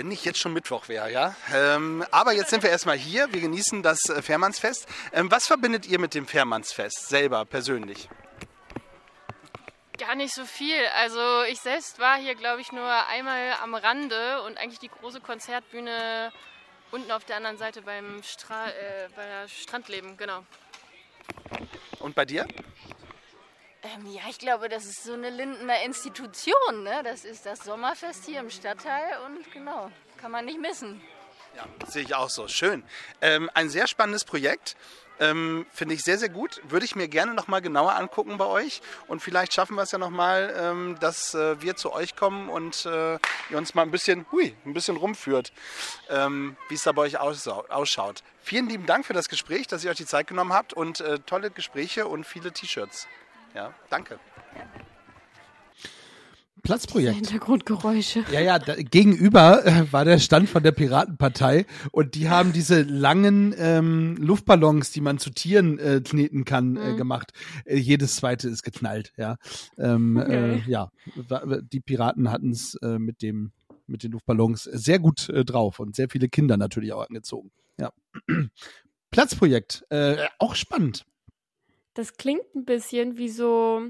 Wenn 0.00 0.08
nicht 0.08 0.24
jetzt 0.24 0.38
schon 0.38 0.54
Mittwoch 0.54 0.88
wäre, 0.88 1.12
ja. 1.12 1.36
Ähm, 1.54 2.02
aber 2.10 2.32
jetzt 2.32 2.48
sind 2.48 2.62
wir 2.62 2.70
erstmal 2.70 2.96
hier. 2.96 3.30
Wir 3.34 3.42
genießen 3.42 3.82
das 3.82 4.08
äh, 4.08 4.22
Fährmannsfest. 4.22 4.88
Ähm, 5.12 5.30
was 5.30 5.46
verbindet 5.46 5.84
ihr 5.84 5.98
mit 5.98 6.14
dem 6.14 6.26
Fährmannsfest 6.26 7.10
selber 7.10 7.44
persönlich? 7.44 8.08
Gar 9.98 10.14
nicht 10.14 10.32
so 10.32 10.46
viel. 10.46 10.86
Also 10.98 11.42
ich 11.50 11.60
selbst 11.60 11.98
war 11.98 12.16
hier, 12.16 12.34
glaube 12.34 12.62
ich, 12.62 12.72
nur 12.72 12.90
einmal 13.08 13.52
am 13.62 13.74
Rande 13.74 14.40
und 14.44 14.56
eigentlich 14.56 14.78
die 14.78 14.88
große 14.88 15.20
Konzertbühne 15.20 16.32
unten 16.92 17.12
auf 17.12 17.26
der 17.26 17.36
anderen 17.36 17.58
Seite 17.58 17.82
beim 17.82 18.22
Stra 18.22 18.68
äh, 18.68 19.10
bei 19.14 19.48
Strandleben, 19.48 20.16
genau. 20.16 20.46
Und 21.98 22.14
bei 22.14 22.24
dir? 22.24 22.48
Ähm, 23.82 24.06
ja, 24.12 24.22
ich 24.28 24.38
glaube, 24.38 24.68
das 24.68 24.84
ist 24.84 25.04
so 25.04 25.14
eine 25.14 25.30
Lindener 25.30 25.82
Institution. 25.84 26.82
Ne? 26.82 27.00
Das 27.02 27.24
ist 27.24 27.46
das 27.46 27.60
Sommerfest 27.60 28.26
hier 28.26 28.40
im 28.40 28.50
Stadtteil 28.50 29.18
und 29.26 29.50
genau, 29.52 29.90
kann 30.18 30.30
man 30.30 30.44
nicht 30.44 30.60
missen. 30.60 31.00
Ja, 31.56 31.64
sehe 31.86 32.02
ich 32.02 32.14
auch 32.14 32.28
so. 32.28 32.46
Schön. 32.46 32.84
Ähm, 33.20 33.50
ein 33.54 33.70
sehr 33.70 33.86
spannendes 33.86 34.24
Projekt. 34.24 34.76
Ähm, 35.18 35.66
Finde 35.72 35.94
ich 35.94 36.02
sehr, 36.02 36.18
sehr 36.18 36.28
gut. 36.28 36.60
Würde 36.68 36.84
ich 36.84 36.94
mir 36.94 37.08
gerne 37.08 37.34
nochmal 37.34 37.60
genauer 37.60 37.94
angucken 37.94 38.38
bei 38.38 38.46
euch. 38.46 38.80
Und 39.08 39.20
vielleicht 39.20 39.52
schaffen 39.52 39.76
wir 39.76 39.82
es 39.82 39.90
ja 39.90 39.98
nochmal, 39.98 40.54
ähm, 40.58 40.96
dass 41.00 41.34
äh, 41.34 41.60
wir 41.60 41.76
zu 41.76 41.92
euch 41.92 42.16
kommen 42.16 42.48
und 42.48 42.86
äh, 42.86 43.14
ihr 43.50 43.58
uns 43.58 43.74
mal 43.74 43.82
ein 43.82 43.90
bisschen, 43.90 44.26
hui, 44.30 44.54
ein 44.64 44.74
bisschen 44.74 44.96
rumführt, 44.96 45.52
ähm, 46.08 46.56
wie 46.68 46.74
es 46.74 46.82
da 46.82 46.92
bei 46.92 47.02
euch 47.02 47.18
ausschaut. 47.18 48.22
Vielen 48.42 48.68
lieben 48.68 48.86
Dank 48.86 49.04
für 49.04 49.12
das 49.12 49.28
Gespräch, 49.28 49.66
dass 49.66 49.84
ihr 49.84 49.90
euch 49.90 49.98
die 49.98 50.06
Zeit 50.06 50.26
genommen 50.26 50.52
habt 50.52 50.72
und 50.72 51.00
äh, 51.00 51.18
tolle 51.20 51.50
Gespräche 51.50 52.06
und 52.06 52.24
viele 52.24 52.52
T-Shirts. 52.52 53.06
Ja, 53.54 53.74
danke. 53.88 54.18
Platzprojekt. 56.62 57.16
Hintergrundgeräusche. 57.16 58.24
Ja, 58.30 58.40
ja, 58.40 58.58
da, 58.58 58.74
gegenüber 58.76 59.64
äh, 59.64 59.92
war 59.92 60.04
der 60.04 60.18
Stand 60.18 60.48
von 60.48 60.62
der 60.62 60.72
Piratenpartei 60.72 61.66
und 61.90 62.14
die 62.14 62.28
haben 62.28 62.52
diese 62.52 62.82
langen 62.82 63.54
ähm, 63.58 64.16
Luftballons, 64.18 64.90
die 64.90 65.00
man 65.00 65.18
zu 65.18 65.30
Tieren 65.30 65.78
äh, 65.78 66.00
kneten 66.04 66.44
kann, 66.44 66.76
äh, 66.76 66.80
mhm. 66.80 66.94
äh, 66.94 66.96
gemacht. 66.96 67.32
Äh, 67.64 67.76
jedes 67.78 68.16
zweite 68.16 68.48
ist 68.48 68.62
geknallt, 68.62 69.12
ja. 69.16 69.36
Ähm, 69.78 70.16
okay. 70.22 70.62
Äh, 70.66 70.70
ja, 70.70 70.90
die 71.72 71.80
Piraten 71.80 72.30
hatten 72.30 72.50
es 72.50 72.74
äh, 72.82 72.98
mit 72.98 73.22
dem 73.22 73.52
mit 73.86 74.04
den 74.04 74.12
Luftballons 74.12 74.64
sehr 74.64 75.00
gut 75.00 75.28
äh, 75.30 75.44
drauf 75.44 75.80
und 75.80 75.96
sehr 75.96 76.08
viele 76.08 76.28
Kinder 76.28 76.56
natürlich 76.56 76.92
auch 76.92 77.06
angezogen. 77.08 77.50
Ja. 77.78 77.90
Platzprojekt, 79.10 79.84
äh, 79.90 80.28
auch 80.38 80.54
spannend. 80.54 81.04
Das 81.94 82.16
klingt 82.16 82.54
ein 82.54 82.64
bisschen 82.64 83.16
wie 83.16 83.28
so 83.28 83.82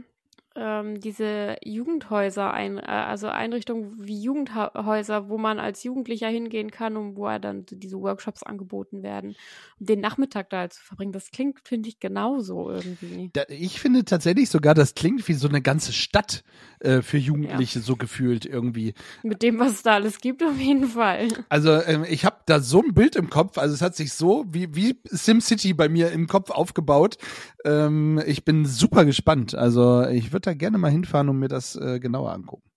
ähm, 0.56 1.00
diese 1.00 1.56
Jugendhäuser, 1.64 2.52
ein, 2.52 2.78
äh, 2.78 2.82
also 2.82 3.28
Einrichtungen 3.28 3.94
wie 3.98 4.20
Jugendhäuser, 4.20 5.28
wo 5.28 5.38
man 5.38 5.60
als 5.60 5.84
Jugendlicher 5.84 6.28
hingehen 6.28 6.70
kann 6.72 6.96
und 6.96 7.16
wo 7.16 7.26
dann 7.38 7.64
diese 7.70 8.00
Workshops 8.00 8.42
angeboten 8.42 9.04
werden, 9.04 9.36
um 9.78 9.86
den 9.86 10.00
Nachmittag 10.00 10.50
da 10.50 10.68
zu 10.68 10.82
verbringen. 10.82 11.12
Das 11.12 11.30
klingt, 11.30 11.60
finde 11.62 11.88
ich, 11.88 12.00
genauso 12.00 12.68
irgendwie. 12.68 13.30
Da, 13.32 13.42
ich 13.48 13.80
finde 13.80 14.04
tatsächlich 14.04 14.50
sogar, 14.50 14.74
das 14.74 14.94
klingt 14.94 15.28
wie 15.28 15.34
so 15.34 15.48
eine 15.48 15.62
ganze 15.62 15.92
Stadt 15.92 16.42
äh, 16.80 17.02
für 17.02 17.18
Jugendliche, 17.18 17.78
ja. 17.78 17.84
so 17.84 17.94
gefühlt 17.94 18.44
irgendwie. 18.44 18.94
Mit 19.22 19.42
dem, 19.42 19.60
was 19.60 19.72
es 19.72 19.82
da 19.82 19.94
alles 19.94 20.18
gibt, 20.18 20.42
auf 20.42 20.58
jeden 20.58 20.88
Fall. 20.88 21.28
Also 21.48 21.80
ähm, 21.82 22.04
ich 22.08 22.24
habe 22.24 22.38
da 22.46 22.58
so 22.58 22.82
ein 22.82 22.94
Bild 22.94 23.14
im 23.14 23.30
Kopf, 23.30 23.56
also 23.56 23.74
es 23.74 23.82
hat 23.82 23.94
sich 23.94 24.12
so 24.12 24.44
wie, 24.50 24.74
wie 24.74 24.98
SimCity 25.04 25.74
bei 25.74 25.88
mir 25.88 26.10
im 26.10 26.26
Kopf 26.26 26.50
aufgebaut. 26.50 27.18
Ähm, 27.64 28.20
ich 28.26 28.44
bin 28.44 28.66
super 28.66 29.04
gespannt. 29.04 29.54
Also 29.54 30.06
ich 30.06 30.32
würde 30.32 30.39
da 30.46 30.54
gerne 30.54 30.78
mal 30.78 30.90
hinfahren 30.90 31.28
und 31.28 31.38
mir 31.38 31.48
das 31.48 31.76
äh, 31.76 32.00
genauer 32.00 32.32
angucken. 32.32 32.70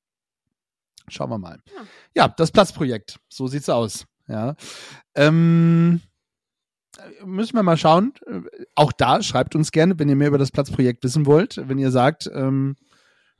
Schauen 1.08 1.30
wir 1.30 1.38
mal. 1.38 1.60
Ja, 1.68 1.84
ja 2.16 2.28
das 2.28 2.52
Platzprojekt. 2.52 3.20
So 3.30 3.48
sieht's 3.48 3.70
aus. 3.70 4.06
Ja. 4.28 4.56
Ähm, 5.16 6.02
müssen 7.26 7.56
wir 7.56 7.64
mal 7.64 7.78
schauen. 7.78 8.14
Auch 8.76 8.92
da 8.92 9.22
schreibt 9.22 9.56
uns 9.56 9.72
gerne, 9.72 10.00
wenn 10.00 10.10
ihr 10.10 10.16
mehr 10.16 10.30
über 10.30 10.38
das 10.38 10.52
Platzprojekt 10.52 11.04
wissen 11.04 11.26
wollt. 11.26 11.62
Wenn 11.68 11.78
ihr 11.78 11.92
sagt, 11.92 12.30
ähm, 12.34 12.76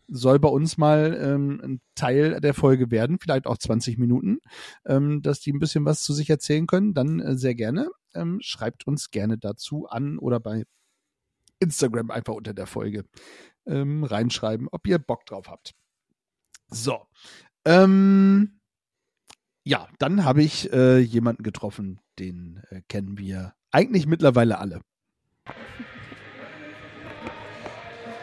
soll 0.08 0.40
bei 0.40 0.50
uns 0.50 0.78
mal 0.78 1.18
ähm, 1.22 1.62
ein 1.64 1.82
Teil 1.96 2.42
der 2.42 2.54
Folge 2.54 2.92
werden, 2.92 3.20
vielleicht 3.20 3.48
auch 3.48 3.58
20 3.58 3.98
Minuten, 3.98 4.40
ähm, 4.86 5.22
dass 5.22 5.40
die 5.40 5.54
ein 5.54 5.60
bisschen 5.60 5.86
was 5.86 6.04
zu 6.04 6.14
sich 6.14 6.30
erzählen 6.30 6.68
können, 6.68 6.94
dann 6.94 7.20
äh, 7.20 7.38
sehr 7.38 7.56
gerne. 7.56 7.90
Ähm, 8.14 8.40
schreibt 8.42 8.86
uns 8.86 9.12
gerne 9.12 9.38
dazu 9.38 9.88
an 9.88 10.18
oder 10.20 10.40
bei 10.40 10.64
Instagram 11.60 12.12
einfach 12.12 12.34
unter 12.34 12.54
der 12.54 12.68
Folge 12.68 13.06
ähm, 13.68 14.04
reinschreiben, 14.04 14.68
ob 14.72 14.88
ihr 14.88 15.00
Bock 15.00 15.26
drauf 15.26 15.48
habt. 15.48 15.74
So. 16.70 17.06
Ähm, 17.66 18.60
ja, 19.64 19.88
dann 20.00 20.26
habe 20.26 20.44
ich 20.44 20.72
äh, 20.74 21.00
jemanden 21.00 21.44
getroffen, 21.44 22.02
den 22.20 22.62
äh, 22.70 22.82
kennen 22.90 23.18
wir 23.18 23.54
eigentlich 23.72 24.08
mittlerweile 24.08 24.58
alle. 24.60 24.82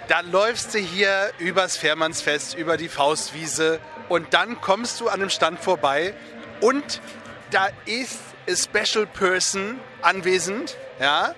Da 0.08 0.20
läufst 0.20 0.74
du 0.74 0.78
hier 0.78 1.30
übers 1.38 1.76
Fährmannsfest, 1.76 2.56
über 2.58 2.76
die 2.76 2.88
Faustwiese 2.88 3.78
und 4.08 4.34
dann 4.34 4.60
kommst 4.60 5.00
du 5.00 5.08
an 5.08 5.20
einem 5.20 5.30
Stand 5.30 5.60
vorbei 5.60 6.14
und 6.60 7.00
da 7.52 7.68
ist 7.86 8.18
a 8.48 8.56
Special 8.56 9.06
Person 9.06 9.78
anwesend, 10.02 10.76
ja, 11.00 11.34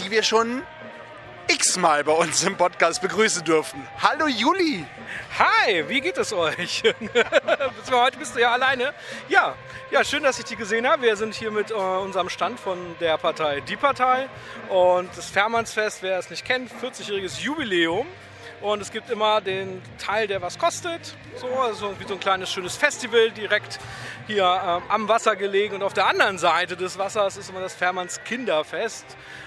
die 0.00 0.10
wir 0.10 0.22
schon 0.22 0.62
x-mal 1.48 2.02
bei 2.02 2.12
uns 2.12 2.42
im 2.42 2.56
Podcast 2.56 3.00
begrüßen 3.00 3.44
dürfen. 3.44 3.86
Hallo 4.02 4.26
Juli! 4.26 4.84
Hi, 5.38 5.88
wie 5.88 6.00
geht 6.00 6.18
es 6.18 6.32
euch? 6.32 6.82
Heute 7.90 8.18
bist 8.18 8.34
du 8.34 8.40
ja 8.40 8.52
alleine. 8.52 8.92
Ja, 9.28 9.54
ja, 9.90 10.02
schön, 10.02 10.24
dass 10.24 10.38
ich 10.38 10.44
dich 10.46 10.58
gesehen 10.58 10.88
habe. 10.88 11.02
Wir 11.02 11.16
sind 11.16 11.34
hier 11.34 11.50
mit 11.50 11.70
äh, 11.70 11.74
unserem 11.74 12.28
Stand 12.30 12.58
von 12.58 12.78
der 13.00 13.16
Partei 13.18 13.60
Die 13.60 13.76
Partei 13.76 14.28
und 14.68 15.08
das 15.16 15.30
Fährmannsfest, 15.30 16.02
wer 16.02 16.18
es 16.18 16.30
nicht 16.30 16.44
kennt, 16.44 16.70
40-jähriges 16.82 17.40
Jubiläum. 17.40 18.06
Und 18.60 18.80
es 18.80 18.90
gibt 18.90 19.10
immer 19.10 19.40
den 19.40 19.82
Teil, 19.98 20.26
der 20.26 20.40
was 20.40 20.58
kostet. 20.58 21.14
So, 21.36 21.46
also 21.60 21.94
wie 22.00 22.04
so 22.04 22.14
ein 22.14 22.20
kleines 22.20 22.50
schönes 22.50 22.74
Festival 22.74 23.30
direkt 23.30 23.78
hier 24.26 24.44
ähm, 24.44 24.82
am 24.88 25.08
Wasser 25.08 25.36
gelegen. 25.36 25.76
Und 25.76 25.82
auf 25.82 25.92
der 25.92 26.08
anderen 26.08 26.38
Seite 26.38 26.76
des 26.76 26.98
Wassers 26.98 27.36
ist 27.36 27.50
immer 27.50 27.60
das 27.60 27.74
Fährmanns 27.74 28.24
Kinderfest. 28.24 29.04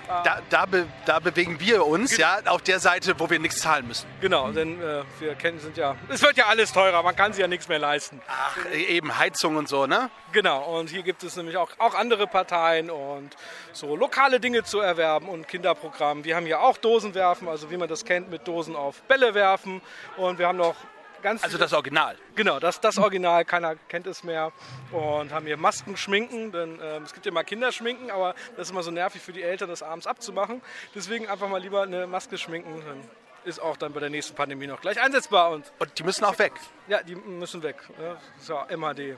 Da, 0.10 0.41
da, 0.50 0.65
be, 0.65 0.88
da, 1.06 1.19
bewegen 1.19 1.60
wir 1.60 1.86
uns, 1.86 2.15
genau. 2.15 2.28
ja, 2.43 2.52
auf 2.52 2.63
der 2.63 2.80
Seite, 2.80 3.19
wo 3.19 3.30
wir 3.30 3.38
nichts 3.38 3.60
zahlen 3.60 3.88
müssen. 3.88 4.08
Genau, 4.22 4.52
denn 4.52 4.82
äh, 4.82 5.04
wir 5.19 5.36
kennen, 5.36 5.60
sind 5.60 5.78
ja, 5.78 5.95
es 6.10 6.24
wird 6.24 6.36
ja 6.36 6.48
alles 6.48 6.74
teurer, 6.74 7.04
man 7.04 7.15
kann 7.15 7.32
sich 7.32 7.41
ja 7.41 7.48
nichts 7.48 7.67
mehr 7.67 7.78
leisten. 7.78 8.19
Ach, 8.28 8.58
eben 8.74 9.19
Heizung 9.19 9.56
und 9.56 9.69
so, 9.69 9.86
ne? 9.86 10.10
Genau, 10.32 10.78
und 10.80 10.89
hier 10.89 11.04
gibt 11.04 11.22
es 11.22 11.36
nämlich 11.36 11.58
auch, 11.58 11.69
auch 11.78 11.93
andere 11.93 12.26
Parteien 12.26 12.89
und 12.89 13.36
so 13.72 13.95
lokale 13.95 14.39
Dinge 14.39 14.63
zu 14.63 14.80
erwerben 14.80 15.30
und 15.30 15.48
Kinderprogramm. 15.48 16.24
Wir 16.24 16.36
haben 16.36 16.48
hier 16.48 16.62
auch 16.62 16.78
Dosenwerfen, 16.78 17.48
also 17.48 17.69
wie 17.69 17.78
man 17.78 17.88
das 17.88 18.04
kennt, 18.04 18.32
mit 18.32 18.48
Dosen 18.48 18.76
auf 18.76 19.04
Bälle 19.04 19.36
werfen. 19.36 19.82
Und 20.17 20.39
wir 20.39 20.48
haben 20.48 20.58
noch 20.58 20.76
ganz 21.21 21.43
Also 21.43 21.58
das 21.58 21.73
Original. 21.73 22.17
Genau, 22.36 22.60
das, 22.60 22.79
das 22.82 22.97
Original, 22.97 23.45
keiner 23.45 23.75
kennt 23.75 24.08
es 24.08 24.23
mehr. 24.23 24.51
Und 24.91 25.32
haben 25.32 25.45
hier 25.45 25.58
Masken 25.58 25.97
schminken, 25.97 26.51
denn 26.51 26.79
äh, 26.79 26.97
es 26.99 27.13
gibt 27.13 27.25
ja 27.25 27.32
mal 27.32 27.43
Kinderschminken, 27.43 28.12
aber 28.12 28.36
das 28.55 28.67
ist 28.67 28.71
immer 28.71 28.84
so 28.84 28.91
nervig 28.91 29.21
für 29.21 29.34
die 29.34 29.43
Eltern, 29.43 29.69
das 29.69 29.84
abends 29.84 30.08
abzumachen. 30.08 30.62
Deswegen 30.95 31.27
einfach 31.27 31.47
mal 31.47 31.62
lieber 31.62 31.84
eine 31.84 32.08
Maske 32.08 32.38
schminken. 32.38 32.82
Dann 32.86 33.01
ist 33.45 33.60
auch 33.60 33.77
dann 33.77 33.93
bei 33.93 33.99
der 33.99 34.10
nächsten 34.10 34.36
Pandemie 34.36 34.67
noch 34.67 34.82
gleich 34.82 35.01
einsetzbar. 35.01 35.51
Und, 35.51 35.71
und 35.79 35.97
die 35.97 36.03
müssen 36.03 36.23
auch 36.25 36.38
weg. 36.39 36.53
Ja, 36.88 37.01
die 37.03 37.15
müssen 37.15 37.63
weg. 37.63 37.77
Ja, 37.99 38.17
ist 38.39 38.49
ja 38.49 38.67
MHD. 38.75 39.17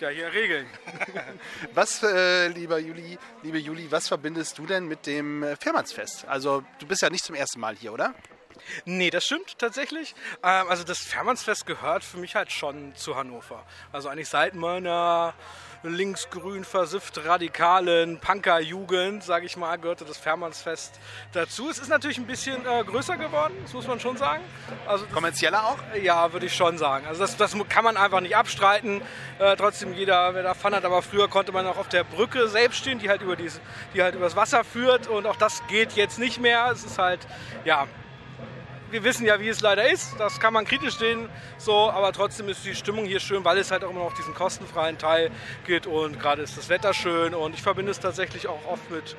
Ja, 0.00 0.10
hier 0.10 0.32
Regeln. 0.32 0.66
was, 1.74 2.04
äh, 2.04 2.46
lieber 2.48 2.78
Juli, 2.78 3.18
liebe 3.42 3.58
Juli, 3.58 3.90
was 3.90 4.06
verbindest 4.06 4.56
du 4.58 4.64
denn 4.64 4.86
mit 4.86 5.06
dem 5.06 5.42
äh, 5.42 5.56
Firmansfest? 5.56 6.24
Also, 6.28 6.62
du 6.78 6.86
bist 6.86 7.02
ja 7.02 7.10
nicht 7.10 7.24
zum 7.24 7.34
ersten 7.34 7.58
Mal 7.58 7.74
hier, 7.74 7.92
oder? 7.92 8.14
Nee, 8.84 9.10
das 9.10 9.24
stimmt 9.24 9.58
tatsächlich. 9.58 10.14
Ähm, 10.42 10.68
also 10.68 10.84
das 10.84 10.98
Fährmannsfest 10.98 11.66
gehört 11.66 12.04
für 12.04 12.18
mich 12.18 12.34
halt 12.34 12.52
schon 12.52 12.94
zu 12.94 13.16
Hannover. 13.16 13.64
Also 13.92 14.08
eigentlich 14.08 14.28
seit 14.28 14.54
meiner 14.54 15.34
linksgrün 15.82 16.64
versifft 16.64 17.24
radikalen 17.24 18.18
Punker-Jugend, 18.18 19.22
sage 19.22 19.46
ich 19.46 19.56
mal, 19.56 19.76
gehörte 19.76 20.04
das 20.04 20.18
Fährmannsfest 20.18 20.98
dazu. 21.32 21.70
Es 21.70 21.78
ist 21.78 21.88
natürlich 21.88 22.18
ein 22.18 22.26
bisschen 22.26 22.66
äh, 22.66 22.82
größer 22.84 23.16
geworden, 23.16 23.54
das 23.62 23.72
muss 23.72 23.86
man 23.86 24.00
schon 24.00 24.16
sagen. 24.16 24.42
Also 24.86 25.06
Kommerzieller 25.06 25.64
auch? 25.64 25.78
Ja, 26.02 26.32
würde 26.32 26.46
ich 26.46 26.54
schon 26.54 26.78
sagen. 26.78 27.06
Also 27.06 27.20
das, 27.20 27.36
das 27.36 27.56
kann 27.68 27.84
man 27.84 27.96
einfach 27.96 28.20
nicht 28.20 28.36
abstreiten. 28.36 29.02
Äh, 29.38 29.56
trotzdem 29.56 29.94
jeder, 29.94 30.34
wer 30.34 30.42
da 30.42 30.54
Fun 30.54 30.74
hat, 30.74 30.84
aber 30.84 31.02
früher 31.02 31.28
konnte 31.28 31.52
man 31.52 31.66
auch 31.66 31.76
auf 31.76 31.88
der 31.88 32.04
Brücke 32.04 32.48
selbst 32.48 32.78
stehen, 32.78 32.98
die 32.98 33.08
halt 33.08 33.22
über 33.22 33.36
die, 33.36 33.48
die 33.94 34.02
halt 34.02 34.14
übers 34.14 34.34
Wasser 34.34 34.64
führt 34.64 35.06
und 35.06 35.26
auch 35.26 35.36
das 35.36 35.64
geht 35.68 35.92
jetzt 35.92 36.18
nicht 36.18 36.40
mehr. 36.40 36.70
Es 36.72 36.84
ist 36.84 36.98
halt, 36.98 37.26
ja, 37.64 37.86
wir 38.90 39.04
wissen 39.04 39.26
ja, 39.26 39.40
wie 39.40 39.48
es 39.48 39.60
leider 39.60 39.90
ist. 39.90 40.18
Das 40.18 40.40
kann 40.40 40.52
man 40.52 40.64
kritisch 40.64 40.96
sehen, 40.96 41.28
so, 41.58 41.90
aber 41.90 42.12
trotzdem 42.12 42.48
ist 42.48 42.64
die 42.64 42.74
Stimmung 42.74 43.04
hier 43.04 43.20
schön, 43.20 43.44
weil 43.44 43.58
es 43.58 43.70
halt 43.70 43.84
auch 43.84 43.90
immer 43.90 44.04
noch 44.04 44.14
diesen 44.14 44.34
kostenfreien 44.34 44.98
Teil 44.98 45.30
geht 45.66 45.86
und 45.86 46.18
gerade 46.18 46.42
ist 46.42 46.56
das 46.56 46.68
Wetter 46.68 46.94
schön 46.94 47.34
und 47.34 47.54
ich 47.54 47.62
verbinde 47.62 47.90
es 47.90 48.00
tatsächlich 48.00 48.46
auch 48.46 48.64
oft 48.66 48.90
mit 48.90 49.16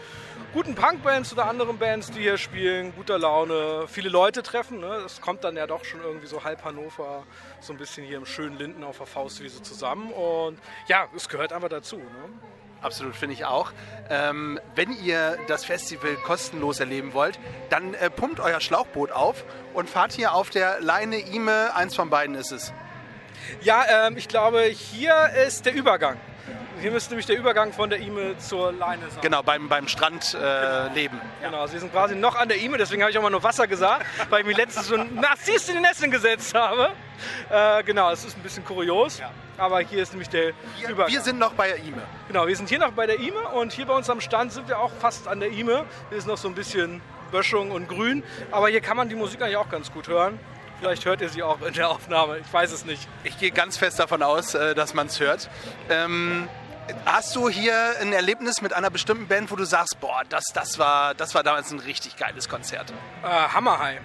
guten 0.53 0.73
Punkbands 0.75 1.31
oder 1.33 1.45
anderen 1.45 1.77
Bands, 1.77 2.11
die 2.11 2.21
hier 2.21 2.37
spielen, 2.37 2.93
guter 2.95 3.19
Laune, 3.19 3.85
viele 3.87 4.09
Leute 4.09 4.41
treffen. 4.41 4.79
Ne? 4.79 5.03
Es 5.05 5.21
kommt 5.21 5.43
dann 5.43 5.55
ja 5.55 5.67
doch 5.67 5.85
schon 5.85 6.01
irgendwie 6.01 6.27
so 6.27 6.43
halb 6.43 6.63
Hannover 6.63 7.23
so 7.59 7.73
ein 7.73 7.77
bisschen 7.77 8.05
hier 8.05 8.17
im 8.17 8.25
schönen 8.25 8.57
Linden 8.57 8.83
auf 8.83 8.97
der 8.97 9.07
Faustwiese 9.07 9.61
zusammen 9.61 10.11
und 10.11 10.57
ja, 10.87 11.07
es 11.15 11.29
gehört 11.29 11.53
einfach 11.53 11.69
dazu. 11.69 11.97
Ne? 11.97 12.05
Absolut, 12.81 13.15
finde 13.15 13.33
ich 13.33 13.45
auch. 13.45 13.71
Ähm, 14.09 14.59
wenn 14.75 14.91
ihr 15.03 15.37
das 15.47 15.65
Festival 15.65 16.15
kostenlos 16.15 16.79
erleben 16.79 17.13
wollt, 17.13 17.39
dann 17.69 17.93
äh, 17.93 18.09
pumpt 18.09 18.39
euer 18.39 18.61
Schlauchboot 18.61 19.11
auf 19.11 19.43
und 19.73 19.89
fahrt 19.89 20.13
hier 20.13 20.33
auf 20.33 20.49
der 20.49 20.79
Leine 20.79 21.17
Ime. 21.17 21.75
Eins 21.75 21.95
von 21.95 22.09
beiden 22.09 22.35
ist 22.35 22.51
es. 22.51 22.73
Ja, 23.61 24.07
ähm, 24.07 24.17
ich 24.17 24.27
glaube, 24.27 24.63
hier 24.63 25.29
ist 25.45 25.65
der 25.65 25.73
Übergang. 25.73 26.17
Hier 26.81 26.91
müsste 26.91 27.11
nämlich 27.11 27.25
der 27.25 27.37
Übergang 27.37 27.73
von 27.73 27.89
der 27.89 27.99
Ime 27.99 28.37
zur 28.37 28.71
Leine 28.71 29.09
sein. 29.09 29.19
Genau, 29.21 29.43
beim, 29.43 29.67
beim 29.67 29.89
Strandleben. 29.89 30.39
Äh, 30.39 30.93
genau. 30.93 31.17
Ja. 31.41 31.49
genau, 31.49 31.67
sie 31.67 31.79
sind 31.79 31.91
quasi 31.91 32.15
noch 32.15 32.35
an 32.35 32.47
der 32.47 32.57
Ime, 32.57 32.77
deswegen 32.77 33.01
habe 33.01 33.11
ich 33.11 33.17
auch 33.17 33.21
mal 33.21 33.29
nur 33.29 33.43
Wasser 33.43 33.67
gesagt, 33.67 34.05
weil 34.29 34.41
ich 34.41 34.47
mich 34.47 34.55
letztens 34.55 34.87
so 34.87 34.95
ein 34.95 35.15
Narziss 35.15 35.67
in 35.67 35.75
den 35.75 35.83
Essen 35.83 36.09
gesetzt 36.09 36.53
habe. 36.55 36.91
Äh, 37.49 37.83
genau, 37.83 38.11
es 38.11 38.23
ist 38.23 38.37
ein 38.37 38.43
bisschen 38.43 38.63
kurios. 38.63 39.19
Ja. 39.19 39.31
Aber 39.59 39.81
hier 39.81 40.01
ist 40.01 40.11
nämlich 40.11 40.29
der 40.29 40.53
hier, 40.77 40.89
Übergang. 40.89 41.11
Wir 41.11 41.21
sind 41.21 41.37
noch 41.37 41.53
bei 41.53 41.67
der 41.67 41.77
IME. 41.77 42.01
Genau, 42.27 42.47
wir 42.47 42.55
sind 42.55 42.69
hier 42.69 42.79
noch 42.79 42.91
bei 42.91 43.05
der 43.05 43.19
IME 43.19 43.47
und 43.49 43.73
hier 43.73 43.85
bei 43.85 43.93
uns 43.93 44.09
am 44.09 44.21
Stand 44.21 44.53
sind 44.53 44.67
wir 44.67 44.79
auch 44.79 44.91
fast 44.99 45.27
an 45.27 45.39
der 45.39 45.51
IME. 45.51 45.85
Hier 46.09 46.17
ist 46.17 46.27
noch 46.27 46.37
so 46.37 46.47
ein 46.47 46.55
bisschen 46.55 47.01
Böschung 47.31 47.71
und 47.71 47.87
Grün. 47.87 48.23
Aber 48.51 48.69
hier 48.69 48.81
kann 48.81 48.97
man 48.97 49.09
die 49.09 49.15
Musik 49.15 49.41
eigentlich 49.41 49.57
auch 49.57 49.69
ganz 49.69 49.91
gut 49.91 50.07
hören. 50.07 50.39
Vielleicht 50.79 51.05
hört 51.05 51.19
ihr 51.21 51.29
sie 51.29 51.43
auch 51.43 51.61
in 51.61 51.73
der 51.73 51.89
Aufnahme, 51.89 52.37
ich 52.39 52.53
weiß 52.53 52.71
es 52.71 52.85
nicht. 52.85 53.05
Ich 53.25 53.37
gehe 53.37 53.51
ganz 53.51 53.77
fest 53.77 53.99
davon 53.99 54.23
aus, 54.23 54.53
äh, 54.53 54.73
dass 54.75 54.93
man 54.93 55.07
es 55.07 55.19
hört. 55.19 55.49
Ähm, 55.89 56.47
hast 57.05 57.35
du 57.35 57.49
hier 57.49 57.75
ein 57.99 58.13
Erlebnis 58.13 58.61
mit 58.61 58.71
einer 58.71 58.89
bestimmten 58.89 59.27
Band, 59.27 59.51
wo 59.51 59.57
du 59.57 59.65
sagst, 59.65 59.99
boah, 59.99 60.23
das, 60.29 60.45
das, 60.53 60.79
war, 60.79 61.15
das 61.15 61.35
war 61.35 61.43
damals 61.43 61.71
ein 61.71 61.79
richtig 61.79 62.15
geiles 62.15 62.47
Konzert? 62.47 62.93
Äh, 63.23 63.27
Hammerhai. 63.27 63.99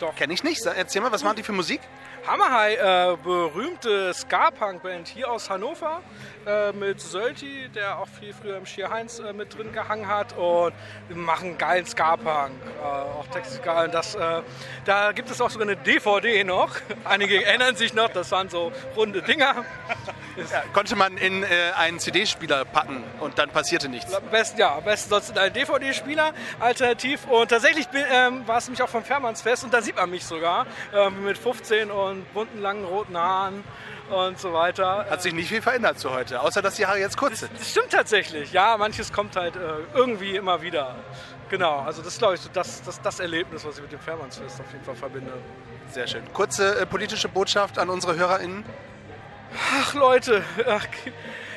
Doch. 0.00 0.16
Kenn 0.16 0.30
ich 0.30 0.42
nicht. 0.42 0.66
Erzähl 0.66 1.00
mal, 1.00 1.12
was 1.12 1.22
machen 1.22 1.36
die 1.36 1.44
für 1.44 1.52
Musik? 1.52 1.80
Hammerhai, 2.26 2.74
äh, 2.76 3.16
berühmte 3.22 4.14
Ska-Punk-Band 4.14 5.08
hier 5.08 5.30
aus 5.30 5.50
Hannover 5.50 6.00
äh, 6.46 6.72
mit 6.72 6.98
Sölti, 6.98 7.68
der 7.74 7.98
auch 7.98 8.08
viel 8.08 8.32
früher 8.32 8.56
im 8.56 8.64
Schier 8.64 8.88
Heinz 8.88 9.18
äh, 9.18 9.34
mit 9.34 9.56
drin 9.56 9.72
gehangen 9.72 10.08
hat 10.08 10.34
und 10.36 10.72
machen 11.14 11.58
geilen 11.58 11.84
Ska-Punk, 11.84 12.52
äh, 12.80 12.82
auch 12.82 13.26
Textskalen. 13.26 13.92
Das, 13.92 14.14
äh, 14.14 14.40
da 14.86 15.12
gibt 15.12 15.30
es 15.30 15.38
auch 15.42 15.50
sogar 15.50 15.68
eine 15.68 15.76
DVD 15.76 16.44
noch. 16.44 16.70
Einige 17.04 17.44
erinnern 17.44 17.76
sich 17.76 17.92
noch, 17.92 18.08
das 18.08 18.30
waren 18.32 18.48
so 18.48 18.72
runde 18.96 19.20
Dinger. 19.22 19.64
Ja, 20.36 20.64
konnte 20.72 20.96
man 20.96 21.16
in 21.16 21.44
äh, 21.44 21.46
einen 21.76 22.00
CD-Spieler 22.00 22.64
packen 22.64 23.04
und 23.20 23.38
dann 23.38 23.50
passierte 23.50 23.88
nichts. 23.88 24.12
Am 24.12 24.24
besten, 24.32 24.58
ja, 24.58 24.74
am 24.74 24.82
besten 24.82 25.10
sonst 25.10 25.30
in 25.30 25.38
einen 25.38 25.54
DVD-Spieler 25.54 26.32
alternativ. 26.58 27.28
Und 27.28 27.50
tatsächlich 27.50 27.86
ähm, 27.94 28.44
war 28.44 28.58
es 28.58 28.66
nämlich 28.66 28.82
auch 28.82 28.88
vom 28.88 29.04
Fährmannsfest 29.04 29.62
und 29.62 29.72
da 29.72 29.80
sieht 29.80 29.94
man 29.94 30.10
mich 30.10 30.24
sogar 30.24 30.66
ähm, 30.92 31.22
mit 31.22 31.38
15 31.38 31.88
und 31.88 32.13
bunten, 32.34 32.60
langen, 32.60 32.84
roten 32.84 33.16
Haaren 33.16 33.64
und 34.10 34.38
so 34.38 34.52
weiter. 34.52 35.06
Hat 35.08 35.22
sich 35.22 35.34
nicht 35.34 35.48
viel 35.48 35.62
verändert 35.62 35.98
zu 35.98 36.10
heute, 36.10 36.40
außer 36.40 36.62
dass 36.62 36.76
die 36.76 36.86
Haare 36.86 36.98
jetzt 36.98 37.16
kurz 37.16 37.40
sind. 37.40 37.50
Das 37.58 37.70
stimmt 37.70 37.90
tatsächlich. 37.90 38.52
Ja, 38.52 38.76
manches 38.76 39.12
kommt 39.12 39.36
halt 39.36 39.56
äh, 39.56 39.60
irgendwie 39.94 40.36
immer 40.36 40.62
wieder. 40.62 40.94
Genau, 41.48 41.80
also 41.80 42.02
das 42.02 42.14
ist, 42.14 42.18
glaube 42.18 42.34
ich, 42.34 42.40
so 42.40 42.48
das, 42.52 42.82
das, 42.82 43.00
das 43.00 43.20
Erlebnis, 43.20 43.64
was 43.64 43.76
ich 43.76 43.82
mit 43.82 43.92
dem 43.92 44.00
Fährmannsfest 44.00 44.60
auf 44.60 44.72
jeden 44.72 44.84
Fall 44.84 44.96
verbinde. 44.96 45.32
Sehr 45.90 46.06
schön. 46.06 46.22
Kurze 46.32 46.80
äh, 46.80 46.86
politische 46.86 47.28
Botschaft 47.28 47.78
an 47.78 47.90
unsere 47.90 48.16
HörerInnen. 48.16 48.64
Ach 49.80 49.94
Leute, 49.94 50.42
ach, 50.66 50.86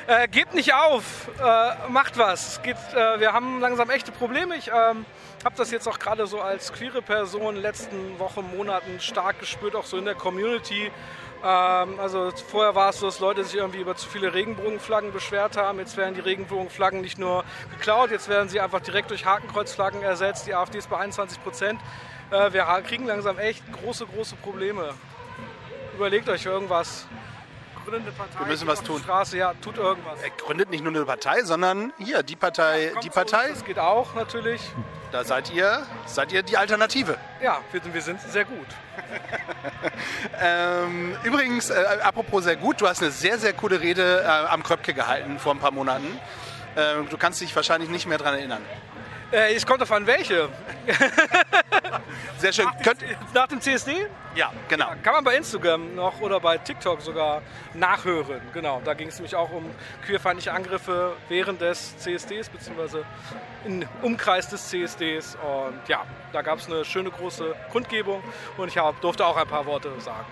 äh, 0.06 0.28
gebt 0.28 0.54
nicht 0.54 0.72
auf, 0.74 1.28
äh, 1.38 1.90
macht 1.90 2.16
was. 2.16 2.62
Geht, 2.62 2.76
äh, 2.94 3.20
wir 3.20 3.32
haben 3.32 3.60
langsam 3.60 3.90
echte 3.90 4.12
Probleme. 4.12 4.56
Ich 4.56 4.68
ähm, 4.68 5.04
habe 5.44 5.56
das 5.56 5.70
jetzt 5.70 5.86
auch 5.86 5.98
gerade 5.98 6.26
so 6.26 6.40
als 6.40 6.72
queere 6.72 7.02
Person 7.02 7.48
in 7.48 7.54
den 7.56 7.62
letzten 7.62 8.18
Wochen, 8.18 8.44
Monaten 8.56 9.00
stark 9.00 9.40
gespürt, 9.40 9.76
auch 9.76 9.84
so 9.84 9.96
in 9.96 10.04
der 10.04 10.14
Community. 10.14 10.90
Ähm, 11.44 12.00
also 12.00 12.30
vorher 12.50 12.74
war 12.74 12.90
es 12.90 12.98
so, 12.98 13.06
dass 13.06 13.20
Leute 13.20 13.44
sich 13.44 13.54
irgendwie 13.54 13.80
über 13.80 13.94
zu 13.94 14.08
viele 14.08 14.34
Regenbogenflaggen 14.34 15.12
beschwert 15.12 15.56
haben. 15.56 15.78
Jetzt 15.78 15.96
werden 15.96 16.14
die 16.14 16.20
Regenbogenflaggen 16.20 17.00
nicht 17.00 17.18
nur 17.18 17.44
geklaut, 17.76 18.10
jetzt 18.10 18.28
werden 18.28 18.48
sie 18.48 18.60
einfach 18.60 18.80
direkt 18.80 19.10
durch 19.10 19.24
Hakenkreuzflaggen 19.24 20.02
ersetzt. 20.02 20.46
Die 20.46 20.54
AfD 20.54 20.78
ist 20.78 20.90
bei 20.90 20.98
21 20.98 21.42
Prozent. 21.42 21.80
Äh, 22.30 22.52
wir 22.52 22.64
kriegen 22.86 23.06
langsam 23.06 23.38
echt 23.38 23.62
große, 23.72 24.06
große 24.06 24.36
Probleme. 24.36 24.94
Überlegt 25.94 26.28
euch 26.28 26.44
irgendwas. 26.46 27.06
Gründet 27.88 28.18
Partei. 28.18 28.38
Wir 28.40 28.46
müssen 28.46 28.68
was 28.68 28.82
tun. 28.82 29.00
Straße, 29.02 29.38
ja, 29.38 29.54
tut 29.62 29.78
irgendwas. 29.78 30.20
Er 30.22 30.30
gründet 30.30 30.70
nicht 30.70 30.84
nur 30.84 30.94
eine 30.94 31.04
Partei, 31.06 31.42
sondern 31.42 31.92
hier, 31.98 32.22
die 32.22 32.36
Partei, 32.36 32.88
Kommt 32.88 33.04
die 33.04 33.10
Partei, 33.10 33.48
uns, 33.48 33.58
Das 33.58 33.64
geht 33.64 33.78
auch 33.78 34.14
natürlich. 34.14 34.60
da 35.10 35.24
seid 35.24 35.50
ihr, 35.52 35.86
seid 36.04 36.32
ihr 36.32 36.42
die 36.42 36.58
Alternative. 36.58 37.16
Ja, 37.42 37.60
wir, 37.72 37.80
wir 37.94 38.02
sind 38.02 38.20
sehr 38.20 38.44
gut. 38.44 38.66
Ähm, 40.40 41.16
übrigens, 41.24 41.70
äh, 41.70 41.74
apropos 42.02 42.44
sehr 42.44 42.56
gut, 42.56 42.80
du 42.80 42.88
hast 42.88 43.02
eine 43.02 43.10
sehr, 43.10 43.38
sehr 43.38 43.52
coole 43.52 43.80
Rede 43.80 44.22
äh, 44.22 44.26
am 44.26 44.62
Kröpke 44.62 44.94
gehalten 44.94 45.38
vor 45.38 45.52
ein 45.52 45.58
paar 45.58 45.72
Monaten. 45.72 46.06
Ähm, 46.76 47.08
du 47.08 47.16
kannst 47.16 47.40
dich 47.40 47.54
wahrscheinlich 47.56 47.90
nicht 47.90 48.06
mehr 48.06 48.18
daran 48.18 48.34
erinnern. 48.34 48.62
Äh, 49.30 49.54
es 49.54 49.66
kommt 49.66 49.82
auf 49.82 49.92
an 49.92 50.06
welche. 50.06 50.48
Sehr 52.38 52.52
schön. 52.52 52.66
Könnt, 52.82 53.00
Nach 53.34 53.46
dem 53.46 53.60
CSD? 53.60 54.06
ja, 54.34 54.52
genau. 54.68 54.86
Kann 55.02 55.14
man 55.14 55.24
bei 55.24 55.36
Instagram 55.36 55.94
noch 55.94 56.20
oder 56.20 56.40
bei 56.40 56.56
TikTok 56.56 57.02
sogar 57.02 57.42
nachhören. 57.74 58.40
Genau, 58.54 58.80
da 58.84 58.94
ging 58.94 59.08
es 59.08 59.16
nämlich 59.16 59.34
auch 59.34 59.50
um 59.50 59.70
queerfeindliche 60.06 60.52
Angriffe 60.52 61.16
während 61.28 61.60
des 61.60 61.98
CSDs, 61.98 62.48
beziehungsweise 62.48 63.04
im 63.66 63.84
Umkreis 64.02 64.48
des 64.48 64.68
CSDs. 64.68 65.36
Und 65.36 65.88
ja, 65.88 66.04
da 66.32 66.42
gab 66.42 66.58
es 66.58 66.66
eine 66.66 66.84
schöne 66.84 67.10
große 67.10 67.54
Kundgebung 67.70 68.22
und 68.56 68.68
ich 68.68 68.78
hab, 68.78 69.00
durfte 69.00 69.26
auch 69.26 69.36
ein 69.36 69.48
paar 69.48 69.66
Worte 69.66 69.90
sagen. 70.00 70.26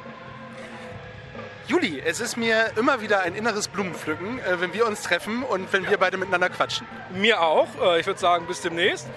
Juli, 1.66 2.00
es 2.04 2.20
ist 2.20 2.36
mir 2.36 2.70
immer 2.76 3.00
wieder 3.00 3.22
ein 3.22 3.34
inneres 3.34 3.66
Blumenpflücken, 3.68 4.38
äh, 4.38 4.60
wenn 4.60 4.72
wir 4.72 4.86
uns 4.86 5.02
treffen 5.02 5.42
und 5.42 5.72
wenn 5.72 5.88
wir 5.88 5.98
beide 5.98 6.16
miteinander 6.16 6.48
quatschen. 6.48 6.86
Mir 7.12 7.40
auch. 7.40 7.66
Äh, 7.82 8.00
Ich 8.00 8.06
würde 8.06 8.20
sagen, 8.20 8.46
bis 8.46 8.60
demnächst. 8.60 9.08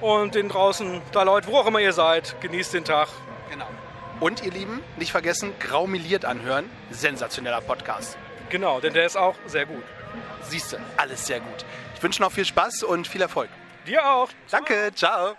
Und 0.00 0.34
den 0.34 0.48
draußen, 0.48 1.00
da 1.12 1.22
Leute, 1.22 1.46
wo 1.46 1.58
auch 1.58 1.66
immer 1.66 1.78
ihr 1.78 1.92
seid, 1.92 2.34
genießt 2.40 2.74
den 2.74 2.84
Tag. 2.84 3.08
Genau. 3.50 3.68
Und 4.18 4.42
ihr 4.44 4.50
Lieben, 4.50 4.82
nicht 4.96 5.12
vergessen, 5.12 5.52
graumeliert 5.60 6.24
anhören. 6.24 6.68
Sensationeller 6.90 7.60
Podcast. 7.60 8.16
Genau, 8.48 8.80
denn 8.80 8.94
der 8.94 9.06
ist 9.06 9.16
auch 9.16 9.36
sehr 9.46 9.66
gut. 9.66 9.84
Siehst 10.48 10.72
du, 10.72 10.78
alles 10.96 11.26
sehr 11.26 11.38
gut. 11.38 11.64
Ich 11.94 12.02
wünsche 12.02 12.20
noch 12.20 12.32
viel 12.32 12.44
Spaß 12.44 12.82
und 12.82 13.06
viel 13.06 13.22
Erfolg. 13.22 13.48
Dir 13.86 14.08
auch. 14.10 14.28
Danke, 14.50 14.90
ciao. 14.94 15.36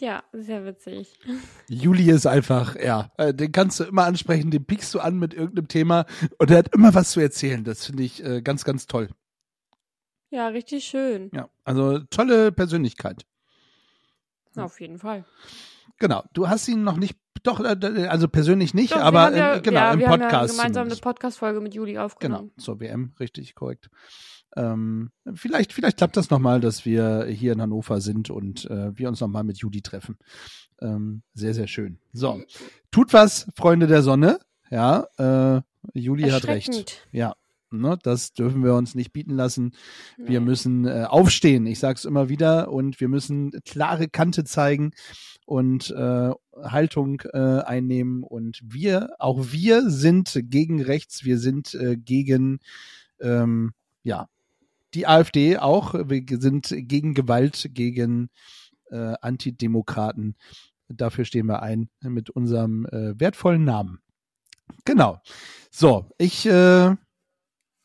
Ja, 0.00 0.24
sehr 0.32 0.64
witzig. 0.64 1.18
Juli 1.68 2.10
ist 2.10 2.26
einfach, 2.26 2.74
ja, 2.76 3.10
äh, 3.18 3.34
den 3.34 3.52
kannst 3.52 3.80
du 3.80 3.84
immer 3.84 4.04
ansprechen, 4.04 4.50
den 4.50 4.64
piekst 4.64 4.94
du 4.94 5.00
an 5.00 5.18
mit 5.18 5.34
irgendeinem 5.34 5.68
Thema 5.68 6.06
und 6.38 6.50
er 6.50 6.58
hat 6.58 6.74
immer 6.74 6.94
was 6.94 7.10
zu 7.10 7.20
erzählen. 7.20 7.64
Das 7.64 7.84
finde 7.86 8.02
ich 8.04 8.24
äh, 8.24 8.40
ganz, 8.40 8.64
ganz 8.64 8.86
toll. 8.86 9.10
Ja, 10.30 10.48
richtig 10.48 10.84
schön. 10.84 11.30
Ja, 11.34 11.50
also 11.64 11.98
tolle 11.98 12.50
Persönlichkeit. 12.52 13.26
Auf 14.56 14.80
jeden 14.80 14.98
Fall. 14.98 15.24
Genau. 15.98 16.24
Du 16.32 16.48
hast 16.48 16.66
ihn 16.68 16.82
noch 16.82 16.96
nicht, 16.96 17.18
doch, 17.42 17.60
äh, 17.60 18.06
also 18.08 18.26
persönlich 18.28 18.74
nicht, 18.74 18.92
Doch, 18.92 18.98
wir 18.98 19.04
aber 19.04 19.20
haben 19.26 19.36
ja, 19.36 19.56
äh, 19.56 19.60
genau 19.60 19.80
ja, 19.80 19.92
im 19.92 19.98
wir 20.00 20.06
Podcast. 20.06 20.32
haben 20.32 20.32
ja 20.32 20.46
gemeinsam 20.46 20.64
eine 20.64 20.72
zumindest. 20.72 21.02
Podcast-Folge 21.02 21.60
mit 21.60 21.74
Juli 21.74 21.92
Genau, 21.92 22.04
aufgenommen. 22.04 22.52
zur 22.58 22.80
WM, 22.80 23.12
richtig 23.20 23.54
korrekt. 23.54 23.90
Ähm, 24.56 25.10
vielleicht, 25.34 25.72
vielleicht 25.72 25.98
klappt 25.98 26.16
das 26.16 26.30
nochmal, 26.30 26.60
dass 26.60 26.84
wir 26.84 27.26
hier 27.26 27.52
in 27.52 27.62
Hannover 27.62 28.00
sind 28.00 28.30
und 28.30 28.64
äh, 28.70 28.96
wir 28.98 29.08
uns 29.08 29.20
nochmal 29.20 29.44
mit 29.44 29.58
Juli 29.58 29.80
treffen. 29.82 30.18
Ähm, 30.80 31.22
sehr, 31.34 31.54
sehr 31.54 31.68
schön. 31.68 31.98
So, 32.12 32.42
tut 32.90 33.12
was, 33.12 33.46
Freunde 33.56 33.86
der 33.86 34.02
Sonne. 34.02 34.40
Ja, 34.70 35.06
äh, 35.18 35.62
Juli 35.94 36.30
hat 36.30 36.46
recht. 36.46 37.06
Ja, 37.12 37.34
ne, 37.70 37.98
das 38.02 38.32
dürfen 38.32 38.64
wir 38.64 38.74
uns 38.74 38.94
nicht 38.94 39.12
bieten 39.12 39.34
lassen. 39.34 39.72
Wir 40.16 40.40
Nee. 40.40 40.46
müssen 40.46 40.86
äh, 40.86 41.04
aufstehen. 41.08 41.66
Ich 41.66 41.78
sage 41.78 41.96
es 41.96 42.04
immer 42.04 42.28
wieder 42.28 42.70
und 42.72 43.00
wir 43.00 43.08
müssen 43.08 43.50
klare 43.64 44.08
Kante 44.08 44.44
zeigen 44.44 44.92
und 45.46 45.90
äh, 45.90 46.30
Haltung 46.62 47.20
äh, 47.32 47.38
einnehmen. 47.62 48.22
Und 48.22 48.60
wir, 48.62 49.10
auch 49.18 49.52
wir 49.52 49.90
sind 49.90 50.38
gegen 50.44 50.82
rechts. 50.82 51.24
Wir 51.24 51.38
sind 51.38 51.74
äh, 51.74 51.96
gegen 51.96 52.58
ähm, 53.20 53.72
ja 54.02 54.28
die 54.94 55.06
AfD 55.06 55.58
auch. 55.58 55.94
Wir 55.94 56.24
sind 56.40 56.74
gegen 56.76 57.14
Gewalt, 57.14 57.68
gegen 57.72 58.30
äh, 58.90 59.14
Antidemokraten. 59.20 60.36
Dafür 60.88 61.24
stehen 61.24 61.46
wir 61.46 61.62
ein 61.62 61.88
mit 62.02 62.30
unserem 62.30 62.86
äh, 62.86 63.18
wertvollen 63.18 63.64
Namen. 63.64 64.00
Genau. 64.84 65.20
So, 65.70 66.08
ich 66.18 66.46
äh, 66.46 66.94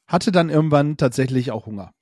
hatte 0.08 0.32
dann 0.32 0.50
irgendwann 0.50 0.98
tatsächlich 0.98 1.52
auch 1.52 1.66
Hunger. 1.66 1.94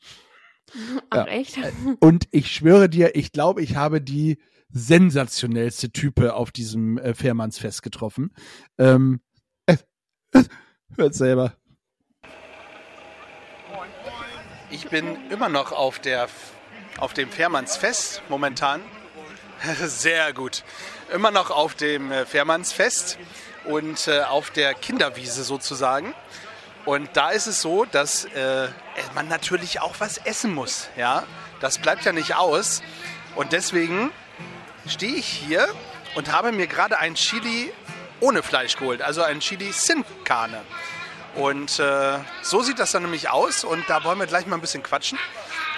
Ach, 1.09 1.17
Ja. 1.17 1.25
echt? 1.27 1.57
Und 1.99 2.27
ich 2.31 2.51
schwöre 2.51 2.89
dir, 2.89 3.15
ich 3.15 3.31
glaube, 3.31 3.61
ich 3.61 3.75
habe 3.75 4.01
die 4.01 4.37
sensationellste 4.69 5.91
Type 5.91 6.33
auf 6.33 6.51
diesem 6.51 6.97
äh, 6.97 7.13
Fährmannsfest 7.13 7.83
getroffen. 7.83 8.33
Ähm, 8.77 9.21
äh, 9.67 9.77
äh, 10.31 10.43
hört 10.95 11.13
selber. 11.13 11.57
Ich 14.73 14.87
bin 14.87 15.29
immer 15.29 15.49
noch 15.49 15.71
auf, 15.71 15.99
der, 15.99 16.27
auf 16.97 17.13
dem 17.13 17.29
Fährmannsfest 17.29 18.23
momentan. 18.27 18.81
Sehr 19.85 20.33
gut. 20.33 20.63
Immer 21.13 21.29
noch 21.29 21.51
auf 21.51 21.75
dem 21.75 22.11
äh, 22.11 22.25
Fährmannsfest 22.25 23.19
und 23.65 24.07
äh, 24.07 24.21
auf 24.21 24.49
der 24.49 24.73
Kinderwiese 24.73 25.43
sozusagen. 25.43 26.15
Und 26.85 27.07
da 27.13 27.29
ist 27.29 27.45
es 27.45 27.61
so, 27.61 27.85
dass 27.85 28.25
äh, 28.25 28.67
man 29.13 29.27
natürlich 29.27 29.79
auch 29.79 29.93
was 29.99 30.17
essen 30.17 30.55
muss. 30.55 30.89
Ja? 30.97 31.21
Das 31.59 31.77
bleibt 31.77 32.03
ja 32.05 32.11
nicht 32.11 32.35
aus. 32.35 32.81
Und 33.35 33.53
deswegen 33.53 34.11
stehe 34.87 35.13
ich 35.13 35.27
hier 35.27 35.67
und 36.15 36.31
habe 36.31 36.51
mir 36.51 36.65
gerade 36.65 36.97
ein 36.97 37.13
Chili 37.13 37.71
ohne 38.21 38.41
Fleisch 38.41 38.75
geholt, 38.77 39.03
also 39.03 39.21
ein 39.21 39.39
Chili 39.39 39.71
Sin 39.71 40.03
Carne. 40.23 40.61
Und 41.35 41.79
äh, 41.79 42.19
so 42.43 42.61
sieht 42.61 42.77
das 42.77 42.91
dann 42.91 43.01
nämlich 43.01 43.29
aus 43.29 43.63
und 43.63 43.89
da 43.89 44.03
wollen 44.03 44.19
wir 44.19 44.27
gleich 44.27 44.45
mal 44.45 44.55
ein 44.55 44.61
bisschen 44.61 44.83
quatschen. 44.83 45.17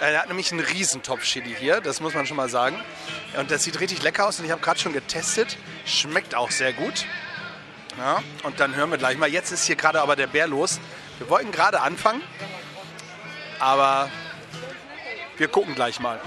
Äh, 0.02 0.12
Er 0.12 0.22
hat 0.22 0.28
nämlich 0.28 0.52
einen 0.52 0.60
Riesentopf-Chili 0.60 1.56
hier, 1.58 1.80
das 1.80 2.02
muss 2.02 2.13
man 2.13 2.26
schon 2.26 2.36
mal 2.36 2.50
sagen. 2.50 2.78
Und 3.38 3.52
das 3.52 3.63
sieht 3.63 3.80
richtig 3.80 4.04
lecker 4.04 4.28
aus 4.28 4.38
und 4.39 4.46
ich 4.46 4.52
habe 4.52 4.62
gerade 4.62 4.80
schon 4.80 4.91
getestet. 4.91 5.58
Schmeckt 5.86 6.36
auch 6.36 6.52
sehr 6.52 6.74
gut. 6.74 7.06
Ja, 7.98 8.22
und 8.44 8.60
dann 8.60 8.76
hören 8.76 8.91
wir 8.91 8.98
gleich 8.98 9.18
mal. 9.18 9.30
Jetzt 9.30 9.52
ist 9.52 9.65
hier 9.65 9.78
gerade 9.78 10.02
aber 10.02 10.18
der 10.18 10.28
Bär 10.28 10.48
los. 10.48 10.82
Wir 11.18 11.30
wollten 11.30 11.52
gerade 11.54 11.80
anfangen, 11.80 12.22
aber 13.60 14.10
wir 15.38 15.48
gucken 15.48 15.76
gleich 15.76 16.02
mal. 16.02 16.20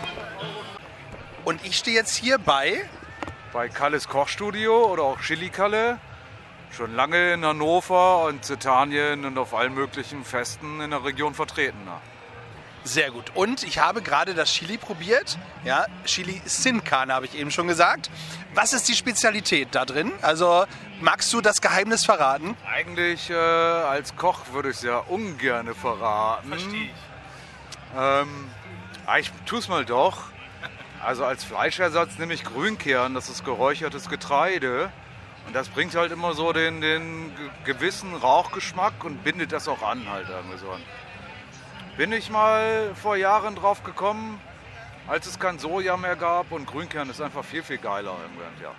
Und 1.45 1.63
ich 1.67 1.77
stehe 1.77 1.97
jetzt 1.97 2.17
hier 2.17 2.39
bei 2.39 2.89
bei 3.53 3.69
Kalles 3.69 4.09
Kochstudio 4.09 4.87
oder 4.87 5.03
auch 5.03 5.21
Chili 5.21 5.51
Kalle. 5.51 5.99
Schon 6.71 6.95
lange 6.95 7.33
in 7.33 7.45
Hannover 7.45 8.25
und 8.25 8.45
Zitanien 8.45 9.25
und 9.25 9.37
auf 9.39 9.55
allen 9.55 9.75
möglichen 9.75 10.25
Festen 10.25 10.81
in 10.81 10.91
der 10.91 11.05
Region 11.05 11.35
vertreten. 11.35 11.85
ne? 11.85 11.93
Sehr 12.85 13.11
gut. 13.11 13.33
Und 13.35 13.65
ich 13.65 13.79
habe 13.81 14.01
gerade 14.01 14.35
das 14.35 14.51
Chili 14.51 14.79
probiert. 14.79 15.37
Ja, 15.65 15.87
Chili 16.05 16.41
Sin 16.45 16.85
Carne 16.85 17.13
habe 17.13 17.27
ich 17.27 17.37
eben 17.37 17.51
schon 17.51 17.67
gesagt. 17.67 18.11
Was 18.55 18.73
ist 18.73 18.89
die 18.89 18.95
Spezialität 18.95 19.69
da 19.73 19.85
drin? 19.85 20.13
Also 20.23 20.65
magst 21.01 21.33
du 21.33 21.41
das 21.41 21.61
Geheimnis 21.61 22.05
verraten? 22.05 22.57
Eigentlich 22.67 23.29
äh, 23.29 23.35
als 23.35 24.17
Koch 24.17 24.41
würde 24.53 24.71
ich 24.71 24.77
es 24.77 24.83
ja 24.83 24.99
ungern 24.99 25.75
verraten. 25.75 26.49
Verstehe 26.49 26.85
ich. 26.85 26.91
Ähm, 27.97 28.49
aber 29.07 29.19
ich 29.19 29.33
tue 29.45 29.59
es 29.59 29.69
mal 29.69 29.85
doch. 29.85 30.25
Also 31.05 31.25
als 31.25 31.45
Fleischersatz 31.45 32.19
nehme 32.19 32.35
ich 32.35 32.43
Grünkern, 32.45 33.15
das 33.15 33.29
ist 33.29 33.45
geräuchertes 33.45 34.09
Getreide. 34.09 34.91
Und 35.49 35.55
das 35.55 35.71
bringt 35.71 35.95
halt 35.95 36.13
immer 36.13 36.35
so 36.35 36.53
den, 36.53 36.83
den 36.83 37.33
gewissen 37.65 38.15
Rauchgeschmack 38.15 39.03
und 39.03 39.25
bindet 39.25 39.51
das 39.51 39.67
auch 39.67 39.83
an 39.83 40.07
halt 40.07 40.29
irgendwie 40.29 40.59
so. 40.59 40.67
Bin 41.97 42.13
ich 42.13 42.29
mal 42.29 42.95
vor 42.95 43.17
Jahren 43.17 43.57
drauf 43.57 43.83
gekommen, 43.83 44.39
als 45.07 45.27
es 45.27 45.39
kein 45.39 45.59
Soja 45.59 45.97
mehr 45.97 46.17
gab 46.17 46.53
und 46.53 46.67
Grünkern 46.67 47.09
ist 47.09 47.23
einfach 47.23 47.47
viel, 47.47 47.63
viel 47.63 47.79
geiler 47.79 48.15
irgendwie, 48.21 48.63
ja. 48.63 48.75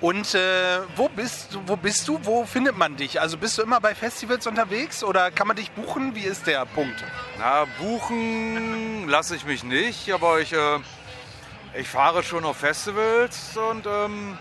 Und 0.00 0.36
äh, 0.36 0.82
wo, 0.94 1.08
bist, 1.08 1.58
wo 1.66 1.74
bist 1.74 2.06
du? 2.06 2.20
Wo 2.22 2.44
findet 2.44 2.78
man 2.78 2.96
dich? 2.96 3.20
Also 3.20 3.36
bist 3.36 3.58
du 3.58 3.62
immer 3.62 3.80
bei 3.80 3.96
Festivals 3.96 4.46
unterwegs 4.46 5.02
oder 5.02 5.32
kann 5.32 5.48
man 5.48 5.56
dich 5.56 5.72
buchen? 5.72 6.14
Wie 6.14 6.22
ist 6.22 6.46
der 6.46 6.64
Punkt? 6.64 7.02
Na, 7.40 7.64
buchen 7.80 9.08
lasse 9.08 9.34
ich 9.34 9.44
mich 9.44 9.64
nicht, 9.64 10.12
aber 10.12 10.38
ich, 10.38 10.52
äh, 10.52 10.78
ich 11.74 11.88
fahre 11.88 12.22
schon 12.22 12.44
auf 12.44 12.58
Festivals 12.58 13.56
und 13.56 13.84
ähm, 13.86 14.38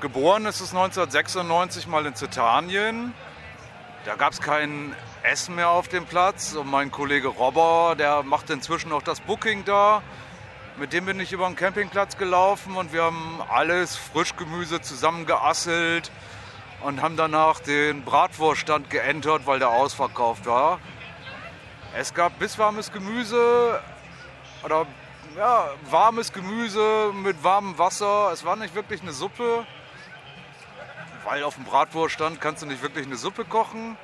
geboren 0.00 0.46
ist 0.46 0.60
es 0.60 0.74
1996 0.74 1.86
mal 1.86 2.06
in 2.06 2.14
Zitanien. 2.14 3.14
Da 4.04 4.14
gab 4.14 4.32
es 4.32 4.40
kein 4.40 4.94
Essen 5.22 5.54
mehr 5.54 5.70
auf 5.70 5.88
dem 5.88 6.06
Platz 6.06 6.54
und 6.54 6.70
mein 6.70 6.90
Kollege 6.90 7.28
Robber, 7.28 7.94
der 7.98 8.22
macht 8.22 8.50
inzwischen 8.50 8.92
auch 8.92 9.02
das 9.02 9.20
Booking 9.20 9.64
da. 9.64 10.02
Mit 10.76 10.92
dem 10.92 11.06
bin 11.06 11.18
ich 11.20 11.32
über 11.32 11.46
den 11.46 11.56
Campingplatz 11.56 12.16
gelaufen 12.16 12.76
und 12.76 12.92
wir 12.92 13.04
haben 13.04 13.40
alles 13.48 13.96
Frischgemüse 13.96 14.80
zusammengeasselt 14.80 16.10
und 16.82 17.02
haben 17.02 17.16
danach 17.16 17.60
den 17.60 18.04
Bratwurststand 18.04 18.90
geentert, 18.90 19.46
weil 19.46 19.58
der 19.58 19.70
ausverkauft 19.70 20.46
war. 20.46 20.78
Es 21.96 22.12
gab 22.12 22.38
bisswarmes 22.38 22.92
Gemüse 22.92 23.80
oder 24.64 24.86
ja, 25.36 25.70
warmes 25.90 26.32
Gemüse 26.32 27.12
mit 27.14 27.42
warmem 27.42 27.78
Wasser. 27.78 28.30
Es 28.32 28.44
war 28.44 28.56
nicht 28.56 28.74
wirklich 28.74 29.02
eine 29.02 29.12
Suppe, 29.12 29.66
weil 31.26 31.42
auf 31.42 31.56
dem 31.56 31.64
Bratwurststand 31.64 32.40
kannst 32.40 32.62
du 32.62 32.66
nicht 32.66 32.82
wirklich 32.82 33.04
eine 33.04 33.16
Suppe 33.16 33.44
kochen. 33.44 33.96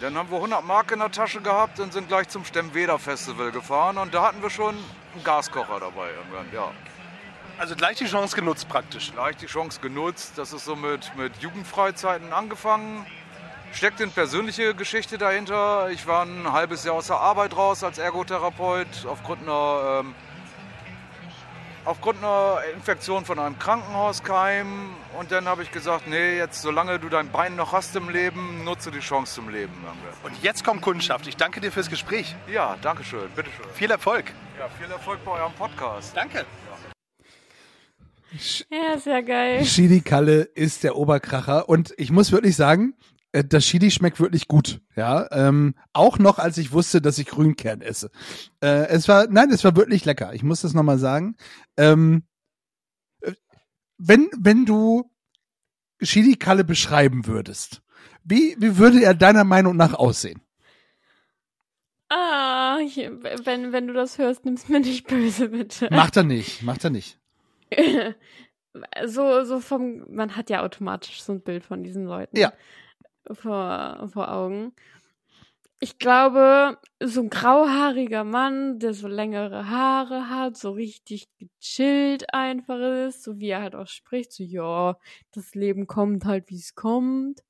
Dann 0.00 0.16
haben 0.16 0.30
wir 0.30 0.36
100 0.36 0.64
Mark 0.64 0.92
in 0.92 0.98
der 0.98 1.10
Tasche 1.10 1.40
gehabt 1.40 1.78
und 1.78 1.92
sind 1.92 2.08
gleich 2.08 2.28
zum 2.28 2.44
Stemmweder 2.44 2.98
Festival 2.98 3.52
gefahren 3.52 3.96
und 3.96 4.12
da 4.12 4.22
hatten 4.22 4.42
wir 4.42 4.50
schon 4.50 4.74
einen 5.14 5.24
Gaskocher 5.24 5.78
dabei 5.78 6.10
irgendwann, 6.10 6.46
ja. 6.52 6.70
Also 7.58 7.76
gleich 7.76 7.98
die 7.98 8.06
Chance 8.06 8.34
genutzt 8.34 8.68
praktisch. 8.68 9.12
Gleich 9.12 9.36
die 9.36 9.46
Chance 9.46 9.80
genutzt. 9.80 10.32
Das 10.36 10.54
ist 10.54 10.64
so 10.64 10.74
mit, 10.74 11.14
mit 11.16 11.36
Jugendfreizeiten 11.42 12.32
angefangen. 12.32 13.04
Steckt 13.72 14.00
eine 14.00 14.10
persönliche 14.10 14.74
Geschichte 14.74 15.18
dahinter. 15.18 15.90
Ich 15.90 16.06
war 16.06 16.24
ein 16.24 16.50
halbes 16.50 16.84
Jahr 16.84 16.94
aus 16.94 17.08
der 17.08 17.18
Arbeit 17.18 17.54
raus 17.54 17.84
als 17.84 17.98
Ergotherapeut 17.98 19.04
aufgrund 19.06 19.42
einer, 19.42 20.00
ähm, 20.00 20.14
aufgrund 21.84 22.18
einer 22.18 22.58
Infektion 22.74 23.24
von 23.24 23.38
einem 23.38 23.58
Krankenhauskeim. 23.58 24.66
Und 25.18 25.32
dann 25.32 25.46
habe 25.46 25.62
ich 25.62 25.70
gesagt, 25.70 26.06
nee, 26.06 26.36
jetzt 26.36 26.62
solange 26.62 26.98
du 26.98 27.08
dein 27.08 27.30
Bein 27.30 27.56
noch 27.56 27.72
hast 27.72 27.96
im 27.96 28.08
Leben, 28.08 28.64
nutze 28.64 28.90
die 28.90 29.00
Chance 29.00 29.34
zum 29.34 29.48
Leben. 29.48 29.72
Und 30.22 30.32
jetzt 30.42 30.64
kommt 30.64 30.82
Kundschaft. 30.82 31.26
Ich 31.26 31.36
danke 31.36 31.60
dir 31.60 31.72
fürs 31.72 31.90
Gespräch. 31.90 32.34
Ja, 32.52 32.76
danke 32.82 33.04
schön. 33.04 33.28
Bitteschön. 33.34 33.66
Viel 33.74 33.90
Erfolg. 33.90 34.32
Ja, 34.58 34.68
viel 34.78 34.90
Erfolg 34.90 35.24
bei 35.24 35.32
eurem 35.32 35.52
Podcast. 35.54 36.16
Danke. 36.16 36.44
Ja, 38.70 38.96
sehr 38.96 39.22
geil. 39.24 39.64
Chili 39.64 40.02
Kalle 40.02 40.42
ist 40.42 40.84
der 40.84 40.96
Oberkracher 40.96 41.68
und 41.68 41.92
ich 41.96 42.12
muss 42.12 42.30
wirklich 42.30 42.54
sagen, 42.54 42.94
das 43.32 43.64
Chili 43.64 43.90
schmeckt 43.90 44.20
wirklich 44.20 44.48
gut, 44.48 44.80
ja. 44.96 45.28
Ähm, 45.30 45.74
auch 45.92 46.18
noch, 46.18 46.38
als 46.38 46.58
ich 46.58 46.72
wusste, 46.72 47.00
dass 47.00 47.18
ich 47.18 47.26
Grünkern 47.26 47.80
esse. 47.80 48.10
Äh, 48.60 48.88
es 48.88 49.08
war, 49.08 49.28
nein, 49.28 49.50
es 49.50 49.64
war 49.64 49.76
wirklich 49.76 50.04
lecker. 50.04 50.34
Ich 50.34 50.42
muss 50.42 50.62
das 50.62 50.74
nochmal 50.74 50.98
sagen. 50.98 51.36
Ähm, 51.76 52.24
äh, 53.20 53.32
wenn, 53.98 54.28
wenn 54.38 54.66
du 54.66 55.10
Chili 56.02 56.36
Kalle 56.36 56.64
beschreiben 56.64 57.26
würdest, 57.26 57.82
wie, 58.24 58.56
wie 58.58 58.78
würde 58.78 59.02
er 59.02 59.14
deiner 59.14 59.44
Meinung 59.44 59.76
nach 59.76 59.94
aussehen? 59.94 60.40
Ah, 62.08 62.78
ich, 62.82 62.96
wenn, 62.96 63.72
wenn 63.72 63.86
du 63.86 63.92
das 63.92 64.18
hörst, 64.18 64.44
nimm's 64.44 64.68
mir 64.68 64.80
nicht 64.80 65.06
böse, 65.06 65.50
bitte. 65.50 65.88
Macht 65.92 66.16
er 66.16 66.24
nicht, 66.24 66.62
macht 66.62 66.82
er 66.82 66.90
nicht. 66.90 67.20
so, 69.06 69.44
so 69.44 69.60
vom, 69.60 70.04
man 70.08 70.34
hat 70.34 70.50
ja 70.50 70.62
automatisch 70.64 71.22
so 71.22 71.32
ein 71.32 71.40
Bild 71.40 71.64
von 71.64 71.84
diesen 71.84 72.06
Leuten. 72.06 72.36
Ja. 72.36 72.52
Vor, 73.30 74.08
vor 74.12 74.32
Augen. 74.32 74.72
Ich 75.82 75.98
glaube, 75.98 76.78
so 77.02 77.22
ein 77.22 77.30
grauhaariger 77.30 78.22
Mann, 78.22 78.78
der 78.78 78.92
so 78.92 79.08
längere 79.08 79.70
Haare 79.70 80.28
hat, 80.28 80.58
so 80.58 80.72
richtig 80.72 81.28
gechillt 81.38 82.34
einfach 82.34 82.78
ist, 83.06 83.22
so 83.22 83.38
wie 83.38 83.48
er 83.48 83.62
halt 83.62 83.74
auch 83.74 83.86
spricht, 83.86 84.32
so, 84.32 84.42
ja, 84.42 84.98
das 85.32 85.54
Leben 85.54 85.86
kommt 85.86 86.26
halt, 86.26 86.50
wie 86.50 86.56
es 86.56 86.74
kommt. 86.74 87.40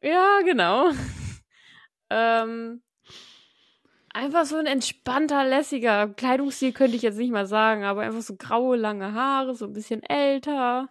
Ja, 0.00 0.40
genau. 0.44 0.90
ähm, 2.10 2.82
einfach 4.14 4.46
so 4.46 4.56
ein 4.56 4.66
entspannter, 4.66 5.44
lässiger 5.44 6.08
Kleidungsstil 6.08 6.72
könnte 6.72 6.96
ich 6.96 7.02
jetzt 7.02 7.18
nicht 7.18 7.32
mal 7.32 7.46
sagen, 7.46 7.84
aber 7.84 8.00
einfach 8.00 8.22
so 8.22 8.36
graue, 8.36 8.76
lange 8.76 9.12
Haare, 9.12 9.54
so 9.54 9.66
ein 9.66 9.74
bisschen 9.74 10.02
älter. 10.02 10.88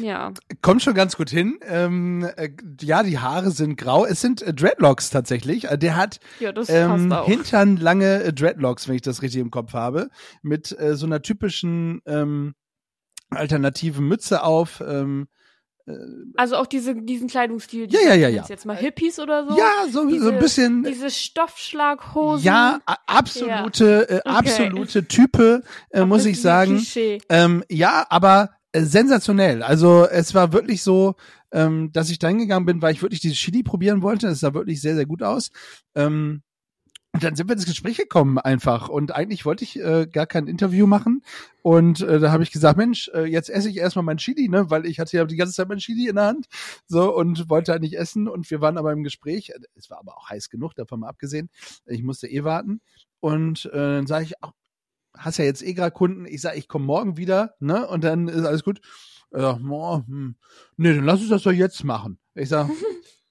Ja. 0.00 0.32
Kommt 0.62 0.82
schon 0.82 0.94
ganz 0.94 1.16
gut 1.16 1.30
hin. 1.30 1.58
Ähm, 1.62 2.28
äh, 2.36 2.50
ja, 2.80 3.02
die 3.02 3.18
Haare 3.18 3.50
sind 3.50 3.76
grau. 3.76 4.04
Es 4.04 4.20
sind 4.20 4.42
äh, 4.42 4.52
Dreadlocks 4.52 5.10
tatsächlich. 5.10 5.70
Äh, 5.70 5.78
der 5.78 5.96
hat 5.96 6.18
ja, 6.40 6.52
das 6.52 6.68
ähm, 6.68 7.14
hintern 7.24 7.76
lange 7.76 8.22
äh, 8.22 8.32
Dreadlocks, 8.32 8.88
wenn 8.88 8.96
ich 8.96 9.02
das 9.02 9.22
richtig 9.22 9.40
im 9.40 9.50
Kopf 9.50 9.72
habe, 9.72 10.08
mit 10.42 10.76
äh, 10.78 10.96
so 10.96 11.06
einer 11.06 11.22
typischen 11.22 12.02
ähm, 12.06 12.54
alternativen 13.30 14.06
Mütze 14.06 14.42
auf. 14.42 14.82
Ähm, 14.86 15.28
Also 16.36 16.56
auch 16.56 16.66
diese, 16.66 16.94
diesen 16.94 17.28
Kleidungsstil. 17.28 17.92
Ja, 17.92 18.00
ja, 18.00 18.14
ja, 18.14 18.28
ja. 18.28 18.44
Jetzt 18.48 18.64
mal 18.66 18.76
Hippies 18.76 19.18
oder 19.18 19.46
so. 19.46 19.56
ja, 19.56 19.70
so, 19.90 20.08
so 20.18 20.30
ein 20.30 20.38
bisschen. 20.38 20.82
Diese 20.84 21.10
Stoffschlaghosen. 21.10 22.44
Ja, 22.44 22.80
absolute, 23.06 24.08
äh, 24.08 24.20
absolute 24.24 25.06
Type, 25.06 25.62
äh, 25.90 26.04
muss 26.04 26.24
ich 26.24 26.40
sagen. 26.40 26.84
Ähm, 27.28 27.64
ja, 27.70 28.06
aber 28.08 28.44
äh, 28.44 28.63
sensationell. 28.82 29.62
Also 29.62 30.06
es 30.06 30.34
war 30.34 30.52
wirklich 30.52 30.82
so, 30.82 31.14
ähm, 31.52 31.92
dass 31.92 32.10
ich 32.10 32.18
da 32.18 32.28
hingegangen 32.28 32.66
bin, 32.66 32.82
weil 32.82 32.92
ich 32.92 33.02
wirklich 33.02 33.20
dieses 33.20 33.38
Chili 33.38 33.62
probieren 33.62 34.02
wollte. 34.02 34.28
Es 34.28 34.40
sah 34.40 34.54
wirklich 34.54 34.80
sehr, 34.80 34.96
sehr 34.96 35.06
gut 35.06 35.22
aus. 35.22 35.50
Ähm, 35.94 36.42
und 37.14 37.22
dann 37.22 37.36
sind 37.36 37.48
wir 37.48 37.54
ins 37.54 37.64
Gespräch 37.64 37.96
gekommen 37.96 38.38
einfach. 38.38 38.88
Und 38.88 39.14
eigentlich 39.14 39.44
wollte 39.44 39.62
ich 39.62 39.78
äh, 39.78 40.08
gar 40.10 40.26
kein 40.26 40.48
Interview 40.48 40.88
machen. 40.88 41.22
Und 41.62 42.00
äh, 42.00 42.18
da 42.18 42.32
habe 42.32 42.42
ich 42.42 42.50
gesagt, 42.50 42.76
Mensch, 42.76 43.08
äh, 43.14 43.24
jetzt 43.26 43.50
esse 43.50 43.70
ich 43.70 43.76
erstmal 43.76 44.04
mein 44.04 44.16
Chili, 44.16 44.48
ne? 44.48 44.68
Weil 44.68 44.84
ich 44.84 44.98
hatte 44.98 45.16
ja 45.16 45.24
die 45.24 45.36
ganze 45.36 45.54
Zeit 45.54 45.68
mein 45.68 45.78
Chili 45.78 46.08
in 46.08 46.16
der 46.16 46.24
Hand. 46.24 46.46
So 46.88 47.14
und 47.14 47.48
wollte 47.48 47.70
halt 47.70 47.82
nicht 47.82 47.96
essen. 47.96 48.26
Und 48.26 48.50
wir 48.50 48.60
waren 48.60 48.76
aber 48.76 48.90
im 48.90 49.04
Gespräch. 49.04 49.52
Es 49.76 49.90
war 49.90 49.98
aber 50.00 50.18
auch 50.18 50.28
heiß 50.28 50.50
genug, 50.50 50.74
davon 50.74 50.98
mal 51.00 51.08
abgesehen. 51.08 51.50
Ich 51.86 52.02
musste 52.02 52.26
eh 52.26 52.42
warten. 52.42 52.80
Und 53.20 53.66
äh, 53.66 53.70
dann 53.78 54.08
sage 54.08 54.24
ich, 54.24 54.34
ach, 54.40 54.50
hast 55.16 55.38
ja 55.38 55.44
jetzt 55.44 55.62
eh 55.62 55.74
gerade 55.74 55.92
Kunden. 55.92 56.26
Ich 56.26 56.40
sage, 56.40 56.58
ich 56.58 56.68
komme 56.68 56.84
morgen 56.84 57.16
wieder, 57.16 57.54
ne? 57.60 57.86
Und 57.86 58.04
dann 58.04 58.28
ist 58.28 58.44
alles 58.44 58.64
gut. 58.64 58.80
Ja, 59.32 59.58
oh, 59.68 60.02
hm. 60.06 60.36
nee, 60.76 60.94
dann 60.94 61.04
lass 61.04 61.20
uns 61.20 61.30
das 61.30 61.42
doch 61.42 61.52
jetzt 61.52 61.82
machen. 61.82 62.18
Ich 62.34 62.48
sage, 62.48 62.70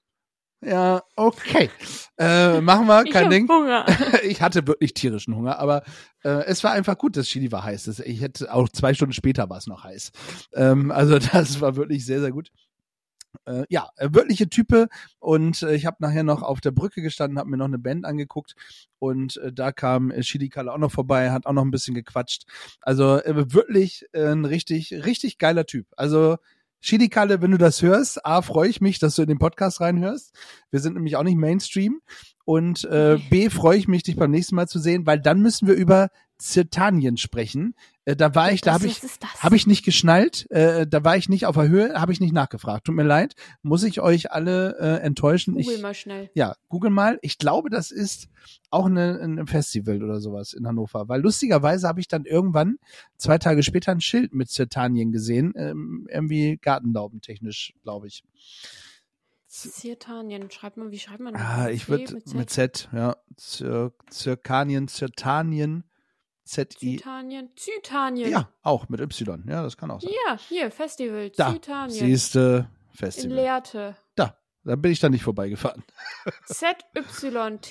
ja, 0.62 1.02
okay. 1.16 1.70
Äh, 2.18 2.60
machen 2.60 2.86
wir, 2.86 3.04
Ich 3.04 3.12
kein 3.12 3.24
hab 3.24 3.30
Ding. 3.30 3.48
Hunger. 3.48 3.86
ich 4.22 4.42
hatte 4.42 4.66
wirklich 4.66 4.92
tierischen 4.92 5.34
Hunger, 5.34 5.58
aber 5.58 5.82
äh, 6.22 6.44
es 6.44 6.62
war 6.62 6.72
einfach 6.72 6.98
gut, 6.98 7.16
das 7.16 7.26
Chili 7.26 7.50
war 7.52 7.64
heiß. 7.64 7.84
Das, 7.84 8.00
ich 8.00 8.20
hätte 8.20 8.52
auch 8.52 8.68
zwei 8.68 8.92
Stunden 8.92 9.14
später 9.14 9.48
war 9.48 9.58
es 9.58 9.66
noch 9.66 9.84
heiß. 9.84 10.12
Ähm, 10.54 10.90
also 10.90 11.18
das 11.32 11.60
war 11.60 11.76
wirklich 11.76 12.04
sehr, 12.04 12.20
sehr 12.20 12.32
gut. 12.32 12.50
Äh, 13.46 13.64
ja, 13.68 13.88
äh, 13.96 14.08
wirkliche 14.12 14.48
Type 14.48 14.88
und 15.18 15.62
äh, 15.62 15.74
ich 15.74 15.86
habe 15.86 15.96
nachher 16.00 16.22
noch 16.22 16.42
auf 16.42 16.60
der 16.60 16.70
Brücke 16.70 17.02
gestanden, 17.02 17.38
habe 17.38 17.50
mir 17.50 17.56
noch 17.56 17.66
eine 17.66 17.78
Band 17.78 18.04
angeguckt 18.04 18.54
und 18.98 19.36
äh, 19.38 19.52
da 19.52 19.72
kam 19.72 20.10
äh, 20.10 20.20
Chili 20.20 20.48
Kalle 20.48 20.72
auch 20.72 20.78
noch 20.78 20.92
vorbei, 20.92 21.30
hat 21.30 21.46
auch 21.46 21.52
noch 21.52 21.64
ein 21.64 21.70
bisschen 21.70 21.94
gequatscht. 21.94 22.44
Also 22.80 23.16
äh, 23.22 23.52
wirklich 23.52 24.06
äh, 24.12 24.32
ein 24.32 24.44
richtig, 24.44 24.92
richtig 25.04 25.38
geiler 25.38 25.66
Typ. 25.66 25.86
Also 25.96 26.36
Chili 26.84 27.08
Kalle, 27.08 27.40
wenn 27.40 27.50
du 27.50 27.56
das 27.56 27.80
hörst, 27.80 28.26
A, 28.26 28.42
freue 28.42 28.68
ich 28.68 28.82
mich, 28.82 28.98
dass 28.98 29.16
du 29.16 29.22
in 29.22 29.28
den 29.28 29.38
Podcast 29.38 29.80
reinhörst. 29.80 30.34
Wir 30.70 30.80
sind 30.80 30.92
nämlich 30.92 31.16
auch 31.16 31.22
nicht 31.22 31.38
Mainstream. 31.38 32.02
Und 32.44 32.84
äh, 32.84 33.18
B, 33.30 33.48
freue 33.48 33.78
ich 33.78 33.88
mich, 33.88 34.02
dich 34.02 34.16
beim 34.16 34.30
nächsten 34.30 34.54
Mal 34.54 34.68
zu 34.68 34.78
sehen, 34.78 35.06
weil 35.06 35.18
dann 35.18 35.40
müssen 35.40 35.66
wir 35.66 35.76
über 35.76 36.10
Zirtanien 36.36 37.16
sprechen. 37.16 37.74
Äh, 38.04 38.16
da 38.16 38.34
war 38.34 38.52
ich, 38.52 38.60
da 38.60 38.74
habe 38.74 38.86
ich, 38.86 39.00
habe 39.38 39.56
ich 39.56 39.66
nicht 39.66 39.84
geschnallt, 39.84 40.50
äh, 40.50 40.86
da 40.86 41.04
war 41.04 41.16
ich 41.16 41.28
nicht 41.28 41.46
auf 41.46 41.54
der 41.54 41.68
Höhe, 41.68 41.94
habe 41.94 42.12
ich 42.12 42.20
nicht 42.20 42.32
nachgefragt. 42.32 42.86
Tut 42.86 42.94
mir 42.94 43.02
leid, 43.02 43.34
muss 43.62 43.82
ich 43.82 44.00
euch 44.00 44.32
alle 44.32 44.76
äh, 44.78 45.02
enttäuschen. 45.02 45.54
Google 45.54 45.74
ich, 45.74 45.82
mal 45.82 45.94
schnell. 45.94 46.30
ja, 46.34 46.56
google 46.68 46.90
mal. 46.90 47.18
Ich 47.22 47.38
glaube, 47.38 47.70
das 47.70 47.90
ist 47.90 48.28
auch 48.70 48.86
eine, 48.86 49.20
ein 49.20 49.46
Festival 49.46 50.02
oder 50.02 50.20
sowas 50.20 50.52
in 50.52 50.66
Hannover. 50.66 51.08
Weil 51.08 51.22
lustigerweise 51.22 51.88
habe 51.88 52.00
ich 52.00 52.08
dann 52.08 52.24
irgendwann 52.24 52.78
zwei 53.16 53.38
Tage 53.38 53.62
später 53.62 53.92
ein 53.92 54.00
Schild 54.00 54.34
mit 54.34 54.50
Zirtanien 54.50 55.12
gesehen. 55.12 55.54
Ähm, 55.56 56.06
irgendwie 56.10 56.58
gartenlaubentechnisch, 56.58 57.74
glaube 57.82 58.08
ich. 58.08 58.24
Zirtanien, 59.46 60.50
schreibt 60.50 60.76
man, 60.76 60.90
wie 60.90 60.98
schreibt 60.98 61.20
man 61.20 61.34
das? 61.34 61.42
Ah, 61.42 61.70
ich 61.70 61.88
würde 61.88 62.12
mit 62.14 62.26
Z? 62.26 62.34
mit 62.34 62.50
Z, 62.50 62.88
ja. 62.92 63.16
Zir 63.36 63.92
Zirkanien, 64.10 64.88
Zirtanien. 64.88 65.84
Z-I. 66.44 66.96
Zytanien. 66.96 67.50
Zytanien. 67.56 68.30
Ja, 68.30 68.48
auch 68.62 68.88
mit 68.88 69.00
Y. 69.00 69.44
Ja, 69.48 69.62
das 69.62 69.76
kann 69.76 69.90
auch 69.90 70.00
sein. 70.00 70.12
Ja, 70.26 70.38
hier, 70.38 70.70
Festival. 70.70 71.30
Da, 71.30 71.52
Zytanien. 71.52 71.98
siehste 71.98 72.68
In 72.92 72.96
Festival. 72.96 73.36
Lehrte. 73.36 73.96
Da, 74.14 74.36
da 74.64 74.76
bin 74.76 74.92
ich 74.92 75.00
dann 75.00 75.12
nicht 75.12 75.24
vorbeigefahren. 75.24 75.82
Z-Y-T-A-N-I-E-N. 76.46 77.66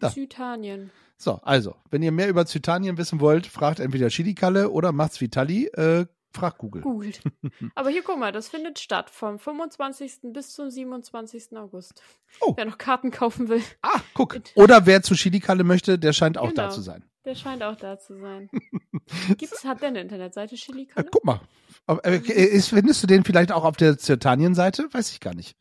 Da. 0.00 0.10
Zytanien. 0.10 0.90
So, 1.16 1.40
also, 1.42 1.76
wenn 1.90 2.02
ihr 2.02 2.12
mehr 2.12 2.28
über 2.28 2.44
Zytanien 2.46 2.98
wissen 2.98 3.20
wollt, 3.20 3.46
fragt 3.46 3.78
entweder 3.80 4.08
Chilikalle 4.08 4.70
oder 4.70 4.92
macht's 4.92 5.20
wie 5.20 5.28
Tali, 5.28 5.66
äh, 5.68 6.06
fragt 6.34 6.58
Google. 6.58 6.82
Googelt. 6.82 7.20
Aber 7.74 7.90
hier, 7.90 8.02
guck 8.02 8.18
mal, 8.18 8.32
das 8.32 8.48
findet 8.48 8.78
statt 8.78 9.08
vom 9.10 9.38
25. 9.38 10.32
bis 10.32 10.52
zum 10.52 10.70
27. 10.70 11.56
August. 11.56 12.02
Oh. 12.40 12.52
Wer 12.56 12.64
noch 12.66 12.78
Karten 12.78 13.10
kaufen 13.10 13.48
will, 13.48 13.62
Ah, 13.82 14.00
guck. 14.14 14.40
Oder 14.56 14.86
wer 14.86 15.02
zu 15.02 15.14
Chilikalle 15.14 15.64
möchte, 15.64 15.98
der 15.98 16.12
scheint 16.12 16.36
auch 16.38 16.52
da 16.52 16.64
Genau. 16.64 16.74
zu 16.74 16.80
sein. 16.82 17.04
der 17.24 17.34
scheint 17.34 17.62
auch 17.62 17.76
da 17.76 17.98
zu 17.98 18.18
sein. 18.18 18.50
Gibt's, 19.38 19.64
hat 19.64 19.80
der 19.80 19.88
eine 19.88 20.00
Internetseite, 20.00 20.54
Äh, 20.54 20.58
Chili-Kanne? 20.58 21.08
guck 21.10 21.24
mal. 21.24 21.40
Aber, 21.86 22.04
äh, 22.04 22.18
ist, 22.18 22.68
findest 22.68 23.02
du 23.02 23.06
den 23.06 23.24
vielleicht 23.24 23.52
auch 23.52 23.64
auf 23.64 23.76
der 23.76 23.96
Zytanien-Seite? 23.98 24.88
Weiß 24.92 25.10
ich 25.12 25.20
gar 25.20 25.34
nicht. 25.34 25.56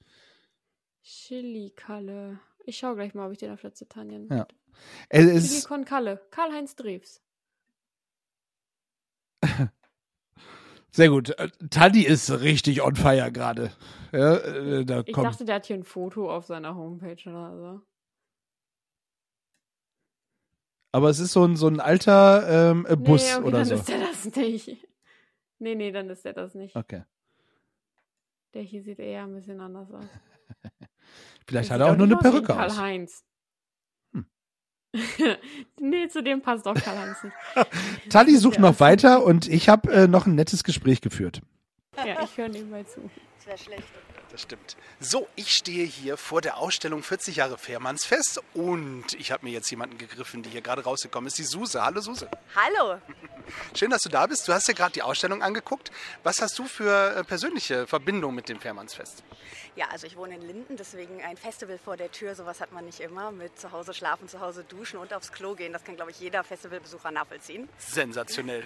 Chili-Kalle. 1.03 2.39
Ich 2.65 2.77
schau 2.77 2.95
gleich 2.95 3.13
mal, 3.13 3.25
ob 3.27 3.31
ich 3.33 3.37
den 3.39 3.51
auf 3.51 3.61
der 3.61 3.73
Zitanien. 3.73 4.27
Ja. 4.31 4.47
Es 5.09 5.25
ist, 5.25 5.49
Silikon 5.51 5.85
Kalle. 5.85 6.21
Karl-Heinz 6.31 6.75
Drews. 6.75 7.21
sehr 10.93 11.09
gut. 11.09 11.31
Äh, 11.39 11.49
Tali 11.69 12.03
ist 12.05 12.29
richtig 12.41 12.81
on 12.83 12.95
fire 12.95 13.31
gerade. 13.31 13.71
Ja, 14.11 14.35
äh, 14.37 14.85
da 14.85 15.01
Ich 15.05 15.13
kommt. 15.13 15.25
dachte, 15.27 15.43
der 15.43 15.55
hat 15.55 15.65
hier 15.65 15.75
ein 15.75 15.83
Foto 15.83 16.31
auf 16.31 16.45
seiner 16.45 16.75
Homepage 16.75 17.17
oder 17.29 17.57
so. 17.57 17.81
Aber 20.91 21.09
es 21.09 21.19
ist 21.19 21.33
so 21.33 21.43
ein, 21.43 21.55
so 21.55 21.67
ein 21.67 21.79
alter 21.79 22.71
ähm, 22.71 22.85
äh, 22.87 22.95
Bus 22.95 23.25
nee, 23.25 23.35
okay, 23.37 23.43
oder 23.47 23.57
dann 23.59 23.65
so. 23.65 23.73
ist 23.75 23.89
der 23.89 23.99
das 23.99 24.35
nicht. 24.35 24.87
Nee, 25.57 25.75
nee, 25.75 25.91
dann 25.91 26.09
ist 26.09 26.23
der 26.23 26.33
das 26.33 26.53
nicht. 26.53 26.75
Okay. 26.75 27.03
Der 28.53 28.61
hier 28.61 28.83
sieht 28.83 28.99
eher 28.99 29.23
ein 29.23 29.33
bisschen 29.33 29.59
anders 29.59 29.91
aus. 29.91 30.05
Vielleicht 31.47 31.69
Der 31.71 31.79
hat 31.79 31.81
er 31.87 31.91
auch 31.91 31.97
nur 31.97 32.05
eine 32.05 32.17
Perücke 32.17 32.53
aus. 32.53 32.75
Karl-Heinz. 32.75 33.25
Nee, 35.79 36.07
zu 36.07 36.23
dem 36.23 36.41
passt 36.41 36.67
auch 36.67 36.75
Karl-Heinz 36.75 37.23
nicht. 37.23 37.35
Tali 38.09 38.37
sucht 38.37 38.59
noch 38.59 38.79
weiter 38.79 39.23
und 39.23 39.47
ich 39.49 39.67
habe 39.69 39.91
äh, 39.91 40.07
noch 40.07 40.27
ein 40.27 40.35
nettes 40.35 40.63
Gespräch 40.63 41.01
geführt. 41.01 41.41
Ja, 41.97 42.23
ich 42.23 42.37
höre 42.37 42.49
nebenbei 42.49 42.83
zu. 42.83 43.01
Das 43.37 43.47
wäre 43.47 43.57
schlecht. 43.57 43.83
Das 44.33 44.41
stimmt. 44.41 44.75
So, 44.99 45.27
ich 45.35 45.51
stehe 45.51 45.85
hier 45.85 46.17
vor 46.17 46.41
der 46.41 46.57
Ausstellung 46.57 47.03
40 47.03 47.35
Jahre 47.35 47.59
Fährmannsfest 47.59 48.41
und 48.55 49.13
ich 49.13 49.31
habe 49.31 49.45
mir 49.45 49.51
jetzt 49.51 49.69
jemanden 49.69 49.99
gegriffen, 49.99 50.41
die 50.41 50.49
hier 50.49 50.61
gerade 50.61 50.83
rausgekommen 50.83 51.27
ist, 51.27 51.37
die 51.37 51.43
Suse. 51.43 51.85
Hallo 51.85 52.01
Suse. 52.01 52.27
Hallo. 52.55 52.99
Schön, 53.75 53.91
dass 53.91 54.01
du 54.01 54.09
da 54.09 54.25
bist. 54.25 54.47
Du 54.47 54.53
hast 54.53 54.67
dir 54.67 54.73
gerade 54.73 54.93
die 54.93 55.03
Ausstellung 55.03 55.43
angeguckt. 55.43 55.91
Was 56.23 56.41
hast 56.41 56.57
du 56.57 56.65
für 56.65 57.15
äh, 57.15 57.23
persönliche 57.23 57.85
Verbindung 57.85 58.33
mit 58.33 58.49
dem 58.49 58.59
Fährmannsfest? 58.59 59.23
Ja, 59.75 59.87
also 59.91 60.07
ich 60.07 60.15
wohne 60.15 60.35
in 60.35 60.41
Linden, 60.41 60.77
deswegen 60.77 61.21
ein 61.23 61.37
Festival 61.37 61.77
vor 61.77 61.97
der 61.97 62.11
Tür, 62.11 62.33
sowas 62.33 62.61
hat 62.61 62.71
man 62.71 62.85
nicht 62.85 62.99
immer. 62.99 63.31
Mit 63.31 63.59
zu 63.59 63.71
Hause 63.71 63.93
schlafen, 63.93 64.27
zu 64.27 64.39
Hause 64.39 64.63
duschen 64.63 64.97
und 64.97 65.13
aufs 65.13 65.31
Klo 65.31 65.53
gehen. 65.55 65.73
Das 65.73 65.83
kann, 65.83 65.95
glaube 65.95 66.11
ich, 66.11 66.19
jeder 66.19 66.43
Festivalbesucher 66.43 67.11
nachvollziehen. 67.11 67.69
Sensationell. 67.77 68.63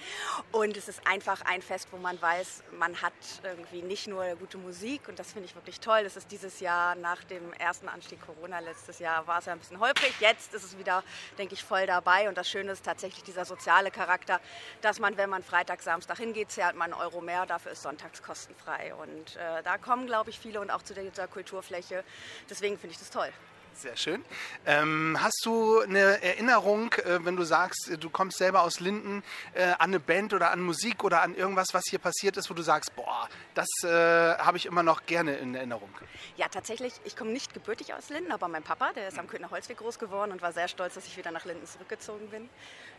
Und 0.52 0.76
es 0.76 0.88
ist 0.88 1.06
einfach 1.06 1.42
ein 1.42 1.62
Fest, 1.62 1.88
wo 1.90 1.96
man 1.98 2.20
weiß, 2.20 2.64
man 2.78 3.00
hat 3.02 3.12
irgendwie 3.42 3.82
nicht 3.82 4.06
nur 4.06 4.24
gute 4.36 4.58
Musik 4.58 5.05
und 5.08 5.18
das 5.18 5.32
finde 5.32 5.46
ich 5.46 5.54
wirklich 5.54 5.80
toll. 5.80 6.00
Es 6.04 6.16
ist 6.16 6.30
dieses 6.30 6.60
Jahr 6.60 6.94
nach 6.94 7.22
dem 7.24 7.52
ersten 7.54 7.88
Anstieg 7.88 8.20
Corona 8.24 8.58
letztes 8.60 8.98
Jahr 8.98 9.26
war 9.26 9.38
es 9.38 9.46
ja 9.46 9.52
ein 9.52 9.58
bisschen 9.58 9.80
holprig. 9.80 10.14
Jetzt 10.20 10.54
ist 10.54 10.64
es 10.64 10.78
wieder, 10.78 11.02
denke 11.38 11.54
ich, 11.54 11.64
voll 11.64 11.86
dabei 11.86 12.28
und 12.28 12.36
das 12.36 12.48
Schöne 12.48 12.72
ist 12.72 12.84
tatsächlich 12.84 13.24
dieser 13.24 13.44
soziale 13.44 13.90
Charakter, 13.90 14.40
dass 14.80 14.98
man, 14.98 15.16
wenn 15.16 15.30
man 15.30 15.42
Freitag, 15.42 15.82
Samstag 15.82 16.18
hingeht, 16.18 16.50
zahlt 16.50 16.76
man 16.76 16.92
einen 16.92 17.00
Euro 17.00 17.20
mehr, 17.20 17.46
dafür 17.46 17.72
ist 17.72 17.82
sonntags 17.82 18.22
kostenfrei 18.22 18.94
und 18.94 19.36
äh, 19.36 19.62
da 19.62 19.78
kommen, 19.78 20.06
glaube 20.06 20.30
ich, 20.30 20.38
viele 20.38 20.60
und 20.60 20.70
auch 20.70 20.82
zu 20.82 20.94
dieser 20.94 21.28
Kulturfläche. 21.28 22.04
Deswegen 22.48 22.78
finde 22.78 22.92
ich 22.92 22.98
das 22.98 23.10
toll. 23.10 23.32
Sehr 23.78 23.96
schön. 23.96 24.24
Ähm, 24.64 25.18
hast 25.20 25.42
du 25.44 25.80
eine 25.80 26.22
Erinnerung, 26.22 26.92
äh, 26.94 27.22
wenn 27.26 27.36
du 27.36 27.44
sagst, 27.44 27.90
äh, 27.90 27.98
du 27.98 28.08
kommst 28.08 28.38
selber 28.38 28.62
aus 28.62 28.80
Linden, 28.80 29.22
äh, 29.52 29.64
an 29.64 29.90
eine 29.90 30.00
Band 30.00 30.32
oder 30.32 30.50
an 30.50 30.60
Musik 30.60 31.04
oder 31.04 31.20
an 31.20 31.34
irgendwas, 31.34 31.74
was 31.74 31.82
hier 31.90 31.98
passiert 31.98 32.38
ist, 32.38 32.48
wo 32.48 32.54
du 32.54 32.62
sagst, 32.62 32.96
boah, 32.96 33.28
das 33.54 33.68
äh, 33.84 33.88
habe 33.88 34.56
ich 34.56 34.64
immer 34.64 34.82
noch 34.82 35.04
gerne 35.04 35.36
in 35.36 35.54
Erinnerung? 35.54 35.90
Ja, 36.38 36.48
tatsächlich, 36.48 36.94
ich 37.04 37.16
komme 37.16 37.32
nicht 37.32 37.52
gebürtig 37.52 37.92
aus 37.92 38.08
Linden, 38.08 38.32
aber 38.32 38.48
mein 38.48 38.62
Papa, 38.62 38.94
der 38.94 39.08
ist 39.08 39.18
am 39.18 39.26
Köthner 39.26 39.50
Holzweg 39.50 39.76
groß 39.76 39.98
geworden 39.98 40.32
und 40.32 40.40
war 40.40 40.54
sehr 40.54 40.68
stolz, 40.68 40.94
dass 40.94 41.06
ich 41.06 41.18
wieder 41.18 41.30
nach 41.30 41.44
Linden 41.44 41.66
zurückgezogen 41.66 42.28
bin. 42.30 42.48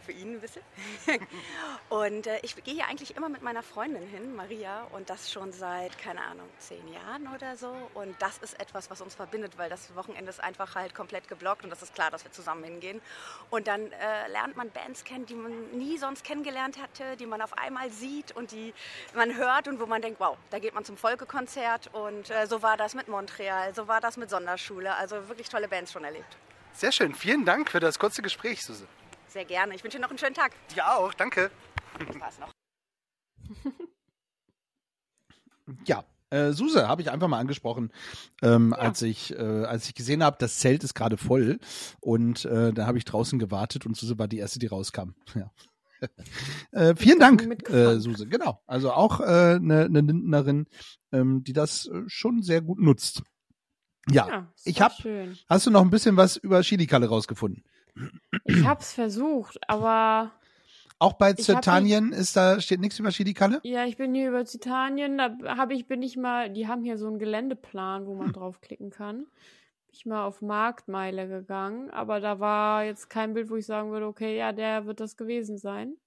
Für 0.08 0.14
ihn 0.14 0.36
ein 0.36 0.40
bisschen. 0.40 0.62
und 1.90 2.28
äh, 2.28 2.40
ich 2.42 2.56
gehe 2.64 2.76
hier 2.76 2.88
eigentlich 2.88 3.18
immer 3.18 3.28
mit 3.28 3.42
meiner 3.42 3.62
Freundin 3.62 4.08
hin, 4.08 4.38
Maria, 4.38 4.88
und 4.94 5.10
das 5.10 5.30
schon 5.30 5.52
seit, 5.52 5.98
keine 5.98 6.22
Ahnung, 6.22 6.48
zehn 6.60 6.88
Jahren 6.94 7.28
oder 7.36 7.58
so. 7.58 7.76
Und 7.94 8.16
das 8.22 8.38
ist 8.38 8.58
etwas, 8.58 8.90
was 8.90 9.02
uns 9.02 9.16
verbindet, 9.16 9.58
weil 9.58 9.70
das 9.70 9.94
Wochenende 9.98 10.30
ist 10.30 10.40
einfach 10.40 10.76
halt 10.76 10.96
komplett 10.96 11.28
geblockt 11.28 11.66
und 11.66 11.72
das 11.72 11.84
ist 11.84 11.94
klar, 11.94 12.10
dass 12.10 12.24
wir 12.24 12.32
zusammen 12.32 12.64
hingehen. 12.64 13.02
Und 13.50 13.68
dann 13.68 13.92
äh, 13.92 14.30
lernt 14.30 14.56
man 14.56 14.70
Bands 14.70 15.04
kennen, 15.04 15.26
die 15.26 15.36
man 15.36 15.72
nie 15.72 15.98
sonst 15.98 16.24
kennengelernt 16.24 16.82
hatte, 16.82 17.18
die 17.18 17.26
man 17.26 17.42
auf 17.42 17.58
einmal 17.58 17.92
sieht 17.92 18.34
und 18.34 18.52
die 18.52 18.74
man 19.14 19.36
hört 19.36 19.68
und 19.68 19.82
wo 19.82 19.88
man 19.88 20.02
denkt, 20.02 20.22
wow, 20.22 20.38
da 20.52 20.60
geht 20.60 20.74
man 20.74 20.86
zum 20.86 20.96
Volkekonzert 20.96 21.94
und 21.94 22.30
äh, 22.30 22.48
so 22.48 22.62
war 22.62 22.78
das 22.78 22.96
mit 22.96 23.10
Montreal, 23.10 23.76
so 23.76 23.90
war 23.90 24.00
das 24.00 24.16
mit 24.16 24.30
Sonderschule, 24.30 24.96
also 24.96 25.28
wirklich 25.28 25.50
tolle 25.50 25.68
Bands 25.68 25.92
schon 25.92 26.06
erlebt. 26.06 26.38
Sehr 26.72 26.94
schön. 26.94 27.14
Vielen 27.14 27.44
Dank 27.44 27.70
für 27.72 27.82
das 27.82 28.00
kurze 28.00 28.22
Gespräch, 28.22 28.64
Suse. 28.64 28.88
Sehr 29.28 29.46
gerne. 29.46 29.76
Ich 29.76 29.84
wünsche 29.84 29.98
dir 29.98 30.02
noch 30.02 30.10
einen 30.10 30.18
schönen 30.20 30.34
Tag. 30.36 30.54
Ja, 30.76 30.96
auch. 30.98 31.14
Danke. 31.14 31.52
Spaß 32.14 32.40
noch. 32.40 32.52
Ja, 35.86 36.06
äh, 36.30 36.54
Suse 36.54 36.88
habe 36.88 37.02
ich 37.02 37.12
einfach 37.12 37.28
mal 37.28 37.40
angesprochen, 37.40 37.92
ähm, 38.42 38.74
als 38.74 39.02
ich 39.02 39.34
äh, 39.38 39.66
als 39.66 39.86
ich 39.90 39.96
gesehen 39.96 40.24
habe, 40.24 40.38
das 40.40 40.60
Zelt 40.60 40.82
ist 40.86 40.94
gerade 40.94 41.18
voll 41.18 41.60
und 42.00 42.46
äh, 42.46 42.72
da 42.72 42.88
habe 42.88 42.98
ich 42.98 43.04
draußen 43.04 43.38
gewartet 43.38 43.86
und 43.86 43.98
Suse 43.98 44.18
war 44.18 44.30
die 44.30 44.38
erste, 44.38 44.60
die 44.60 44.68
rauskam. 44.68 45.12
Ja. 45.36 45.52
äh, 46.72 46.96
vielen 46.96 47.20
Dank, 47.20 47.70
äh. 47.70 48.00
Suse. 48.00 48.28
Genau, 48.28 48.62
also 48.66 48.92
auch 48.94 49.20
eine 49.20 49.56
äh, 49.56 49.60
ne 49.60 49.90
ne 49.90 50.00
Lindnerin, 50.02 50.68
ähm, 51.12 51.44
die 51.44 51.54
das 51.54 51.88
äh, 51.88 52.04
schon 52.08 52.44
sehr 52.44 52.62
gut 52.62 52.80
nutzt. 52.80 53.24
Ja, 54.10 54.48
ist 54.56 54.68
ich 54.68 54.76
doch 54.76 54.82
hab- 54.84 54.94
Schön. 55.02 55.38
hast 55.50 55.66
du 55.66 55.72
noch 55.72 55.82
ein 55.82 55.90
bisschen 55.90 56.16
was 56.16 56.38
über 56.38 56.62
Chilikalle 56.62 57.08
rausgefunden? 57.10 57.66
Ich 58.46 58.66
hab's 58.66 58.94
versucht, 58.94 59.58
aber 59.70 60.32
Auch 61.00 61.14
bei 61.14 61.34
Zertanien 61.34 62.12
ist 62.12 62.36
da 62.36 62.60
steht 62.62 62.80
nichts 62.80 63.00
über 63.00 63.10
Chilikalle? 63.12 63.60
ja, 63.64 63.86
ich 63.86 63.98
bin 63.98 64.14
hier 64.16 64.30
über 64.30 64.46
Zitanien, 64.46 65.18
da 65.18 65.38
habe 65.58 65.74
ich, 65.74 65.88
bin 65.88 66.02
ich 66.02 66.18
mal, 66.18 66.50
die 66.50 66.68
haben 66.68 66.84
hier 66.84 66.98
so 66.98 67.08
einen 67.08 67.20
Geländeplan, 67.20 68.06
wo 68.08 68.16
man 68.16 68.32
draufklicken 68.34 68.90
kann. 68.90 69.28
Bin 69.86 69.94
Ich 69.94 70.06
mal 70.06 70.26
auf 70.26 70.42
Marktmeile 70.42 71.28
gegangen, 71.28 71.90
aber 71.92 72.20
da 72.20 72.40
war 72.40 72.84
jetzt 72.84 73.10
kein 73.10 73.34
Bild, 73.34 73.50
wo 73.50 73.56
ich 73.56 73.66
sagen 73.66 73.92
würde, 73.92 74.08
okay, 74.08 74.38
ja, 74.38 74.52
der 74.54 74.86
wird 74.86 75.00
das 75.00 75.18
gewesen 75.18 75.58
sein. 75.58 75.98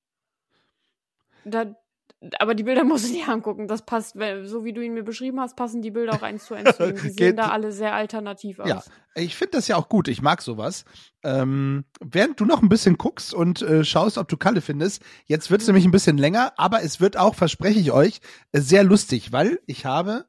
Da, 1.45 1.75
aber 2.39 2.55
die 2.55 2.65
Bilder 2.65 2.85
muss 2.85 3.05
ich 3.05 3.13
nicht 3.13 3.29
angucken. 3.29 3.67
Das 3.69 3.83
passt, 3.83 4.17
so 4.45 4.65
wie 4.65 4.73
du 4.73 4.81
ihn 4.83 4.95
mir 4.95 5.03
beschrieben 5.05 5.41
hast, 5.41 5.57
passen 5.57 5.83
die 5.83 5.91
Bilder 5.91 6.15
auch 6.15 6.23
eins 6.23 6.45
zu 6.47 6.55
eins 6.55 6.77
zu 6.77 6.89
ihm. 6.89 6.97
Die 7.03 7.09
Geht- 7.09 7.19
sehen 7.19 7.37
da 7.37 7.49
alle 7.51 7.73
sehr 7.73 7.95
alternativ 7.95 8.59
aus. 8.61 8.69
Ja, 8.69 8.83
ich 9.15 9.37
finde 9.37 9.53
das 9.59 9.69
ja 9.69 9.77
auch 9.77 9.89
gut. 9.89 10.09
Ich 10.09 10.23
mag 10.23 10.43
sowas. 10.43 10.85
Ähm, 11.23 11.85
während 12.01 12.39
du 12.41 12.45
noch 12.45 12.63
ein 12.63 12.69
bisschen 12.69 12.97
guckst 12.99 13.35
und 13.35 13.63
äh, 13.63 13.85
schaust, 13.85 14.19
ob 14.19 14.29
du 14.29 14.37
Kalle 14.37 14.61
findest, 14.61 15.03
jetzt 15.27 15.51
wird 15.51 15.61
es 15.63 15.67
nämlich 15.67 15.85
ein 15.85 15.91
bisschen 15.91 16.17
länger, 16.19 16.53
aber 16.57 16.83
es 16.83 17.01
wird 17.01 17.17
auch, 17.17 17.35
verspreche 17.35 17.79
ich 17.81 17.93
euch, 17.93 18.21
sehr 18.53 18.85
lustig, 18.85 19.33
weil 19.33 19.61
ich 19.67 19.85
habe, 19.85 20.25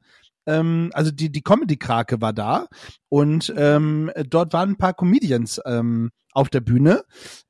ähm, 0.46 0.90
also 0.92 1.10
die, 1.10 1.30
die 1.32 1.42
Comedy-Krake 1.42 2.20
war 2.20 2.32
da 2.34 2.66
und 3.08 3.52
ähm, 3.56 4.10
dort 4.28 4.52
waren 4.52 4.70
ein 4.70 4.76
paar 4.78 4.92
Comedians 4.94 5.60
ähm, 5.64 6.10
auf 6.32 6.50
der 6.50 6.60
Bühne, 6.60 7.04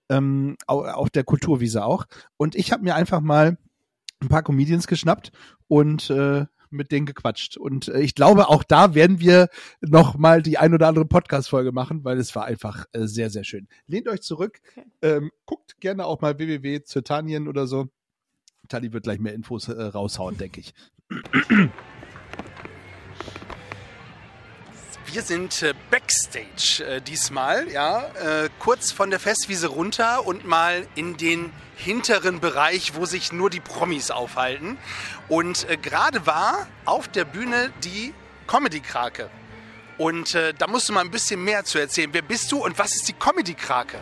ähm, 0.08 0.56
au- 0.66 0.84
auf 0.84 1.10
der 1.10 1.24
Kulturwiese 1.24 1.84
auch. 1.84 2.04
Und 2.36 2.54
ich 2.54 2.70
habe 2.72 2.84
mir 2.84 2.94
einfach 2.94 3.20
mal 3.20 3.56
ein 4.22 4.28
paar 4.28 4.42
Comedians 4.42 4.86
geschnappt 4.86 5.32
und 5.68 6.10
äh, 6.10 6.46
mit 6.70 6.90
denen 6.90 7.06
gequatscht. 7.06 7.56
Und 7.56 7.88
äh, 7.88 8.00
ich 8.00 8.14
glaube, 8.14 8.48
auch 8.48 8.64
da 8.64 8.94
werden 8.94 9.20
wir 9.20 9.48
noch 9.80 10.16
mal 10.16 10.42
die 10.42 10.58
ein 10.58 10.72
oder 10.74 10.88
andere 10.88 11.04
Podcast-Folge 11.04 11.70
machen, 11.72 12.04
weil 12.04 12.18
es 12.18 12.34
war 12.34 12.46
einfach 12.46 12.86
äh, 12.92 13.06
sehr, 13.06 13.30
sehr 13.30 13.44
schön. 13.44 13.68
Lehnt 13.86 14.08
euch 14.08 14.22
zurück, 14.22 14.60
Okay. 14.72 14.86
ähm, 15.02 15.30
guckt 15.44 15.80
gerne 15.80 16.06
auch 16.06 16.20
mal 16.20 16.38
www.zertanien 16.38 17.46
oder 17.48 17.66
so. 17.66 17.88
Tali 18.68 18.92
wird 18.92 19.04
gleich 19.04 19.18
mehr 19.18 19.34
Infos 19.34 19.68
äh, 19.68 19.82
raushauen, 19.82 20.38
denke 20.38 20.60
ich. 20.60 20.72
Wir 25.12 25.20
sind 25.20 25.62
äh, 25.62 25.74
Backstage 25.90 26.82
äh, 26.82 27.02
diesmal, 27.02 27.70
ja, 27.70 28.06
äh, 28.14 28.48
kurz 28.58 28.92
von 28.92 29.10
der 29.10 29.20
Festwiese 29.20 29.66
runter 29.66 30.24
und 30.24 30.46
mal 30.46 30.86
in 30.94 31.18
den 31.18 31.52
hinteren 31.76 32.40
Bereich, 32.40 32.94
wo 32.94 33.04
sich 33.04 33.30
nur 33.30 33.50
die 33.50 33.60
Promis 33.60 34.10
aufhalten. 34.10 34.78
Und 35.28 35.68
äh, 35.68 35.76
gerade 35.76 36.26
war 36.26 36.66
auf 36.86 37.08
der 37.08 37.26
Bühne 37.26 37.70
die 37.84 38.14
Comedy-Krake. 38.46 39.28
Und 39.98 40.34
äh, 40.34 40.54
da 40.54 40.66
musst 40.66 40.88
du 40.88 40.94
mal 40.94 41.02
ein 41.02 41.10
bisschen 41.10 41.44
mehr 41.44 41.64
zu 41.64 41.78
erzählen. 41.78 42.08
Wer 42.12 42.22
bist 42.22 42.50
du 42.50 42.64
und 42.64 42.78
was 42.78 42.94
ist 42.94 43.06
die 43.06 43.12
Comedy-Krake? 43.12 43.98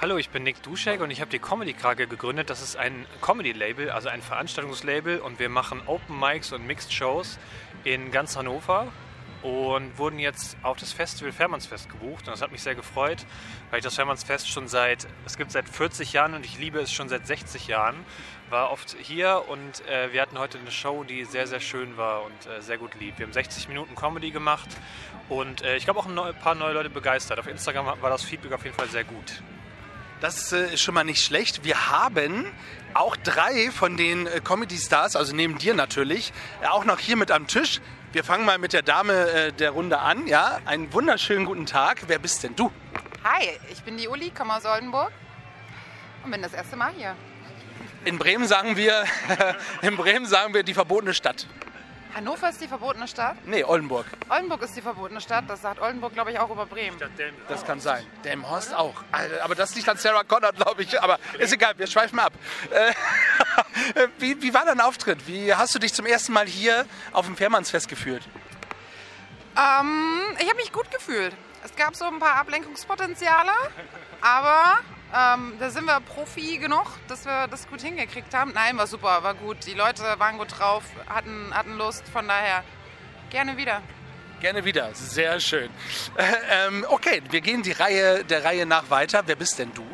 Hallo, 0.00 0.18
ich 0.18 0.30
bin 0.30 0.44
Nick 0.44 0.62
Duschek 0.62 1.00
und 1.00 1.10
ich 1.10 1.20
habe 1.20 1.32
die 1.32 1.40
Comedy 1.40 1.72
Krake 1.72 2.06
gegründet. 2.06 2.48
Das 2.48 2.62
ist 2.62 2.76
ein 2.76 3.06
Comedy-Label, 3.22 3.90
also 3.90 4.08
ein 4.08 4.22
Veranstaltungslabel 4.22 5.18
und 5.18 5.40
wir 5.40 5.48
machen 5.48 5.82
Open 5.86 6.16
Mics 6.20 6.52
und 6.52 6.64
Mixed 6.64 6.92
Shows 6.92 7.40
in 7.82 8.12
ganz 8.12 8.36
Hannover 8.36 8.92
und 9.42 9.98
wurden 9.98 10.18
jetzt 10.18 10.56
auf 10.62 10.76
das 10.78 10.92
Festival 10.92 11.32
Fährmannsfest 11.32 11.88
gebucht 11.88 12.26
und 12.26 12.32
das 12.32 12.42
hat 12.42 12.52
mich 12.52 12.62
sehr 12.62 12.74
gefreut, 12.74 13.24
weil 13.70 13.78
ich 13.78 13.84
das 13.84 13.94
Fährmannsfest 13.94 14.48
schon 14.48 14.68
seit, 14.68 15.06
es 15.26 15.36
gibt 15.36 15.52
seit 15.52 15.68
40 15.68 16.12
Jahren 16.12 16.34
und 16.34 16.44
ich 16.44 16.58
liebe 16.58 16.80
es 16.80 16.92
schon 16.92 17.08
seit 17.08 17.26
60 17.26 17.66
Jahren. 17.68 17.96
War 18.50 18.70
oft 18.70 18.96
hier 19.00 19.44
und 19.48 19.86
äh, 19.86 20.12
wir 20.12 20.22
hatten 20.22 20.38
heute 20.38 20.58
eine 20.58 20.70
Show, 20.70 21.04
die 21.04 21.24
sehr, 21.24 21.46
sehr 21.46 21.60
schön 21.60 21.96
war 21.96 22.24
und 22.24 22.46
äh, 22.46 22.62
sehr 22.62 22.78
gut 22.78 22.94
lieb. 22.98 23.18
Wir 23.18 23.26
haben 23.26 23.32
60 23.32 23.68
Minuten 23.68 23.94
Comedy 23.94 24.30
gemacht 24.30 24.68
und 25.28 25.62
äh, 25.62 25.76
ich 25.76 25.84
glaube 25.84 26.00
auch 26.00 26.06
ein 26.06 26.34
paar 26.36 26.54
neue 26.54 26.72
Leute 26.72 26.90
begeistert. 26.90 27.38
Auf 27.38 27.46
Instagram 27.46 28.00
war 28.00 28.10
das 28.10 28.24
Feedback 28.24 28.52
auf 28.52 28.64
jeden 28.64 28.76
Fall 28.76 28.88
sehr 28.88 29.04
gut. 29.04 29.42
Das 30.20 30.52
äh, 30.52 30.74
ist 30.74 30.82
schon 30.82 30.94
mal 30.94 31.04
nicht 31.04 31.24
schlecht. 31.24 31.64
Wir 31.64 31.90
haben 31.90 32.46
auch 32.92 33.16
drei 33.16 33.70
von 33.70 33.96
den 33.96 34.26
äh, 34.26 34.40
Comedy-Stars, 34.40 35.14
also 35.14 35.34
neben 35.34 35.58
dir 35.58 35.74
natürlich, 35.74 36.32
äh, 36.60 36.66
auch 36.66 36.84
noch 36.84 36.98
hier 36.98 37.16
mit 37.16 37.30
am 37.30 37.46
Tisch. 37.46 37.80
Wir 38.12 38.24
fangen 38.24 38.44
mal 38.44 38.58
mit 38.58 38.72
der 38.72 38.82
Dame 38.82 39.52
der 39.52 39.70
Runde 39.70 39.98
an. 39.98 40.26
Ja, 40.26 40.60
einen 40.64 40.92
wunderschönen 40.94 41.44
guten 41.44 41.66
Tag. 41.66 42.04
Wer 42.06 42.18
bist 42.18 42.42
denn 42.42 42.56
du? 42.56 42.72
Hi, 43.22 43.50
ich 43.70 43.82
bin 43.82 43.98
die 43.98 44.08
Uli, 44.08 44.30
komme 44.30 44.56
aus 44.56 44.64
Oldenburg 44.64 45.12
und 46.24 46.30
bin 46.30 46.40
das 46.40 46.54
erste 46.54 46.74
Mal 46.74 46.94
hier. 46.96 47.14
In 48.06 48.18
Bremen 48.18 48.46
sagen 48.46 48.76
wir, 48.76 49.04
in 49.82 49.96
Bremen 49.98 50.24
sagen 50.24 50.54
wir 50.54 50.62
die 50.62 50.72
verbotene 50.72 51.12
Stadt. 51.12 51.46
Hannover 52.14 52.48
ist 52.48 52.60
die 52.60 52.68
verbotene 52.68 53.06
Stadt. 53.06 53.36
Nee, 53.46 53.64
Oldenburg. 53.64 54.06
Oldenburg 54.28 54.62
ist 54.62 54.76
die 54.76 54.80
verbotene 54.82 55.20
Stadt. 55.20 55.44
Das 55.48 55.62
sagt 55.62 55.80
Oldenburg, 55.80 56.14
glaube 56.14 56.32
ich, 56.32 56.38
auch 56.38 56.50
über 56.50 56.66
Bremen. 56.66 56.98
Das 57.48 57.64
kann 57.64 57.80
sein. 57.80 58.04
Delmenhorst 58.24 58.74
auch. 58.74 58.94
Also, 59.12 59.40
Aber 59.42 59.54
das 59.54 59.74
liegt 59.74 59.88
an 59.88 59.96
Sarah 59.96 60.24
Connor, 60.24 60.52
glaube 60.52 60.82
ich. 60.82 61.00
Aber 61.00 61.18
ist 61.38 61.52
egal, 61.52 61.74
wir 61.78 61.86
schweifen 61.86 62.18
ab. 62.18 62.32
Äh, 63.94 64.08
wie, 64.18 64.40
wie 64.42 64.52
war 64.54 64.64
dein 64.64 64.80
Auftritt? 64.80 65.26
Wie 65.26 65.54
hast 65.54 65.74
du 65.74 65.78
dich 65.78 65.94
zum 65.94 66.06
ersten 66.06 66.32
Mal 66.32 66.46
hier 66.46 66.84
auf 67.12 67.26
dem 67.26 67.36
Fährmannsfest 67.36 67.88
gefühlt? 67.88 68.22
Ähm, 69.56 70.20
ich 70.38 70.46
habe 70.48 70.56
mich 70.56 70.72
gut 70.72 70.90
gefühlt. 70.90 71.34
Es 71.64 71.74
gab 71.74 71.96
so 71.96 72.04
ein 72.06 72.18
paar 72.18 72.36
Ablenkungspotenziale, 72.36 73.50
aber 74.20 74.78
ähm, 75.14 75.54
da 75.58 75.70
sind 75.70 75.86
wir 75.86 76.00
Profi 76.00 76.58
genug, 76.58 76.86
dass 77.08 77.24
wir 77.24 77.48
das 77.48 77.66
gut 77.68 77.80
hingekriegt 77.80 78.34
haben. 78.34 78.52
Nein, 78.52 78.76
war 78.76 78.86
super, 78.86 79.22
war 79.22 79.34
gut. 79.34 79.66
Die 79.66 79.74
Leute 79.74 80.02
waren 80.18 80.38
gut 80.38 80.58
drauf, 80.58 80.84
hatten, 81.08 81.52
hatten 81.54 81.76
Lust. 81.78 82.06
Von 82.08 82.28
daher 82.28 82.62
gerne 83.30 83.56
wieder. 83.56 83.82
Gerne 84.40 84.64
wieder. 84.64 84.94
Sehr 84.94 85.40
schön. 85.40 85.70
Äh, 86.16 86.24
ähm, 86.66 86.84
okay, 86.88 87.22
wir 87.30 87.40
gehen 87.40 87.62
die 87.62 87.72
Reihe 87.72 88.24
der 88.24 88.44
Reihe 88.44 88.66
nach 88.66 88.90
weiter. 88.90 89.22
Wer 89.26 89.36
bist 89.36 89.58
denn 89.58 89.72
du? 89.74 89.84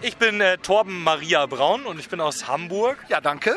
Ich 0.00 0.16
bin 0.16 0.40
äh, 0.40 0.58
Torben 0.58 1.02
Maria 1.02 1.44
Braun 1.46 1.84
und 1.84 1.98
ich 1.98 2.08
bin 2.08 2.20
aus 2.20 2.46
Hamburg. 2.46 2.98
Ja, 3.08 3.20
danke. 3.20 3.56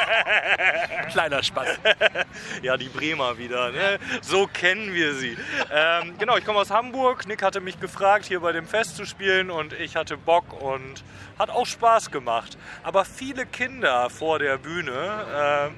Kleiner 1.12 1.44
Spaß. 1.44 1.78
ja, 2.62 2.76
die 2.76 2.88
Bremer 2.88 3.38
wieder. 3.38 3.70
Ne? 3.70 4.00
So 4.20 4.48
kennen 4.48 4.92
wir 4.92 5.14
sie. 5.14 5.36
Ähm, 5.72 6.18
genau, 6.18 6.36
ich 6.36 6.44
komme 6.44 6.58
aus 6.58 6.72
Hamburg. 6.72 7.28
Nick 7.28 7.42
hatte 7.42 7.60
mich 7.60 7.78
gefragt, 7.78 8.24
hier 8.24 8.40
bei 8.40 8.50
dem 8.50 8.66
Fest 8.66 8.96
zu 8.96 9.06
spielen 9.06 9.48
und 9.48 9.72
ich 9.74 9.94
hatte 9.94 10.16
Bock 10.16 10.60
und 10.60 11.04
hat 11.38 11.50
auch 11.50 11.66
Spaß 11.66 12.10
gemacht. 12.10 12.58
Aber 12.82 13.04
viele 13.04 13.46
Kinder 13.46 14.10
vor 14.10 14.40
der 14.40 14.58
Bühne. 14.58 15.70
Ähm, 15.72 15.74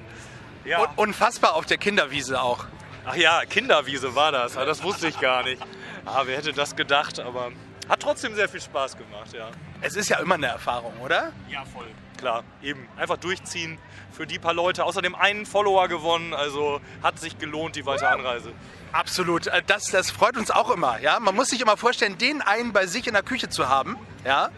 ja. 0.65 0.79
Und 0.79 0.97
unfassbar 0.97 1.53
auf 1.53 1.67
der 1.67 1.77
Kinderwiese 1.77 2.41
auch. 2.41 2.65
Ach 3.05 3.15
ja, 3.15 3.45
Kinderwiese 3.45 4.15
war 4.15 4.31
das. 4.31 4.53
Das 4.53 4.81
wusste 4.81 5.07
ich 5.07 5.19
gar 5.19 5.43
nicht. 5.43 5.61
Ah, 6.03 6.23
wer 6.25 6.37
hätte 6.37 6.51
das 6.51 6.75
gedacht, 6.75 7.19
aber 7.19 7.51
hat 7.89 7.99
trotzdem 8.01 8.35
sehr 8.35 8.49
viel 8.49 8.61
Spaß 8.61 8.97
gemacht, 8.97 9.33
ja. 9.33 9.49
Es 9.81 9.95
ist 9.95 10.09
ja 10.09 10.19
immer 10.19 10.35
eine 10.35 10.47
Erfahrung, 10.47 10.93
oder? 11.03 11.31
Ja, 11.49 11.63
voll. 11.65 11.87
Klar, 12.17 12.43
eben. 12.63 12.87
Einfach 12.97 13.17
durchziehen 13.17 13.77
für 14.11 14.25
die 14.25 14.39
paar 14.39 14.53
Leute. 14.53 14.83
Außerdem 14.83 15.13
einen 15.15 15.45
Follower 15.45 15.87
gewonnen, 15.87 16.33
also 16.33 16.81
hat 17.03 17.19
sich 17.19 17.37
gelohnt, 17.37 17.75
die 17.75 17.85
weitere 17.85 18.07
Anreise. 18.07 18.51
Absolut. 18.91 19.47
Äh, 19.47 19.61
Das, 19.65 19.85
das 19.85 20.09
freut 20.09 20.35
uns 20.37 20.49
auch 20.49 20.71
immer. 20.71 20.99
Ja? 20.99 21.19
Man 21.19 21.35
muss 21.35 21.49
sich 21.49 21.61
immer 21.61 21.77
vorstellen, 21.77 22.17
den 22.17 22.41
einen 22.41 22.73
bei 22.73 22.87
sich 22.87 23.07
in 23.07 23.13
der 23.13 23.23
Küche 23.23 23.49
zu 23.49 23.69
haben. 23.69 23.97
Ja, 24.25 24.49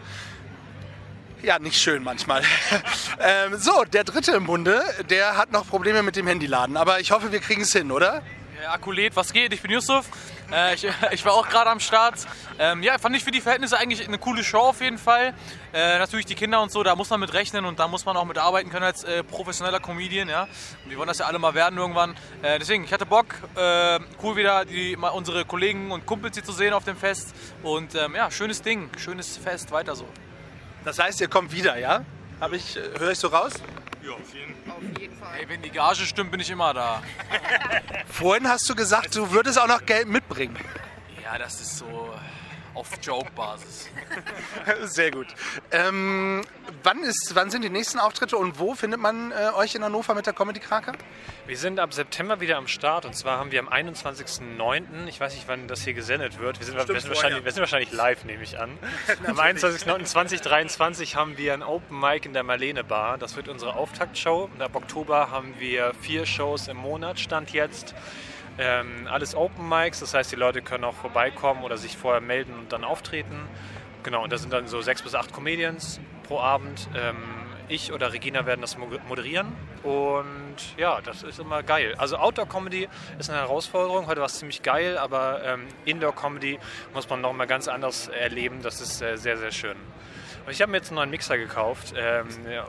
ja 1.42 1.58
nicht 1.58 1.80
schön 1.80 2.02
manchmal. 2.02 2.42
ähm, 3.20 3.56
so, 3.58 3.84
der 3.84 4.04
dritte 4.04 4.32
im 4.32 4.46
Bunde, 4.46 4.82
der 5.10 5.36
hat 5.36 5.52
noch 5.52 5.68
Probleme 5.68 6.02
mit 6.02 6.16
dem 6.16 6.26
Handyladen. 6.26 6.76
Aber 6.76 7.00
ich 7.00 7.12
hoffe, 7.12 7.30
wir 7.30 7.40
kriegen 7.40 7.62
es 7.62 7.72
hin, 7.72 7.92
oder? 7.92 8.22
Akkulet, 8.70 9.16
was 9.16 9.32
geht? 9.32 9.52
Ich 9.52 9.62
bin 9.62 9.70
Yusuf. 9.70 10.06
Äh, 10.52 10.74
ich, 10.74 10.86
ich 11.10 11.24
war 11.24 11.34
auch 11.34 11.48
gerade 11.48 11.70
am 11.70 11.80
Start. 11.80 12.26
Ähm, 12.58 12.82
ja, 12.82 12.98
fand 12.98 13.16
ich 13.16 13.24
für 13.24 13.30
die 13.30 13.40
Verhältnisse 13.40 13.78
eigentlich 13.78 14.06
eine 14.06 14.18
coole 14.18 14.44
Show 14.44 14.60
auf 14.60 14.80
jeden 14.80 14.98
Fall. 14.98 15.34
Äh, 15.72 15.98
natürlich 15.98 16.26
die 16.26 16.34
Kinder 16.34 16.62
und 16.62 16.70
so, 16.70 16.82
da 16.82 16.94
muss 16.96 17.10
man 17.10 17.20
mit 17.20 17.32
rechnen 17.32 17.64
und 17.64 17.78
da 17.78 17.88
muss 17.88 18.04
man 18.04 18.16
auch 18.16 18.24
mit 18.24 18.38
arbeiten 18.38 18.70
können 18.70 18.84
als 18.84 19.04
äh, 19.04 19.24
professioneller 19.24 19.80
Comedian. 19.80 20.28
Ja? 20.28 20.44
Und 20.84 20.90
wir 20.90 20.98
wollen 20.98 21.08
das 21.08 21.18
ja 21.18 21.26
alle 21.26 21.38
mal 21.38 21.54
werden 21.54 21.78
irgendwann. 21.78 22.16
Äh, 22.42 22.58
deswegen, 22.58 22.84
ich 22.84 22.92
hatte 22.92 23.06
Bock, 23.06 23.34
äh, 23.56 23.98
cool 24.22 24.36
wieder 24.36 24.64
die, 24.64 24.96
unsere 24.96 25.44
Kollegen 25.44 25.90
und 25.90 26.06
Kumpels 26.06 26.36
hier 26.36 26.44
zu 26.44 26.52
sehen 26.52 26.72
auf 26.72 26.84
dem 26.84 26.96
Fest. 26.96 27.34
Und 27.62 27.94
ähm, 27.94 28.14
ja, 28.14 28.30
schönes 28.30 28.62
Ding, 28.62 28.90
schönes 28.98 29.36
Fest, 29.36 29.72
weiter 29.72 29.96
so. 29.96 30.06
Das 30.84 30.98
heißt, 30.98 31.20
ihr 31.20 31.28
kommt 31.28 31.52
wieder, 31.52 31.78
ja? 31.78 32.04
Ich, 32.52 32.76
äh, 32.76 32.98
höre 32.98 33.10
ich 33.10 33.18
so 33.18 33.28
raus? 33.28 33.52
Ja, 34.02 34.12
auf 34.12 34.34
jeden, 34.34 35.16
Fall. 35.18 35.34
Hey, 35.34 35.48
wenn 35.48 35.62
die 35.62 35.70
Gage 35.70 36.06
stimmt, 36.06 36.30
bin 36.30 36.40
ich 36.40 36.50
immer 36.50 36.72
da. 36.72 37.02
Vorhin 38.10 38.48
hast 38.48 38.68
du 38.68 38.74
gesagt, 38.74 39.14
du 39.14 39.30
würdest 39.30 39.58
auch 39.60 39.68
noch 39.68 39.84
Geld 39.84 40.08
mitbringen. 40.08 40.56
Ja, 41.22 41.38
das 41.38 41.60
ist 41.60 41.78
so 41.78 42.14
auf 42.74 42.88
Joke-Basis. 43.02 43.88
Sehr 44.84 45.10
gut. 45.10 45.28
Ähm, 45.70 46.42
wann, 46.82 47.02
ist, 47.02 47.32
wann 47.34 47.50
sind 47.50 47.62
die 47.62 47.70
nächsten 47.70 47.98
Auftritte 47.98 48.36
und 48.36 48.58
wo 48.58 48.74
findet 48.74 49.00
man 49.00 49.32
äh, 49.32 49.50
euch 49.56 49.74
in 49.74 49.84
Hannover 49.84 50.14
mit 50.14 50.26
der 50.26 50.32
Comedy 50.32 50.60
Krake? 50.60 50.92
Wir 51.46 51.56
sind 51.56 51.80
ab 51.80 51.92
September 51.92 52.40
wieder 52.40 52.56
am 52.56 52.68
Start 52.68 53.04
und 53.04 53.14
zwar 53.14 53.38
haben 53.38 53.50
wir 53.50 53.60
am 53.60 53.68
21.09., 53.68 55.06
ich 55.08 55.20
weiß 55.20 55.34
nicht, 55.34 55.48
wann 55.48 55.66
das 55.66 55.82
hier 55.82 55.94
gesendet 55.94 56.38
wird, 56.38 56.58
wir 56.60 56.66
sind, 56.66 56.76
wir 56.76 57.00
sind, 57.00 57.08
wahrscheinlich, 57.08 57.44
wir 57.44 57.52
sind 57.52 57.60
wahrscheinlich 57.60 57.92
live, 57.92 58.24
nehme 58.24 58.42
ich 58.42 58.58
an. 58.58 58.78
am 59.26 59.38
21.09.2023 59.38 61.16
haben 61.16 61.36
wir 61.36 61.54
ein 61.54 61.62
Open 61.62 61.98
Mic 61.98 62.26
in 62.26 62.32
der 62.32 62.42
Marlene 62.42 62.84
Bar. 62.84 63.18
Das 63.18 63.36
wird 63.36 63.48
unsere 63.48 63.74
Auftaktshow. 63.74 64.48
Und 64.52 64.62
ab 64.62 64.74
Oktober 64.74 65.30
haben 65.30 65.54
wir 65.58 65.92
vier 66.00 66.26
Shows 66.26 66.68
im 66.68 66.76
Monat, 66.76 67.18
Stand 67.18 67.52
jetzt. 67.52 67.94
Ähm, 68.62 69.08
alles 69.10 69.34
Open 69.34 69.66
Mics, 69.68 70.00
das 70.00 70.12
heißt, 70.12 70.30
die 70.30 70.36
Leute 70.36 70.60
können 70.60 70.84
auch 70.84 70.94
vorbeikommen 70.94 71.64
oder 71.64 71.78
sich 71.78 71.96
vorher 71.96 72.20
melden 72.20 72.52
und 72.58 72.72
dann 72.72 72.84
auftreten. 72.84 73.48
Genau, 74.02 74.22
und 74.22 74.30
da 74.32 74.38
sind 74.38 74.52
dann 74.52 74.68
so 74.68 74.82
sechs 74.82 75.00
bis 75.00 75.14
acht 75.14 75.32
Comedians 75.32 75.98
pro 76.24 76.38
Abend. 76.40 76.88
Ähm, 76.94 77.16
ich 77.68 77.92
oder 77.92 78.12
Regina 78.12 78.44
werden 78.46 78.60
das 78.60 78.76
mo- 78.76 78.88
moderieren 79.08 79.52
und 79.82 80.56
ja, 80.76 81.00
das 81.00 81.22
ist 81.22 81.38
immer 81.38 81.62
geil. 81.62 81.94
Also 81.98 82.16
Outdoor-Comedy 82.16 82.88
ist 83.18 83.30
eine 83.30 83.38
Herausforderung. 83.38 84.08
Heute 84.08 84.20
war 84.20 84.26
es 84.26 84.38
ziemlich 84.38 84.62
geil, 84.62 84.98
aber 84.98 85.42
ähm, 85.44 85.66
Indoor-Comedy 85.84 86.58
muss 86.92 87.08
man 87.08 87.20
noch 87.20 87.32
mal 87.32 87.46
ganz 87.46 87.68
anders 87.68 88.08
erleben. 88.08 88.60
Das 88.62 88.80
ist 88.80 89.00
äh, 89.00 89.16
sehr, 89.16 89.38
sehr 89.38 89.52
schön. 89.52 89.76
Ich 90.48 90.60
habe 90.60 90.72
mir 90.72 90.78
jetzt 90.78 90.88
einen 90.88 90.96
neuen 90.96 91.10
Mixer 91.10 91.38
gekauft 91.38 91.94
ähm, 91.96 92.26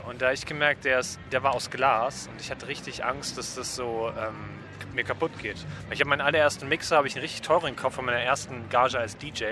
und 0.08 0.22
da 0.22 0.28
hab 0.28 0.34
ich 0.34 0.46
gemerkt, 0.46 0.86
der, 0.86 1.00
ist, 1.00 1.20
der 1.32 1.42
war 1.42 1.54
aus 1.56 1.70
Glas 1.72 2.30
und 2.32 2.40
ich 2.40 2.52
hatte 2.52 2.68
richtig 2.68 3.04
Angst, 3.04 3.38
dass 3.38 3.56
das 3.56 3.76
so 3.76 4.12
ähm, 4.18 4.61
mir 4.94 5.04
kaputt 5.04 5.32
geht. 5.40 5.58
Ich 5.92 6.00
habe 6.00 6.10
meinen 6.10 6.22
allerersten 6.22 6.68
Mixer, 6.68 6.98
habe 6.98 7.08
ich 7.08 7.16
einen 7.16 7.22
richtig 7.24 7.42
teuren 7.42 7.76
gekauft 7.76 7.96
von 7.96 8.06
meiner 8.06 8.20
ersten 8.20 8.70
Gage 8.70 9.00
als 9.00 9.18
DJ 9.18 9.44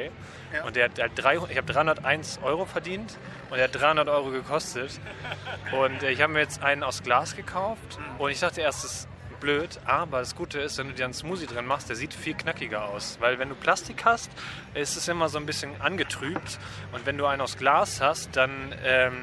Ja. 0.53 0.63
und 0.65 0.75
der, 0.75 0.85
hat- 0.85 0.97
der 0.97 1.05
hat 1.05 1.11
drei, 1.15 1.35
ich 1.49 1.57
habe 1.57 1.71
301 1.71 2.39
Euro 2.43 2.65
verdient 2.65 3.17
und 3.49 3.57
der 3.57 3.65
hat 3.65 3.75
300 3.79 4.07
Euro 4.09 4.29
gekostet 4.31 4.99
und 5.71 6.03
äh, 6.03 6.11
ich 6.11 6.21
habe 6.21 6.33
mir 6.33 6.39
jetzt 6.39 6.61
einen 6.63 6.83
aus 6.83 7.03
Glas 7.03 7.35
gekauft 7.35 7.99
und 8.17 8.29
ich 8.31 8.39
dachte 8.39 8.61
erst, 8.61 8.83
das 8.83 8.91
ist 8.93 9.07
blöd, 9.39 9.79
aber 9.85 10.19
das 10.19 10.35
Gute 10.35 10.59
ist, 10.59 10.77
wenn 10.79 10.87
du 10.89 10.93
dir 10.93 11.05
einen 11.05 11.13
Smoothie 11.13 11.45
drin 11.45 11.65
machst, 11.65 11.87
der 11.87 11.95
sieht 11.95 12.13
viel 12.13 12.33
knackiger 12.33 12.83
aus. 12.89 13.15
Weil 13.21 13.39
wenn 13.39 13.47
du 13.47 13.55
Plastik 13.55 14.03
hast, 14.03 14.29
ist 14.73 14.97
es 14.97 15.07
immer 15.07 15.29
so 15.29 15.37
ein 15.37 15.45
bisschen 15.45 15.79
angetrübt. 15.79 16.59
Und 16.91 17.05
wenn 17.05 17.17
du 17.17 17.25
einen 17.25 17.39
aus 17.41 17.55
Glas 17.55 18.01
hast, 18.01 18.35
dann 18.35 18.75
ähm, 18.83 19.13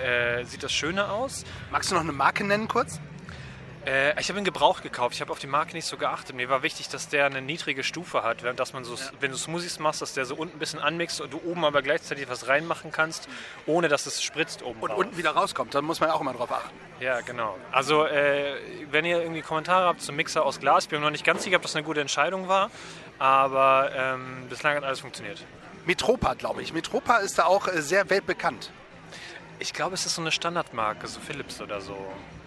äh, 0.00 0.44
sieht 0.44 0.62
das 0.62 0.72
schöner 0.72 1.10
aus. 1.12 1.42
Magst 1.72 1.90
du 1.90 1.96
noch 1.96 2.02
eine 2.02 2.12
Marke 2.12 2.44
nennen 2.44 2.68
kurz? 2.68 3.00
Äh, 3.86 4.18
ich 4.20 4.28
habe 4.28 4.38
ihn 4.38 4.44
gebraucht 4.44 4.82
gekauft. 4.82 5.14
Ich 5.14 5.20
habe 5.20 5.30
auf 5.30 5.38
die 5.38 5.46
Marke 5.46 5.74
nicht 5.74 5.84
so 5.86 5.96
geachtet. 5.96 6.34
Mir 6.34 6.48
war 6.48 6.62
wichtig, 6.62 6.88
dass 6.88 7.08
der 7.08 7.26
eine 7.26 7.42
niedrige 7.42 7.84
Stufe 7.84 8.22
hat, 8.22 8.42
während 8.42 8.58
dass 8.58 8.72
man 8.72 8.84
so, 8.84 8.96
wenn 9.20 9.30
du 9.30 9.36
Smoothies 9.36 9.78
machst, 9.78 10.00
dass 10.00 10.14
der 10.14 10.24
so 10.24 10.34
unten 10.34 10.56
ein 10.56 10.58
bisschen 10.58 10.78
anmixt 10.80 11.20
und 11.20 11.32
du 11.32 11.40
oben 11.44 11.64
aber 11.64 11.82
gleichzeitig 11.82 12.28
was 12.28 12.48
reinmachen 12.48 12.92
kannst, 12.92 13.28
ohne 13.66 13.88
dass 13.88 14.06
es 14.06 14.22
spritzt 14.22 14.62
oben 14.62 14.80
Und 14.80 14.90
raus. 14.90 14.98
unten 14.98 15.16
wieder 15.16 15.32
rauskommt, 15.32 15.74
da 15.74 15.82
muss 15.82 16.00
man 16.00 16.10
auch 16.10 16.20
immer 16.20 16.32
drauf 16.32 16.50
achten. 16.50 16.74
Ja, 17.00 17.20
genau. 17.20 17.58
Also, 17.72 18.06
äh, 18.06 18.54
wenn 18.90 19.04
ihr 19.04 19.20
irgendwie 19.20 19.42
Kommentare 19.42 19.86
habt 19.86 20.00
zum 20.00 20.16
Mixer 20.16 20.44
aus 20.44 20.60
Glas, 20.60 20.84
ich 20.84 20.90
bin 20.90 21.00
mir 21.00 21.06
noch 21.06 21.12
nicht 21.12 21.24
ganz 21.24 21.42
sicher, 21.42 21.56
ob 21.56 21.62
das 21.62 21.76
eine 21.76 21.84
gute 21.84 22.00
Entscheidung 22.00 22.48
war, 22.48 22.70
aber 23.18 23.90
ähm, 23.94 24.46
bislang 24.48 24.76
hat 24.76 24.84
alles 24.84 25.00
funktioniert. 25.00 25.44
Metropa, 25.84 26.34
glaube 26.34 26.62
ich. 26.62 26.72
Metropa 26.72 27.18
ist 27.18 27.38
da 27.38 27.44
auch 27.44 27.68
äh, 27.68 27.82
sehr 27.82 28.08
weltbekannt. 28.08 28.70
Ich 29.58 29.72
glaube, 29.74 29.94
es 29.94 30.06
ist 30.06 30.14
so 30.14 30.22
eine 30.22 30.32
Standardmarke, 30.32 31.06
so 31.06 31.20
Philips 31.20 31.60
oder 31.60 31.80
so. 31.80 31.96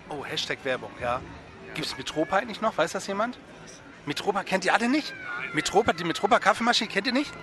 Oh, 0.09 0.23
Hashtag 0.25 0.59
Werbung, 0.63 0.91
ja. 1.01 1.21
Gibt 1.73 1.87
es 1.87 1.97
Metropa 1.97 2.37
eigentlich 2.37 2.61
noch? 2.61 2.77
Weiß 2.77 2.91
das 2.93 3.07
jemand? 3.07 3.37
Metropa 4.05 4.43
kennt 4.43 4.65
ihr 4.65 4.73
alle 4.73 4.87
nicht? 4.87 5.13
Metropa, 5.53 5.93
die 5.93 6.03
Metropa 6.03 6.39
Kaffeemaschine 6.39 6.89
kennt 6.89 7.07
ihr 7.07 7.13
nicht? 7.13 7.31
Nee, 7.33 7.41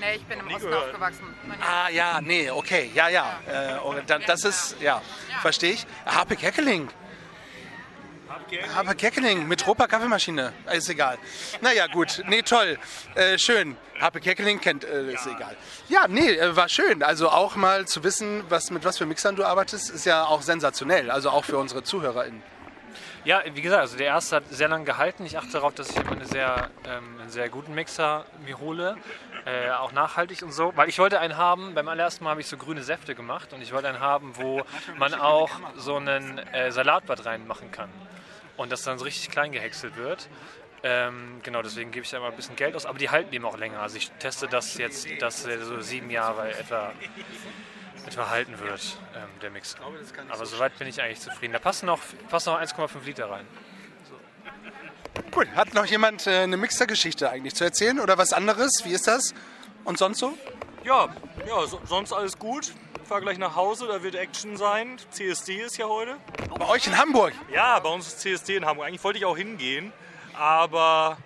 Nee, 0.00 0.16
ich 0.16 0.24
bin 0.24 0.40
im 0.40 0.48
Osten 0.48 0.66
gehört. 0.68 0.86
aufgewachsen. 0.88 1.34
Meine- 1.46 1.62
Ah, 1.62 1.88
ja, 1.88 2.20
nee, 2.20 2.50
okay, 2.50 2.90
ja, 2.94 3.08
ja. 3.08 3.38
Äh, 3.46 3.78
und 3.78 4.10
dann, 4.10 4.22
das 4.26 4.44
ist, 4.44 4.76
ja, 4.80 5.00
verstehe 5.40 5.72
ich. 5.74 5.86
Harpe 6.04 6.36
Keckeling. 6.36 6.88
Harpe 8.74 8.94
Keckeling 8.94 9.46
mit 9.46 9.66
Roper 9.66 9.86
Kaffeemaschine. 9.86 10.52
Ist 10.72 10.88
egal. 10.88 11.18
Naja, 11.60 11.86
gut. 11.86 12.22
Nee, 12.26 12.42
toll. 12.42 12.78
Äh, 13.14 13.38
schön. 13.38 13.76
Harpe 14.00 14.20
Keckeling 14.20 14.60
kennt, 14.60 14.84
äh, 14.84 15.12
ist 15.12 15.26
egal. 15.26 15.56
Ja, 15.88 16.06
nee, 16.08 16.32
äh, 16.32 16.56
war 16.56 16.68
schön. 16.68 17.02
Also 17.02 17.30
auch 17.30 17.54
mal 17.56 17.86
zu 17.86 18.02
wissen, 18.02 18.42
was, 18.48 18.70
mit 18.70 18.84
was 18.84 18.98
für 18.98 19.06
Mixern 19.06 19.36
du 19.36 19.44
arbeitest, 19.44 19.90
ist 19.90 20.04
ja 20.04 20.24
auch 20.24 20.42
sensationell. 20.42 21.10
Also 21.10 21.30
auch 21.30 21.44
für 21.44 21.58
unsere 21.58 21.84
ZuhörerInnen. 21.84 22.42
Ja, 23.24 23.42
wie 23.54 23.62
gesagt, 23.62 23.80
also 23.80 23.96
der 23.96 24.08
erste 24.08 24.36
hat 24.36 24.44
sehr 24.50 24.68
lange 24.68 24.84
gehalten. 24.84 25.24
Ich 25.24 25.38
achte 25.38 25.52
darauf, 25.52 25.74
dass 25.74 25.90
ich 25.90 25.96
eine 25.96 26.26
sehr, 26.26 26.70
ähm, 26.86 27.20
einen 27.20 27.30
sehr 27.30 27.48
guten 27.48 27.74
Mixer 27.74 28.26
mir 28.44 28.58
hole. 28.58 28.96
Äh, 29.46 29.70
auch 29.70 29.92
nachhaltig 29.92 30.42
und 30.42 30.52
so. 30.52 30.72
Weil 30.74 30.88
ich 30.88 30.98
wollte 30.98 31.20
einen 31.20 31.36
haben, 31.36 31.74
beim 31.74 31.88
allerersten 31.88 32.24
Mal 32.24 32.30
habe 32.30 32.40
ich 32.40 32.48
so 32.48 32.56
grüne 32.56 32.82
Säfte 32.82 33.14
gemacht 33.14 33.52
und 33.52 33.62
ich 33.62 33.72
wollte 33.72 33.88
einen 33.88 34.00
haben, 34.00 34.36
wo 34.36 34.62
man 34.98 35.14
auch 35.14 35.50
so 35.76 35.96
einen 35.96 36.38
äh, 36.38 36.72
Salatbad 36.72 37.24
reinmachen 37.24 37.70
kann. 37.70 37.90
Und 38.56 38.70
das 38.70 38.82
dann 38.82 38.98
so 38.98 39.04
richtig 39.04 39.30
klein 39.30 39.52
gehäckselt 39.52 39.96
wird. 39.96 40.28
Ähm, 40.82 41.40
genau, 41.42 41.62
deswegen 41.62 41.90
gebe 41.90 42.04
ich 42.04 42.10
da 42.10 42.18
immer 42.18 42.26
ein 42.26 42.36
bisschen 42.36 42.56
Geld 42.56 42.76
aus, 42.76 42.84
aber 42.84 42.98
die 42.98 43.08
halten 43.08 43.32
eben 43.34 43.46
auch 43.46 43.56
länger. 43.56 43.80
Also 43.80 43.96
ich 43.96 44.10
teste 44.18 44.46
das 44.48 44.76
jetzt, 44.76 45.06
dass 45.20 45.46
er 45.46 45.64
so 45.64 45.80
sieben 45.80 46.10
Jahre 46.10 46.50
etwa, 46.58 46.92
etwa 48.06 48.28
halten 48.28 48.58
wird, 48.60 48.98
ähm, 49.16 49.28
der 49.40 49.50
Mixer. 49.50 49.78
Aber 50.28 50.44
soweit 50.44 50.78
bin 50.78 50.86
ich 50.86 51.00
eigentlich 51.00 51.20
zufrieden. 51.20 51.54
Da 51.54 51.58
passen 51.58 51.86
noch, 51.86 52.00
passen 52.28 52.52
noch 52.52 52.60
1,5 52.60 53.02
Liter 53.06 53.30
rein. 53.30 53.46
Cool. 55.34 55.48
Hat 55.54 55.72
noch 55.72 55.86
jemand 55.86 56.26
äh, 56.26 56.40
eine 56.40 56.58
Mixer-Geschichte 56.58 57.30
eigentlich 57.30 57.54
zu 57.54 57.64
erzählen 57.64 57.98
oder 57.98 58.18
was 58.18 58.34
anderes? 58.34 58.82
Wie 58.84 58.92
ist 58.92 59.08
das? 59.08 59.32
Und 59.84 59.98
sonst 59.98 60.18
so? 60.18 60.36
Ja, 60.84 61.08
ja 61.46 61.66
so, 61.66 61.80
sonst 61.84 62.12
alles 62.12 62.38
gut. 62.38 62.74
Ich 63.04 63.08
fahr 63.08 63.20
gleich 63.20 63.36
nach 63.36 63.54
Hause, 63.54 63.86
da 63.86 64.02
wird 64.02 64.14
Action 64.14 64.56
sein. 64.56 64.96
CSD 65.10 65.56
ist 65.60 65.76
ja 65.76 65.84
heute. 65.86 66.16
Bei 66.58 66.66
euch 66.70 66.86
in 66.86 66.96
Hamburg? 66.96 67.34
Ja, 67.52 67.78
bei 67.78 67.90
uns 67.90 68.06
ist 68.06 68.20
CSD 68.20 68.56
in 68.56 68.64
Hamburg. 68.64 68.86
Eigentlich 68.86 69.04
wollte 69.04 69.18
ich 69.18 69.26
auch 69.26 69.36
hingehen, 69.36 69.92
aber 70.32 71.18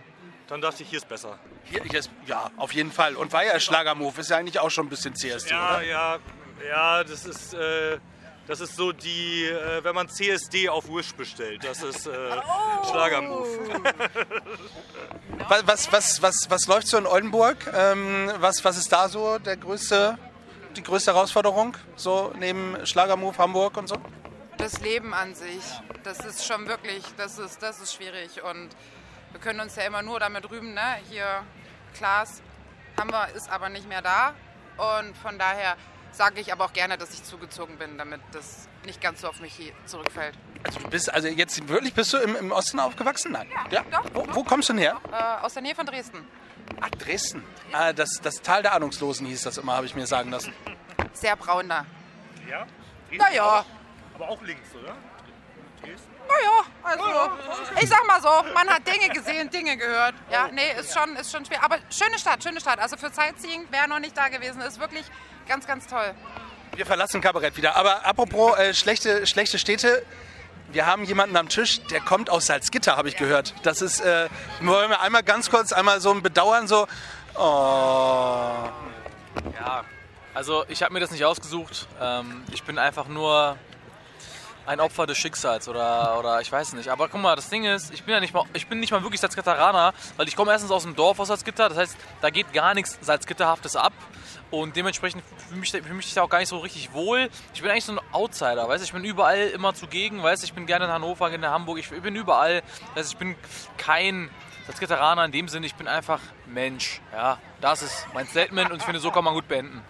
dann 0.49 0.61
dachte 0.61 0.83
ich, 0.83 0.89
hier 0.89 0.99
ist 0.99 1.09
besser. 1.09 1.39
Hier, 1.63 1.85
hier 1.85 2.01
ist, 2.01 2.11
ja, 2.27 2.51
auf 2.57 2.73
jeden 2.73 2.91
Fall. 2.91 3.15
Und 3.15 3.33
war 3.33 3.45
ja 3.45 3.61
Schlagermove, 3.61 4.19
ist 4.23 4.31
ja 4.31 4.39
eigentlich 4.39 4.59
auch 4.59 4.71
schon 4.73 4.87
ein 4.87 4.89
bisschen 4.89 5.15
CSD, 5.15 5.51
Ja, 5.51 5.77
oder? 5.77 5.83
ja, 5.85 6.19
ja, 6.69 7.05
das 7.05 7.25
ist, 7.25 7.55
äh, 7.55 7.99
das 8.49 8.59
ist 8.61 8.75
so 8.75 8.91
die, 8.91 9.45
äh, 9.45 9.85
wenn 9.85 9.95
man 9.95 10.09
CSD 10.09 10.69
auf 10.69 10.89
Wish 10.89 11.15
bestellt, 11.15 11.63
das 11.63 11.81
ist 11.85 12.09
äh, 12.09 12.11
Schlagermove. 12.91 13.47
Was, 15.49 15.63
was, 15.67 15.93
was, 15.93 16.23
was, 16.23 16.47
was 16.51 16.67
läuft 16.67 16.89
so 16.89 16.99
in 16.99 17.07
Oldenburg? 17.07 17.73
Ähm, 17.73 18.31
was, 18.39 18.65
was 18.65 18.77
ist 18.77 18.93
da 18.93 19.09
so 19.09 19.39
der 19.39 19.57
größte, 19.57 20.19
die 20.79 20.85
größte 20.85 21.13
Herausforderung? 21.13 21.77
So 21.97 22.33
neben 22.39 22.87
Schlagermove 22.87 23.37
Hamburg 23.39 23.77
und 23.77 23.89
so? 23.89 23.97
Das 24.57 24.81
Leben 24.81 25.13
an 25.13 25.35
sich, 25.35 25.63
das 26.05 26.25
ist 26.25 26.47
schon 26.47 26.67
wirklich, 26.67 27.05
das 27.17 27.39
ist, 27.39 27.63
das 27.63 27.81
ist 27.81 27.95
schwierig. 27.95 28.43
Und 28.43 28.71
wir 29.33 29.41
können 29.41 29.61
uns 29.61 29.77
ja 29.77 29.83
immer 29.83 30.03
nur 30.03 30.19
damit 30.21 30.51
rühmen, 30.51 30.75
ne? 30.75 30.97
Hier, 31.11 31.43
Klaas 31.95 32.43
haben 32.97 33.11
wir, 33.11 33.29
ist 33.35 33.51
aber 33.51 33.69
nicht 33.69 33.89
mehr 33.89 34.03
da. 34.03 34.35
Und 34.77 35.17
von 35.17 35.39
daher 35.39 35.77
sage 36.13 36.41
ich 36.41 36.53
aber 36.53 36.65
auch 36.65 36.73
gerne, 36.73 36.97
dass 36.97 37.13
ich 37.13 37.23
zugezogen 37.23 37.77
bin, 37.77 37.99
damit 37.99 38.21
das 38.33 38.69
nicht 38.85 39.01
ganz 39.01 39.21
so 39.21 39.29
auf 39.29 39.41
mich 39.41 39.73
zurückfällt. 39.87 40.35
Also 40.65 40.81
du 40.81 40.89
bist, 40.89 41.13
also 41.13 41.29
jetzt 41.29 41.69
wirklich, 41.69 41.95
bist 41.95 42.13
du 42.13 42.19
im, 42.19 42.35
im 42.37 42.53
Osten 42.53 42.81
aufgewachsen? 42.81 43.33
Nein. 43.33 43.49
Ja, 43.71 43.85
Wo, 44.13 44.27
wo 44.31 44.43
kommst 44.45 44.69
du 44.69 44.73
denn 44.73 44.83
her? 44.83 45.01
Äh, 45.13 45.45
aus 45.45 45.55
der 45.55 45.63
Nähe 45.63 45.75
von 45.75 45.87
Dresden. 45.87 46.27
Ach, 46.81 46.91
Dresden. 46.91 47.45
Ah, 47.73 47.93
das, 47.93 48.21
das 48.23 48.41
Tal 48.43 48.63
der 48.63 48.75
Ahnungslosen 48.75 49.27
hieß 49.27 49.43
das 49.43 49.59
immer, 49.59 49.75
habe 49.75 49.87
ich 49.87 49.95
mir 49.95 50.07
sagen 50.07 50.31
lassen. 50.31 50.53
Sehr 51.13 51.37
braun 51.37 51.69
da. 51.69 51.85
Ja? 52.49 52.67
Naja. 53.11 53.65
Aber 54.15 54.29
auch 54.29 54.43
links, 54.43 54.75
oder? 54.75 54.97
Naja, 56.29 56.63
also 56.83 57.33
ich 57.81 57.89
sag 57.89 58.07
mal 58.07 58.21
so, 58.21 58.29
man 58.53 58.69
hat 58.69 58.87
Dinge 58.87 59.09
gesehen, 59.15 59.49
Dinge 59.49 59.77
gehört. 59.77 60.15
Ja, 60.31 60.49
nee, 60.53 60.73
ist 60.79 60.93
schon, 60.93 61.17
ist 61.17 61.33
schon 61.33 61.45
schwer. 61.47 61.65
Aber 61.65 61.79
schöne 61.91 62.19
Stadt, 62.19 62.43
schöne 62.43 62.61
Stadt. 62.61 62.79
Also 62.79 62.97
für 62.97 63.11
Sightseeing, 63.11 63.67
wer 63.71 63.87
noch 63.87 63.99
nicht 63.99 64.17
da 64.17 64.29
gewesen 64.29 64.61
ist, 64.61 64.79
wirklich 64.79 65.07
ganz, 65.47 65.67
ganz 65.67 65.87
toll. 65.87 66.15
Wir 66.75 66.85
verlassen 66.85 67.21
Kabarett 67.21 67.57
wieder. 67.57 67.77
Aber 67.77 68.05
apropos 68.05 68.59
äh, 68.59 68.75
schlechte, 68.75 69.27
schlechte 69.27 69.59
Städte. 69.59 70.05
Wir 70.71 70.85
haben 70.85 71.05
jemanden 71.05 71.37
am 71.37 71.49
Tisch, 71.49 71.81
der 71.87 72.01
kommt 72.01 72.29
aus 72.29 72.47
Salzgitter, 72.47 72.97
habe 72.97 73.09
ich 73.09 73.17
gehört. 73.17 73.55
Das 73.63 73.81
ist, 73.81 74.01
äh, 74.01 74.29
wollen 74.61 74.91
wir 74.91 75.01
einmal 75.01 75.23
ganz 75.23 75.49
kurz 75.49 75.73
einmal 75.73 76.01
so 76.01 76.11
ein 76.11 76.23
Bedauern, 76.23 76.69
so, 76.69 76.87
oh. 77.37 77.41
Ja, 79.59 79.85
also 80.35 80.65
ich 80.69 80.83
habe 80.83 80.93
mir 80.93 81.01
das 81.01 81.11
nicht 81.11 81.25
ausgesucht. 81.25 81.87
Ähm, 82.01 82.43
ich 82.53 82.63
bin 82.65 82.79
einfach 82.79 83.09
nur 83.09 83.57
ein 84.67 84.81
Opfer 84.81 85.07
des 85.07 85.17
Schicksals 85.17 85.69
oder, 85.69 86.19
oder 86.19 86.43
ich 86.43 86.53
weiß 86.53 86.75
nicht. 86.75 86.91
Aber 86.91 87.09
guck 87.09 87.23
mal, 87.23 87.35
das 87.35 87.49
Ding 87.49 87.65
ist, 87.65 87.91
ich 87.93 88.05
bin 88.05 88.13
ja 88.13 88.21
nicht 88.21 88.35
mal, 88.35 88.45
ich 88.53 88.67
bin 88.67 88.79
nicht 88.79 88.91
mal 88.91 89.03
wirklich 89.03 89.21
Salzgitteraner, 89.21 89.95
weil 90.19 90.29
ich 90.29 90.37
komme 90.37 90.53
erstens 90.53 90.71
aus 90.71 90.83
dem 90.83 90.95
Dorf 90.95 91.19
aus 91.19 91.29
Salzgitter. 91.29 91.71
Das 91.71 91.79
heißt, 91.79 91.97
da 92.21 92.29
geht 92.29 92.53
gar 92.53 92.75
nichts 92.75 92.99
Salzgitterhaftes 93.01 93.75
ab. 93.77 93.95
Und 94.51 94.77
dementsprechend 94.77 95.23
fühle 95.49 95.63
ich, 95.63 95.71
fühl 95.71 95.95
mich 95.95 96.15
da 96.15 96.23
auch 96.23 96.31
gar 96.31 96.39
nicht 96.39 96.49
so 96.49 96.59
richtig 96.59 96.93
wohl. 96.93 97.29
Ich 97.53 97.61
bin 97.61 97.71
eigentlich 97.71 97.85
so 97.85 97.93
ein 97.93 98.01
Outsider, 98.13 98.69
weißt 98.69 98.83
du? 98.83 98.87
Ich 98.87 98.93
bin 98.93 99.05
überall 99.05 99.49
immer 99.49 99.75
zugegen, 99.75 100.23
weißt 100.23 100.43
du? 100.43 100.47
Ich 100.47 100.55
bin 100.55 100.67
gerne 100.67 100.87
in 100.87 100.91
Hannover, 100.91 101.29
gerne 101.29 101.47
in 101.47 101.53
Hamburg, 101.53 101.79
ich 101.79 101.89
bin 101.91 102.17
überall. 102.17 102.63
Das 102.95 103.05
heißt, 103.05 103.13
ich 103.13 103.19
bin 103.19 103.37
kein 103.77 104.31
Salzgitteraner 104.67 105.25
in 105.25 105.33
dem 105.33 105.49
Sinne, 105.49 105.67
ich 105.67 105.75
bin 105.75 105.89
einfach 105.89 106.21
Mensch. 106.47 107.01
Ja, 107.13 107.39
das 107.61 107.83
ist 107.83 108.07
mein 108.15 108.27
Statement 108.27 108.71
und 108.71 108.79
ich 108.79 108.85
finde, 108.85 109.01
so 109.01 109.11
kann 109.11 109.25
man 109.25 109.35
gut 109.35 109.49
beenden. 109.49 109.83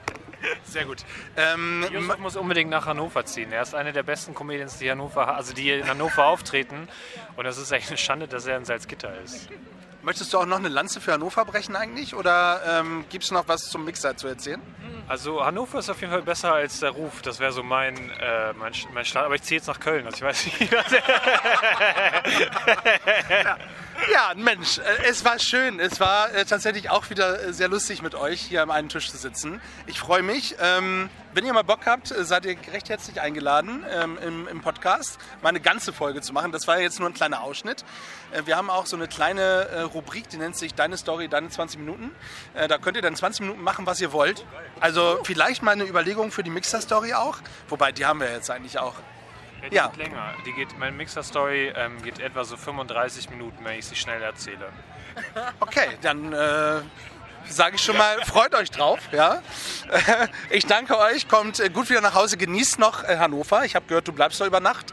Sehr 0.65 0.85
gut. 0.85 1.05
Ähm, 1.37 1.85
Josef 1.91 2.19
muss 2.19 2.37
unbedingt 2.37 2.71
nach 2.71 2.87
Hannover 2.87 3.25
ziehen. 3.25 3.51
Er 3.53 3.63
ist 3.63 3.75
einer 3.75 3.93
der 3.93 4.03
besten 4.05 4.35
Comedians, 4.35 4.79
die, 4.79 4.91
Hannover, 4.91 5.35
also 5.35 5.53
die 5.53 5.71
in 5.71 5.89
Hannover 5.89 6.27
auftreten. 6.27 6.89
Und 7.37 7.47
es 7.47 7.59
ist 7.59 7.73
echt 7.73 7.89
eine 7.89 7.97
Schande, 7.97 8.29
dass 8.29 8.47
er 8.47 8.57
in 8.57 8.65
Salzgitter 8.65 9.19
ist. 9.21 9.49
Möchtest 10.09 10.33
du 10.33 10.39
auch 10.39 10.47
noch 10.47 10.57
eine 10.57 10.71
Lanze 10.71 11.03
für 11.03 11.13
Hannover 11.13 11.45
brechen 11.45 11.77
eigentlich? 11.77 12.15
Oder 12.15 12.63
ähm, 12.67 13.05
gibt 13.11 13.25
es 13.25 13.31
noch 13.31 13.47
was 13.47 13.69
zum 13.69 13.85
Mixer 13.85 14.17
zu 14.17 14.27
erzählen? 14.27 14.63
Also 15.07 15.45
Hannover 15.45 15.81
ist 15.81 15.91
auf 15.91 16.01
jeden 16.01 16.11
Fall 16.11 16.23
besser 16.23 16.55
als 16.55 16.81
der 16.81 16.93
Ruf. 16.93 17.21
Das 17.21 17.41
wäre 17.41 17.53
so 17.53 17.63
mein, 17.63 17.95
äh, 17.95 18.55
mein, 18.55 18.73
mein 18.95 19.05
Start. 19.05 19.27
Aber 19.27 19.35
ich 19.35 19.43
ziehe 19.43 19.59
jetzt 19.59 19.67
nach 19.67 19.79
Köln. 19.79 20.07
Also 20.07 20.17
ich 20.17 20.23
weiß 20.23 20.47
nicht. 20.47 20.61
Ja, 23.45 23.59
Mensch, 24.37 24.79
äh, 24.79 24.83
es 25.09 25.25
war 25.25 25.39
schön. 25.39 25.81
Es 25.81 26.01
war 26.01 26.33
äh, 26.33 26.45
tatsächlich 26.45 26.91
auch 26.91 27.11
wieder 27.11 27.43
äh, 27.43 27.53
sehr 27.53 27.69
lustig 27.69 28.03
mit 28.03 28.15
euch 28.15 28.41
hier 28.41 28.63
am 28.63 28.71
einen 28.71 28.89
Tisch 28.89 29.11
zu 29.11 29.17
sitzen. 29.17 29.61
Ich 29.87 29.99
freue 30.01 30.23
mich. 30.23 30.57
Ähm, 30.61 31.11
wenn 31.35 31.45
ihr 31.45 31.53
mal 31.53 31.63
Bock 31.63 31.87
habt, 31.87 32.09
seid 32.09 32.47
ihr 32.47 32.57
recht 32.73 32.89
herzlich 32.89 33.21
eingeladen, 33.21 33.85
ähm, 33.91 34.47
im, 34.51 34.61
Podcast 34.61 35.19
mal 35.43 35.51
eine 35.51 35.61
ganze 35.61 35.93
Folge 35.93 36.21
zu 36.21 36.33
machen. 36.33 36.53
Das 36.53 36.67
war 36.67 36.77
ja 36.77 36.83
jetzt 36.83 36.99
nur 36.99 37.09
ein 37.09 37.15
kleiner 37.15 37.43
Ausschnitt. 37.43 37.85
Wir 38.45 38.57
haben 38.57 38.71
auch 38.71 38.87
so 38.87 38.97
eine 38.97 39.07
kleine 39.07 39.85
Rubrik, 39.95 40.29
die 40.29 40.37
nennt 40.37 40.57
sich 40.57 40.75
Deine 40.75 40.97
Story, 40.97 41.29
deine 41.29 41.49
20 41.49 41.79
Minuten. 41.79 42.11
Da 42.55 42.79
könnt 42.79 42.97
ihr 42.97 43.03
dann 43.03 43.15
20 43.15 43.43
Minuten 43.43 43.63
machen, 43.63 43.87
was 43.87 44.01
ihr 44.01 44.13
wollt. 44.13 44.45
Also 44.81 45.21
vielleicht 45.23 45.63
mal 45.63 45.73
eine 45.73 45.85
Überlegung 45.85 46.33
für 46.33 46.43
die 46.43 46.51
Mixer-Story 46.51 47.15
auch. 47.15 47.39
Wobei, 47.69 47.93
die 47.93 48.05
haben 48.05 48.21
wir 48.21 48.33
jetzt 48.33 48.51
eigentlich 48.51 48.79
auch. 48.79 48.95
Ja, 49.63 49.69
die 49.69 49.75
Ja. 49.77 49.87
geht 49.89 49.97
länger. 49.97 50.35
Die 50.47 50.53
geht, 50.53 50.79
meine 50.79 50.93
Mixer-Story 50.97 51.73
ähm, 51.77 52.03
geht 52.03 52.19
etwa 52.21 52.45
so 52.45 52.57
35 52.57 53.31
Minuten, 53.31 53.65
wenn 53.65 53.79
ich 53.79 53.87
sie 53.87 53.97
schnell 53.97 54.23
erzähle. 54.23 54.71
Okay, 55.61 55.89
dann 56.03 56.33
äh, 56.33 56.81
sage 57.49 57.75
ich 57.75 57.83
schon 57.83 57.97
mal, 57.97 58.25
freut 58.25 58.55
euch 58.55 58.71
drauf. 58.71 59.01
Ja? 59.11 59.43
Ich 60.51 60.65
danke 60.67 60.97
euch, 60.99 61.29
kommt 61.29 61.59
äh, 61.61 61.71
gut 61.71 61.91
wieder 61.91 62.01
nach 62.01 62.15
Hause, 62.15 62.37
genießt 62.37 62.79
noch 62.79 63.03
äh, 63.05 63.17
Hannover. 63.19 63.65
Ich 63.65 63.75
habe 63.75 63.87
gehört, 63.87 64.07
du 64.07 64.13
bleibst 64.13 64.41
da 64.41 64.47
über 64.47 64.61
Nacht. 64.61 64.93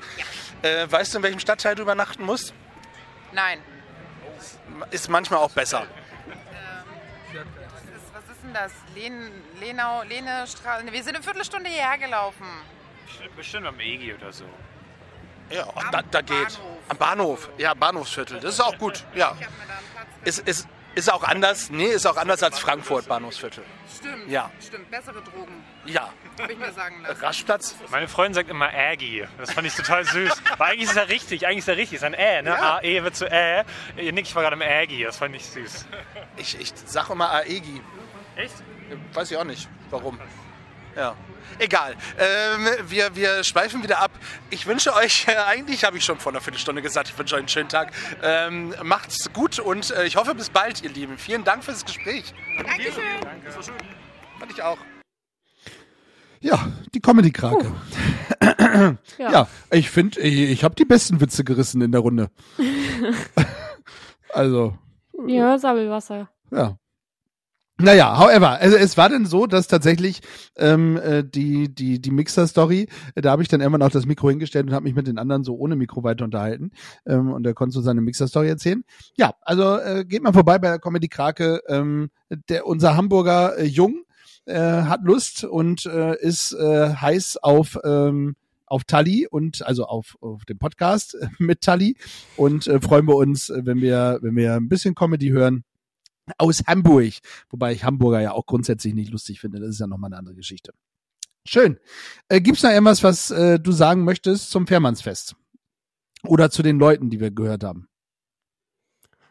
Äh, 0.64 0.88
weißt 0.90 1.14
du, 1.14 1.18
in 1.20 1.24
welchem 1.24 1.40
Stadtteil 1.40 1.76
du 1.76 1.84
übernachten 1.84 2.24
musst? 2.24 2.54
Nein. 3.34 3.60
Ist 4.92 5.10
manchmal 5.10 5.40
auch 5.42 5.52
besser. 5.52 5.86
Das 7.34 7.44
ist, 7.44 8.14
was 8.14 8.24
ist 8.36 8.44
denn 8.44 8.54
das? 8.54 8.72
Len, 8.96 9.32
Lenau, 9.60 10.02
Lene 10.04 10.46
Straße. 10.48 10.86
Wir 10.92 11.04
sind 11.04 11.16
eine 11.16 11.24
Viertelstunde 11.24 11.70
hierher 11.70 11.98
gelaufen. 11.98 12.46
Bestimmt 13.36 13.68
am 13.68 13.80
EGI 13.80 14.14
oder 14.14 14.32
so. 14.32 14.46
Ja, 15.50 15.68
da, 15.92 16.02
da 16.02 16.22
geht. 16.22 16.60
Am 16.88 16.98
Bahnhof. 16.98 17.50
Ja, 17.58 17.74
Bahnhofsviertel. 17.74 18.40
Das 18.40 18.56
ist 18.56 18.62
auch 18.62 18.78
gut. 18.78 19.04
Ja. 19.16 19.36
Ist, 20.24 20.40
ist, 20.40 20.68
ist 20.96 21.12
auch 21.14 21.24
anders. 21.24 21.70
Nee, 21.70 21.86
ist 21.86 22.08
auch 22.08 22.18
anders 22.18 22.42
als 22.42 22.58
Frankfurt, 22.58 23.08
Bahnhofsviertel. 23.08 23.64
Stimmt. 23.96 24.28
Ja. 24.28 24.50
Stimmt. 24.66 24.90
Bessere 24.90 25.22
Drogen. 25.22 25.64
Ja. 25.86 26.12
Hab 26.40 26.50
ich 26.50 26.58
mir 26.58 26.72
sagen 26.72 27.02
lassen. 27.04 27.22
Raschplatz. 27.22 27.76
Meine 27.92 28.08
Freundin 28.08 28.34
sagt 28.34 28.50
immer 28.50 28.70
Aggie. 28.74 29.28
Das 29.38 29.54
fand 29.54 29.68
ich 29.68 29.76
total 29.76 30.04
süß. 30.06 30.42
Weil 30.58 30.72
eigentlich 30.72 30.90
ist 30.90 30.98
er 30.98 31.10
richtig. 31.10 31.46
Eigentlich 31.46 31.60
ist 31.60 31.68
er 31.68 31.78
richtig. 31.78 31.98
Ist 31.98 32.04
ein 32.04 32.16
Ä, 32.16 32.42
ne? 32.42 32.50
Ja. 32.50 32.78
A-E 32.78 33.04
wird 33.04 33.16
zu 33.16 33.32
Ä. 33.32 33.64
Ihr 33.98 34.14
Nick, 34.14 34.26
ich 34.26 34.36
war 34.36 34.42
gerade 34.42 34.56
im 34.56 34.64
Aggie. 34.64 35.04
Das 35.04 35.18
fand 35.18 35.36
ich 35.36 35.46
süß. 35.46 35.86
Ich, 36.38 36.60
ich 36.60 36.74
sag 36.86 37.10
immer 37.10 37.30
Aegi. 37.32 37.82
Echt? 38.36 38.56
Weiß 39.14 39.30
ich 39.32 39.38
auch 39.38 39.44
nicht, 39.44 39.70
warum. 39.92 40.20
Ja. 40.96 41.16
Egal. 41.58 41.96
Ähm, 42.20 42.68
wir, 42.90 43.16
wir 43.16 43.44
schweifen 43.44 43.82
wieder 43.82 44.00
ab. 44.00 44.12
Ich 44.50 44.68
wünsche 44.68 44.94
euch, 44.94 45.26
äh, 45.28 45.36
eigentlich 45.48 45.84
habe 45.86 45.98
ich 45.98 46.04
schon 46.04 46.20
vor 46.20 46.32
einer 46.32 46.42
Viertelstunde 46.42 46.82
gesagt, 46.82 47.10
ich 47.10 47.18
wünsche 47.18 47.36
euch 47.36 47.40
einen 47.40 47.48
schönen 47.48 47.70
Tag. 47.70 47.94
Ähm, 48.22 48.74
macht's 48.84 49.32
gut 49.32 49.60
und 49.60 49.92
äh, 49.92 50.06
ich 50.06 50.18
hoffe 50.18 50.36
bis 50.36 50.50
bald, 50.50 50.84
ihr 50.84 50.90
Lieben. 50.90 51.18
Vielen 51.18 51.44
Dank 51.44 51.64
fürs 51.64 51.86
Gespräch. 51.86 52.34
Dankeschön. 52.58 53.04
Danke. 53.22 53.46
Das 53.46 53.56
war 53.56 53.64
schön. 53.64 53.76
Fand 54.40 54.52
ich 54.52 54.62
auch. 54.62 54.78
Ja, 56.42 56.68
die 56.94 57.00
Comedy-Krake. 57.00 57.72
Ja. 59.18 59.32
ja. 59.32 59.48
ich 59.72 59.90
finde, 59.90 60.20
ich, 60.20 60.52
ich 60.52 60.64
habe 60.64 60.76
die 60.76 60.86
besten 60.86 61.22
Witze 61.22 61.44
gerissen 61.44 61.82
in 61.82 61.92
der 61.92 62.02
Runde. 62.02 62.30
also, 64.30 64.78
Ja, 65.26 65.58
Sabbelwasser. 65.58 66.30
ja. 66.52 66.78
Naja, 67.78 68.18
however, 68.18 68.52
also 68.62 68.78
es 68.78 68.96
war 68.96 69.10
dann 69.10 69.26
so, 69.26 69.48
dass 69.48 69.68
tatsächlich 69.68 70.22
ähm, 70.56 70.96
äh, 70.96 71.26
die 71.26 71.68
die 71.74 72.00
die 72.00 72.12
Mixer-Story, 72.12 72.88
äh, 73.16 73.22
da 73.22 73.32
habe 73.32 73.42
ich 73.42 73.50
dann 73.50 73.60
irgendwann 73.60 73.82
auch 73.82 73.92
das 73.92 74.06
Mikro 74.06 74.30
hingestellt 74.30 74.68
und 74.68 74.74
habe 74.74 74.86
mich 74.86 74.96
mit 74.96 75.08
den 75.08 75.18
anderen 75.18 75.44
so 75.44 75.56
ohne 75.58 75.76
Mikro 75.76 76.02
weiter 76.02 76.24
unterhalten 76.24 76.72
ähm, 77.06 77.34
und 77.34 77.46
er 77.46 77.54
konnte 77.54 77.74
so 77.74 77.82
seine 77.82 78.00
Mixer-Story 78.00 78.48
erzählen. 78.48 78.86
Ja, 79.18 79.34
also 79.42 79.78
äh, 79.78 80.06
geht 80.06 80.24
mal 80.24 80.32
vorbei 80.32 80.58
bei 80.58 80.70
der 80.70 80.80
Comedy 80.80 81.10
Krake. 81.10 81.62
Ähm, 81.68 82.12
der 82.50 82.66
unser 82.66 82.96
Hamburger 82.96 83.58
äh, 83.58 83.66
Jung 83.66 84.06
äh, 84.46 84.56
hat 84.58 85.02
Lust 85.04 85.44
und 85.44 85.86
äh, 85.86 86.18
ist 86.18 86.54
äh, 86.54 86.94
heiß 86.94 87.38
auf 87.44 87.78
ähm, 87.84 88.38
auf 88.68 88.86
Tali 88.86 89.28
und 89.28 89.66
also 89.66 89.86
auf, 89.86 90.18
auf 90.22 90.46
dem 90.46 90.58
Podcast 90.58 91.18
mit 91.40 91.60
Tali 91.60 91.98
und 92.38 92.68
äh, 92.68 92.80
freuen 92.80 93.06
wir 93.06 93.18
uns, 93.18 93.50
äh, 93.50 93.66
wenn 93.66 93.82
wir 93.82 94.20
wenn 94.22 94.36
wir 94.38 94.54
ein 94.54 94.70
bisschen 94.70 94.96
Comedy 94.96 95.28
hören 95.30 95.66
aus 96.38 96.64
Hamburg, 96.68 97.14
wobei 97.50 97.74
ich 97.74 97.84
Hamburger 97.84 98.22
ja 98.22 98.32
auch 98.32 98.46
grundsätzlich 98.46 98.94
nicht 98.94 99.12
lustig 99.12 99.40
finde. 99.40 99.60
Das 99.60 99.70
ist 99.70 99.80
ja 99.80 99.88
nochmal 99.88 100.10
eine 100.10 100.18
andere 100.18 100.36
Geschichte. 100.36 100.74
Schön. 101.48 101.80
Äh, 102.28 102.42
gibt's 102.42 102.64
noch 102.64 102.72
irgendwas, 102.72 103.04
was 103.04 103.32
äh, 103.32 103.60
du 103.60 103.72
sagen 103.72 104.04
möchtest 104.04 104.50
zum 104.50 104.66
Fährmannsfest? 104.66 105.36
Oder 106.24 106.50
zu 106.50 106.64
den 106.64 106.80
Leuten, 106.80 107.10
die 107.10 107.20
wir 107.20 107.30
gehört 107.30 107.64
haben? 107.64 107.88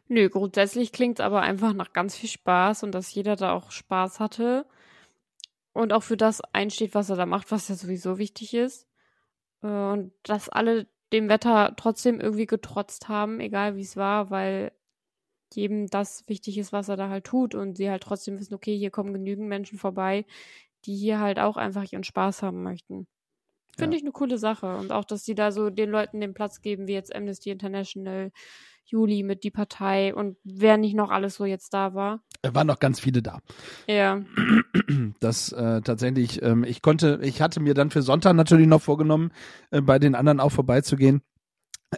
Nö, 0.07 0.29
grundsätzlich 0.29 0.93
klingt's 0.93 1.21
aber 1.21 1.41
einfach 1.41 1.73
nach 1.73 1.93
ganz 1.93 2.15
viel 2.15 2.29
Spaß 2.29 2.85
und 2.85 2.93
dass 2.93 3.13
jeder 3.13 3.37
da 3.37 3.53
auch 3.53 3.71
Spaß 3.73 4.21
hatte 4.21 4.67
und 5.73 5.93
auch 5.93 6.03
für 6.05 6.17
das 6.17 6.41
einsteht, 6.53 6.95
was 6.95 7.11
er 7.11 7.17
da 7.17 7.27
macht, 7.27 7.51
was 7.51 7.69
ja 7.69 7.75
sowieso 7.75 8.19
wichtig 8.19 8.55
ist. 8.55 8.87
Äh, 9.63 9.67
Und 9.67 10.13
dass 10.23 10.49
alle 10.49 10.87
dem 11.13 11.29
Wetter 11.29 11.75
trotzdem 11.77 12.21
irgendwie 12.21 12.47
getrotzt 12.47 13.09
haben, 13.09 13.41
egal 13.41 13.77
wie 13.77 13.83
es 13.83 13.97
war, 13.97 14.31
weil 14.31 14.73
jedem 15.57 15.87
das 15.89 16.25
wichtig 16.27 16.59
ist, 16.59 16.73
was 16.73 16.89
er 16.89 16.97
da 16.97 17.09
halt 17.09 17.25
tut 17.25 17.55
und 17.55 17.77
sie 17.77 17.91
halt 17.91 18.03
trotzdem 18.03 18.39
wissen, 18.39 18.55
okay, 18.55 18.77
hier 18.77 18.91
kommen 18.91 19.13
genügend 19.13 19.49
Menschen 19.49 19.79
vorbei, 19.79 20.25
die 20.85 20.95
hier 20.97 21.21
halt 21.21 21.39
auch 21.39 21.57
einfach 21.57 21.91
ihren 21.93 22.05
Spaß 22.05 22.43
haben 22.43 22.63
möchten. 22.63 23.07
Finde 23.77 23.97
Ja. 23.97 23.99
ich 23.99 24.05
eine 24.05 24.13
coole 24.13 24.39
Sache. 24.39 24.77
Und 24.77 24.93
auch, 24.93 25.05
dass 25.05 25.25
die 25.25 25.35
da 25.35 25.51
so 25.51 25.71
den 25.71 25.91
Leuten 25.91 26.21
den 26.21 26.35
Platz 26.35 26.61
geben, 26.63 26.87
wie 26.87 26.93
jetzt 26.93 27.15
Amnesty 27.15 27.51
International, 27.51 28.31
Juli 28.87 29.23
mit 29.23 29.45
die 29.45 29.51
Partei 29.51 30.15
und 30.15 30.37
wer 30.45 30.77
nicht 30.77 30.95
noch 30.95 31.11
alles 31.11 31.37
so 31.37 31.47
jetzt 31.47 31.73
da 31.73 31.95
war. 31.95 32.23
Da 32.43 32.55
waren 32.55 32.67
noch 32.67 32.79
ganz 32.79 33.01
viele 33.01 33.23
da. 33.23 33.41
Ja. 33.89 34.23
Das 35.21 35.53
äh, 35.53 35.81
tatsächlich, 35.81 36.43
ähm, 36.43 36.65
ich 36.65 36.83
konnte, 36.83 37.19
ich 37.23 37.41
hatte 37.41 37.61
mir 37.61 37.73
dann 37.73 37.91
für 37.91 38.03
Sonntag 38.03 38.35
natürlich 38.35 38.67
noch 38.67 38.83
vorgenommen, 38.83 39.33
äh, 39.71 39.81
bei 39.81 39.99
den 39.99 40.15
anderen 40.15 40.39
auch 40.41 40.51
vorbeizugehen. 40.51 41.23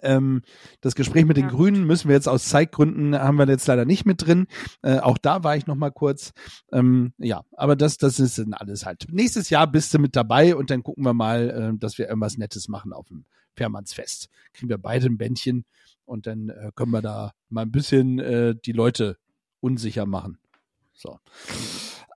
Ähm, 0.02 0.42
das 0.80 0.94
Gespräch 0.94 1.24
mit 1.24 1.36
den 1.36 1.48
Grünen 1.48 1.84
müssen 1.84 2.08
wir 2.08 2.14
jetzt 2.14 2.28
aus 2.28 2.48
Zeitgründen 2.48 3.14
haben 3.18 3.38
wir 3.38 3.46
jetzt 3.48 3.66
leider 3.66 3.84
nicht 3.84 4.06
mit 4.06 4.26
drin. 4.26 4.46
Äh, 4.82 4.98
auch 4.98 5.18
da 5.18 5.44
war 5.44 5.56
ich 5.56 5.66
noch 5.66 5.74
mal 5.74 5.90
kurz. 5.90 6.32
Ähm, 6.72 7.12
ja, 7.18 7.42
aber 7.52 7.76
das, 7.76 7.98
das 7.98 8.20
ist 8.20 8.38
dann 8.38 8.54
alles 8.54 8.86
halt. 8.86 9.06
Nächstes 9.10 9.50
Jahr 9.50 9.66
bist 9.66 9.92
du 9.94 9.98
mit 9.98 10.16
dabei 10.16 10.56
und 10.56 10.70
dann 10.70 10.82
gucken 10.82 11.04
wir 11.04 11.14
mal, 11.14 11.50
äh, 11.74 11.78
dass 11.78 11.98
wir 11.98 12.08
irgendwas 12.08 12.38
Nettes 12.38 12.68
machen 12.68 12.92
auf 12.92 13.08
dem 13.08 13.24
Fährmannsfest. 13.54 14.28
Kriegen 14.52 14.68
wir 14.68 14.78
beide 14.78 15.06
ein 15.06 15.18
Bändchen 15.18 15.64
und 16.04 16.26
dann 16.26 16.48
äh, 16.48 16.70
können 16.74 16.92
wir 16.92 17.02
da 17.02 17.32
mal 17.48 17.62
ein 17.62 17.72
bisschen 17.72 18.18
äh, 18.18 18.54
die 18.54 18.72
Leute 18.72 19.16
unsicher 19.60 20.06
machen. 20.06 20.38
So. 20.94 21.18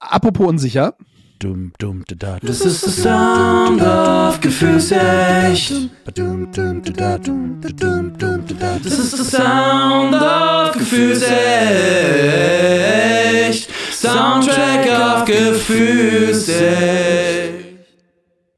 Apropos 0.00 0.48
unsicher. 0.48 0.96
Dum, 1.40 1.72
dum, 1.78 2.04
da, 2.06 2.14
da, 2.16 2.38
Das 2.42 2.60
ist 2.60 2.84
der 2.84 2.92
Sound 2.92 3.80
of 3.80 4.38
Gefühlsecht. 4.42 5.72
Das 6.04 6.18
ist 8.98 9.18
der 9.18 9.24
Sound 9.24 10.14
of 10.14 10.72
Gefühlsecht. 10.76 11.30
Soundtrack 13.90 14.86
of 14.86 15.24
Gefühlsecht. 15.24 16.60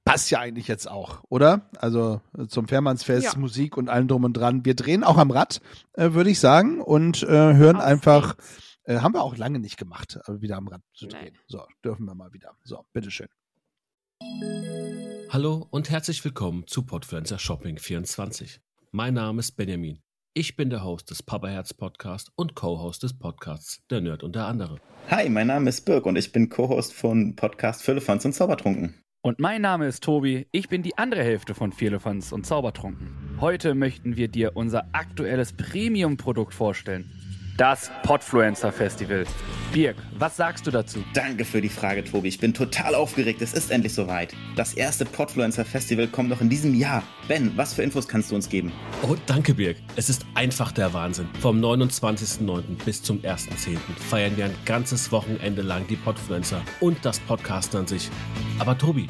Passt 0.04 0.32
ja 0.32 0.40
eigentlich 0.40 0.66
jetzt 0.66 0.90
auch, 0.90 1.18
oder? 1.28 1.60
Also 1.78 2.20
äh, 2.36 2.48
zum 2.48 2.66
Fährmannsfest, 2.66 3.34
Ja. 3.34 3.38
Musik 3.38 3.76
und 3.76 3.88
allem 3.90 4.08
drum 4.08 4.24
und 4.24 4.32
dran. 4.32 4.64
Wir 4.64 4.74
drehen 4.74 5.04
auch 5.04 5.18
am 5.18 5.30
Rad, 5.30 5.60
äh, 5.92 6.14
würde 6.14 6.30
ich 6.30 6.40
sagen, 6.40 6.80
und 6.80 7.22
äh, 7.22 7.26
hören 7.28 7.80
einfach. 7.80 8.34
Äh, 8.84 8.98
haben 8.98 9.14
wir 9.14 9.22
auch 9.22 9.36
lange 9.36 9.60
nicht 9.60 9.76
gemacht, 9.76 10.18
äh, 10.26 10.40
wieder 10.40 10.56
am 10.56 10.66
Rad 10.66 10.82
zu 10.92 11.06
drehen. 11.06 11.38
So, 11.46 11.64
dürfen 11.84 12.04
wir 12.04 12.16
mal 12.16 12.32
wieder. 12.32 12.56
So, 12.64 12.84
bitteschön. 12.92 13.28
Hallo 15.30 15.68
und 15.70 15.88
herzlich 15.88 16.24
willkommen 16.24 16.66
zu 16.66 16.84
Podfluencer 16.84 17.38
Shopping 17.38 17.78
24. 17.78 18.60
Mein 18.90 19.14
Name 19.14 19.38
ist 19.38 19.52
Benjamin. 19.52 20.00
Ich 20.34 20.56
bin 20.56 20.68
der 20.68 20.82
Host 20.82 21.10
des 21.10 21.22
Papa 21.22 21.48
Herz 21.48 21.72
Podcast 21.72 22.32
und 22.34 22.56
Co-Host 22.56 23.04
des 23.04 23.16
Podcasts 23.16 23.82
Der 23.88 24.00
Nerd 24.00 24.24
und 24.24 24.34
der 24.34 24.46
andere. 24.46 24.78
Hi, 25.10 25.28
mein 25.28 25.46
Name 25.46 25.68
ist 25.68 25.84
Birk 25.84 26.04
und 26.04 26.16
ich 26.16 26.32
bin 26.32 26.48
Co-Host 26.48 26.92
von 26.92 27.36
Podcast 27.36 27.82
Füllefanz 27.82 28.24
und 28.24 28.32
Zaubertrunken. 28.32 29.00
Und 29.24 29.38
mein 29.38 29.62
Name 29.62 29.86
ist 29.86 30.02
Tobi, 30.02 30.48
ich 30.50 30.68
bin 30.68 30.82
die 30.82 30.98
andere 30.98 31.22
Hälfte 31.22 31.54
von 31.54 31.70
Vierlefanz 31.70 32.32
und 32.32 32.44
Zaubertrunken. 32.44 33.38
Heute 33.40 33.76
möchten 33.76 34.16
wir 34.16 34.26
dir 34.26 34.56
unser 34.56 34.88
aktuelles 34.92 35.52
Premium-Produkt 35.52 36.52
vorstellen. 36.52 37.21
Das 37.58 37.90
Podfluencer 38.02 38.72
Festival. 38.72 39.26
Birk, 39.74 39.96
was 40.18 40.38
sagst 40.38 40.66
du 40.66 40.70
dazu? 40.70 41.04
Danke 41.12 41.44
für 41.44 41.60
die 41.60 41.68
Frage, 41.68 42.02
Tobi. 42.02 42.28
Ich 42.28 42.38
bin 42.38 42.54
total 42.54 42.94
aufgeregt. 42.94 43.42
Es 43.42 43.52
ist 43.52 43.70
endlich 43.70 43.92
soweit. 43.92 44.34
Das 44.56 44.72
erste 44.72 45.04
Podfluencer 45.04 45.66
Festival 45.66 46.08
kommt 46.08 46.30
noch 46.30 46.40
in 46.40 46.48
diesem 46.48 46.74
Jahr. 46.74 47.02
Ben, 47.28 47.52
was 47.54 47.74
für 47.74 47.82
Infos 47.82 48.08
kannst 48.08 48.30
du 48.30 48.36
uns 48.36 48.48
geben? 48.48 48.72
Oh, 49.02 49.16
danke 49.26 49.52
Birg. 49.52 49.76
Es 49.96 50.08
ist 50.08 50.24
einfach 50.34 50.72
der 50.72 50.94
Wahnsinn. 50.94 51.28
Vom 51.40 51.60
29.09. 51.60 52.62
bis 52.86 53.02
zum 53.02 53.18
1.10. 53.20 53.76
feiern 54.08 54.34
wir 54.38 54.46
ein 54.46 54.54
ganzes 54.64 55.12
Wochenende 55.12 55.60
lang 55.60 55.86
die 55.88 55.96
Podfluencer 55.96 56.62
und 56.80 57.04
das 57.04 57.20
Podcasten 57.20 57.80
an 57.80 57.86
sich. 57.86 58.08
Aber 58.58 58.78
Tobi, 58.78 59.08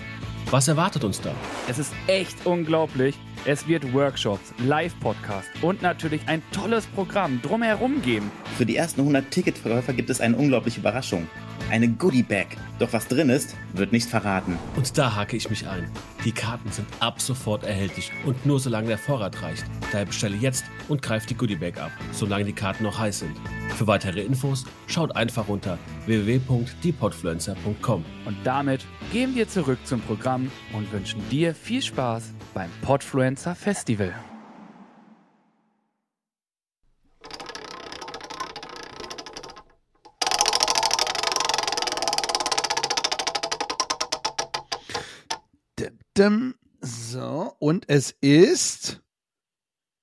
was 0.50 0.68
erwartet 0.68 1.04
uns 1.04 1.20
da? 1.20 1.34
Es 1.68 1.78
ist 1.78 1.92
echt 2.06 2.44
unglaublich. 2.44 3.18
Es 3.44 3.66
wird 3.66 3.92
Workshops, 3.92 4.52
Live-Podcast 4.64 5.48
und 5.62 5.82
natürlich 5.82 6.20
ein 6.26 6.42
tolles 6.52 6.86
Programm 6.86 7.40
drumherum 7.42 8.00
geben. 8.02 8.30
Für 8.56 8.64
die 8.64 8.76
ersten 8.76 9.00
100 9.00 9.30
Ticketverkäufer 9.30 9.92
gibt 9.92 10.10
es 10.10 10.20
eine 10.20 10.36
unglaubliche 10.36 10.78
Überraschung. 10.78 11.26
Eine 11.70 11.88
Goodie-Bag. 11.88 12.56
Doch 12.78 12.92
was 12.92 13.08
drin 13.08 13.30
ist, 13.30 13.56
wird 13.72 13.92
nicht 13.92 14.08
verraten. 14.08 14.58
Und 14.76 14.98
da 14.98 15.14
hake 15.14 15.36
ich 15.36 15.48
mich 15.48 15.66
ein. 15.66 15.90
Die 16.24 16.32
Karten 16.32 16.70
sind 16.70 16.86
ab 17.00 17.20
sofort 17.20 17.64
erhältlich 17.64 18.12
und 18.24 18.44
nur 18.46 18.60
solange 18.60 18.88
der 18.88 18.98
Vorrat 18.98 19.42
reicht. 19.42 19.64
Daher 19.90 20.06
bestelle 20.06 20.36
jetzt 20.36 20.64
und 20.88 21.02
greift 21.02 21.30
die 21.30 21.34
Goodiebag 21.34 21.78
ab, 21.78 21.90
solange 22.12 22.44
die 22.44 22.52
Karten 22.52 22.84
noch 22.84 22.98
heiß 22.98 23.20
sind. 23.20 23.36
Für 23.76 23.86
weitere 23.86 24.22
Infos 24.22 24.64
schaut 24.86 25.16
einfach 25.16 25.48
unter 25.48 25.78
www.diepodfluencer.com. 26.06 28.04
Und 28.24 28.36
damit 28.44 28.84
gehen 29.12 29.34
wir 29.34 29.48
zurück 29.48 29.78
zum 29.84 30.00
Programm 30.00 30.50
und 30.72 30.92
wünschen 30.92 31.20
dir 31.30 31.54
viel 31.54 31.82
Spaß 31.82 32.32
beim 32.54 32.70
Podfluencer 32.82 33.54
Festival. 33.54 34.14
So, 46.80 47.54
und 47.58 47.88
es 47.88 48.10
ist 48.20 49.00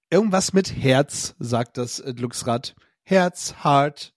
irgendwas 0.10 0.54
mit 0.54 0.76
Herz, 0.76 1.36
sagt 1.40 1.78
das 1.78 2.00
äh, 2.00 2.14
Glücksrad. 2.14 2.76
Herz, 3.04 3.54
Heart, 3.64 4.14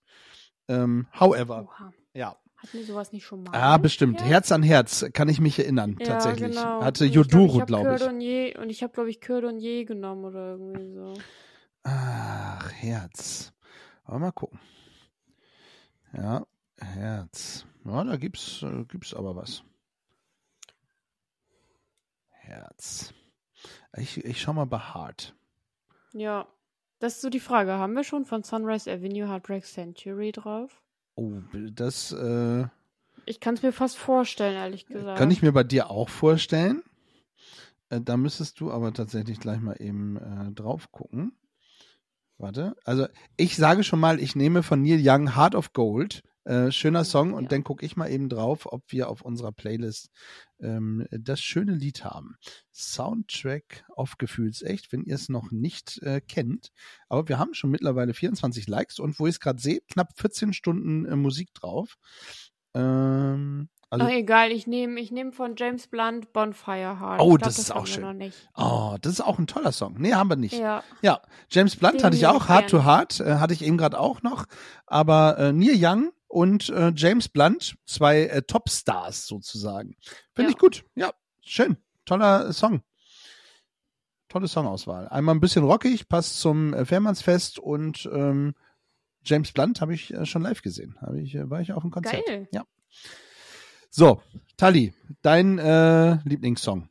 ähm, 0.69 1.07
however. 1.19 1.69
Ja. 2.15 2.37
Hatten 2.57 2.79
wir 2.79 2.85
sowas 2.87 3.13
nicht 3.13 3.27
schon 3.27 3.43
mal? 3.43 3.51
Ah, 3.55 3.77
bestimmt. 3.77 4.23
Herz 4.23 4.53
an 4.53 4.63
Herz, 4.63 5.05
kann 5.13 5.29
ich 5.29 5.41
mich 5.41 5.59
erinnern, 5.59 5.97
Ja, 5.99 6.07
tatsächlich. 6.07 6.51
genau. 6.53 6.83
Hatte 6.83 7.05
ich 7.05 7.13
glaub, 7.13 7.27
Joduro, 7.27 7.65
glaube 7.67 7.95
ich. 7.97 8.01
Cordonier- 8.03 8.59
Und 8.61 8.71
ich 8.71 8.83
habe, 8.83 8.93
glaube 8.93 9.11
ich, 9.11 9.21
Cordonier 9.21 9.85
genommen 9.85 10.25
oder 10.25 10.53
irgendwie 10.53 10.95
so. 10.95 11.15
Ach, 11.83 12.71
Herz. 12.73 13.53
Aber 14.05 14.19
mal 14.21 14.31
gucken. 14.33 14.61
Ja, 16.17 16.47
Herz. 16.79 17.67
Ja, 17.85 18.05
da 18.05 18.17
gibt's, 18.17 18.63
äh, 18.63 18.85
gibt's 18.85 19.13
aber 19.13 19.35
was. 19.35 19.65
Herz. 22.43 23.13
Ich, 23.97 24.25
ich 24.25 24.41
schau 24.41 24.53
mal 24.53 24.67
bei 24.67 24.79
Heart. 24.79 25.35
Ja. 26.13 26.47
Das 26.99 27.15
ist 27.15 27.23
so 27.23 27.31
die 27.31 27.41
Frage. 27.41 27.73
Haben 27.73 27.95
wir 27.95 28.05
schon 28.05 28.25
von 28.25 28.45
Sunrise 28.45 28.91
Avenue 28.91 29.29
Heartbreak 29.29 29.65
Century 29.65 30.31
drauf? 30.31 30.81
Oh, 31.17 31.41
das, 31.73 32.13
äh, 32.13 32.67
Ich 33.27 33.41
kann 33.41 33.55
es 33.55 33.63
mir 33.63 33.73
fast 33.73 33.99
vorstellen, 33.99 34.55
ehrlich 34.55 34.87
gesagt. 34.87 35.19
Kann 35.19 35.31
ich 35.31 35.43
mir 35.43 35.53
bei 35.53 35.65
dir 35.65 35.91
auch 35.91 36.09
vorstellen. 36.09 36.83
Äh, 37.91 38.01
da 38.01 38.17
müsstest 38.17 38.61
du 38.61 38.71
aber 38.71 38.93
tatsächlich 38.93 39.41
gleich 39.41 39.61
mal 39.61 39.77
eben 39.81 40.17
äh, 40.17 40.53
drauf 40.53 40.93
gucken. 40.93 41.33
Warte. 42.39 42.75
Also 42.85 43.07
ich 43.37 43.57
sage 43.57 43.85
schon 43.85 44.01
mal, 44.01 44.21
ich 44.21 44.35
nehme 44.37 44.63
von 44.63 44.83
Neil 44.83 45.01
Young 45.03 45.37
Heart 45.37 45.55
of 45.55 45.73
Gold. 45.73 46.23
Äh, 46.45 46.73
schöner 46.73 47.05
Song 47.05 47.35
und 47.35 47.53
dann 47.53 47.63
gucke 47.63 47.87
ich 47.87 47.97
mal 47.97 48.11
eben 48.11 48.29
drauf, 48.29 48.67
ob 48.71 48.83
wir 48.89 49.09
auf 49.09 49.23
unserer 49.23 49.53
Playlist 49.53 50.11
ähm, 50.61 51.07
das 51.11 51.41
schöne 51.41 51.75
Lied 51.75 52.05
haben. 52.05 52.37
Soundtrack 52.73 53.85
of 53.97 54.19
Gefühlsecht, 54.19 54.93
wenn 54.93 55.05
ihr 55.05 55.15
es 55.15 55.29
noch 55.29 55.53
nicht 55.53 56.03
äh, 56.03 56.21
kennt. 56.21 56.73
Aber 57.09 57.29
wir 57.29 57.39
haben 57.39 57.55
schon 57.55 57.71
mittlerweile 57.71 58.13
24 58.13 58.67
Likes 58.67 58.99
und 58.99 59.21
wo 59.21 59.27
ich 59.27 59.35
es 59.35 59.41
gerade 59.41 59.61
sehe, 59.61 59.81
knapp 59.89 60.19
14 60.19 60.53
Stunden 60.53 61.07
äh, 61.07 61.15
Musik 61.15 61.55
drauf. 61.55 61.97
Ähm, 62.75 63.69
also, 63.93 64.07
Ach, 64.07 64.11
egal, 64.11 64.53
ich 64.53 64.67
nehme 64.67 64.99
ich 64.99 65.11
nehm 65.11 65.35
von 65.35 65.55
James 65.55 65.87
Blunt 65.87 66.33
Bonfire 66.33 66.99
Heart. 66.99 67.21
Oh, 67.21 67.35
glaub, 67.35 67.41
das 67.41 67.59
ist 67.59 67.71
auch 67.73 67.87
schön. 67.87 68.01
Noch 68.01 68.15
nicht. 68.15 68.49
Oh, 68.57 68.97
das 68.99 69.13
ist 69.13 69.21
auch 69.21 69.39
ein 69.39 69.47
toller 69.47 69.71
Song. 69.71 69.97
Nee, 69.99 70.15
haben 70.15 70.31
wir 70.31 70.37
nicht. 70.37 70.55
Ja. 70.55 70.83
Ja, 71.03 71.21
James 71.51 71.77
Blunt 71.77 71.97
Den 71.97 72.05
hatte 72.05 72.17
ich 72.17 72.27
auch, 72.27 72.49
Heart 72.49 72.71
to. 72.71 72.87
Heart, 72.87 73.21
äh, 73.21 73.35
hatte 73.35 73.53
ich 73.53 73.63
eben 73.63 73.77
gerade 73.77 74.01
auch 74.01 74.23
noch. 74.23 74.47
Aber 74.87 75.37
äh, 75.39 75.53
Neil 75.53 75.75
Young 75.77 76.11
und 76.27 76.71
äh, 76.71 76.91
James 76.97 77.29
Blunt, 77.29 77.77
zwei 77.85 78.23
äh, 78.23 78.41
Topstars 78.41 79.27
sozusagen. 79.27 79.95
Finde 80.35 80.53
ich 80.53 80.57
gut. 80.57 80.87
Ja, 80.95 81.11
schön. 81.43 81.77
Toller 82.07 82.49
äh, 82.49 82.53
Song. 82.55 82.81
Tolle 84.31 84.47
Songauswahl. 84.47 85.07
Einmal 85.09 85.35
ein 85.35 85.41
bisschen 85.41 85.65
rockig, 85.65 86.09
passt 86.09 86.41
zum 86.41 86.73
äh, 86.73 86.87
Fährmannsfest 86.87 87.59
und 87.59 88.09
ähm, 88.11 88.55
James 89.23 89.53
Blunt 89.53 89.83
habe 89.83 89.93
ich 89.93 90.15
äh, 90.15 90.25
schon 90.25 90.41
live 90.41 90.63
gesehen. 90.63 90.97
Hab 91.03 91.13
ich, 91.13 91.35
äh, 91.35 91.51
war 91.51 91.61
ich 91.61 91.75
auf 91.75 91.83
dem 91.83 91.91
Konzert. 91.91 92.25
Geil. 92.27 92.49
Ja. 92.53 92.65
So, 93.95 94.23
Tali, 94.57 94.95
dein 95.21 95.59
äh, 95.59 96.17
Lieblingssong. 96.25 96.89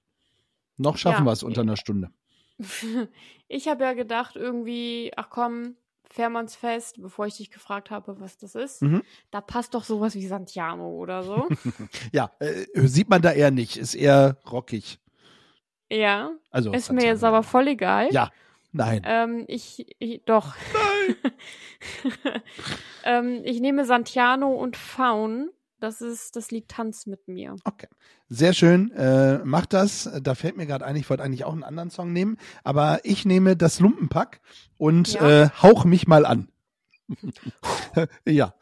Noch 0.78 0.98
schaffen 0.98 1.24
Ja. 1.24 1.30
wir 1.30 1.32
es 1.32 1.42
unter 1.42 1.62
einer 1.62 1.76
Stunde. 1.76 2.12
ich 3.48 3.68
habe 3.68 3.84
ja 3.86 3.94
gedacht, 3.94 4.36
irgendwie, 4.36 5.12
ach 5.16 5.32
komm, 5.32 5.78
Fährmannsfest, 6.12 7.02
bevor 7.02 7.26
ich 7.26 7.38
dich 7.38 7.50
gefragt 7.50 7.90
habe, 7.90 8.20
was 8.20 8.38
das 8.38 8.54
ist. 8.54 8.84
Mhm. 8.84 9.02
Da 9.32 9.42
passt 9.42 9.74
doch 9.74 9.84
sowas 9.84 10.14
wie 10.14 10.28
Santiano 10.28 10.90
oder 10.90 11.24
so. 11.24 11.48
ja, 12.12 12.30
äh, 12.38 12.66
sieht 12.76 13.10
man 13.10 13.24
da 13.24 13.32
eher 13.32 13.50
nicht. 13.50 13.78
Ist 13.78 13.96
eher 13.96 14.38
rockig. 14.52 15.00
ja. 15.90 16.30
Also, 16.52 16.72
Ist 16.72 16.92
mir 16.92 17.06
jetzt 17.06 17.24
aber 17.24 17.42
voll 17.42 17.70
egal. 17.70 18.10
Ja, 18.12 18.30
nein. 18.74 19.02
Ähm, 19.06 19.46
ich, 19.48 19.96
ich, 19.98 20.22
doch. 20.26 20.54
ähm, 23.06 23.42
ich 23.44 23.60
nehme 23.60 23.86
Santiano 23.86 24.54
und 24.54 24.78
Faun. 24.78 25.50
Das 25.82 26.00
ist 26.00 26.36
das 26.36 26.52
Lied 26.52 26.68
Tanz 26.68 27.08
mit 27.08 27.28
mir. 27.28 27.56
Okay. 27.66 27.88
Sehr 28.30 28.54
schön, 28.54 28.92
äh, 28.92 29.40
macht 29.40 29.74
das. 29.74 30.08
Da 30.22 30.36
fällt 30.36 30.56
mir 30.56 30.68
gerade 30.68 30.86
ein, 30.86 30.96
ich 30.96 31.10
wollte 31.10 31.24
eigentlich 31.24 31.44
auch 31.44 31.54
einen 31.54 31.64
anderen 31.64 31.90
Song 31.90 32.14
nehmen, 32.14 32.38
aber 32.64 33.00
ich 33.04 33.26
nehme 33.26 33.58
das 33.58 33.80
Lumpenpack 33.80 34.42
und 34.78 35.14
Ja. 35.14 35.46
äh, 35.46 35.50
hauch 35.50 35.84
mich 35.84 36.06
mal 36.08 36.28
an. 36.28 36.50
ja, 38.28 38.54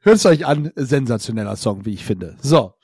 hört 0.00 0.16
es 0.16 0.26
euch 0.26 0.46
an, 0.46 0.70
sensationeller 0.76 1.56
Song, 1.56 1.84
wie 1.84 1.94
ich 1.94 2.04
finde. 2.04 2.36
So, 2.40 2.74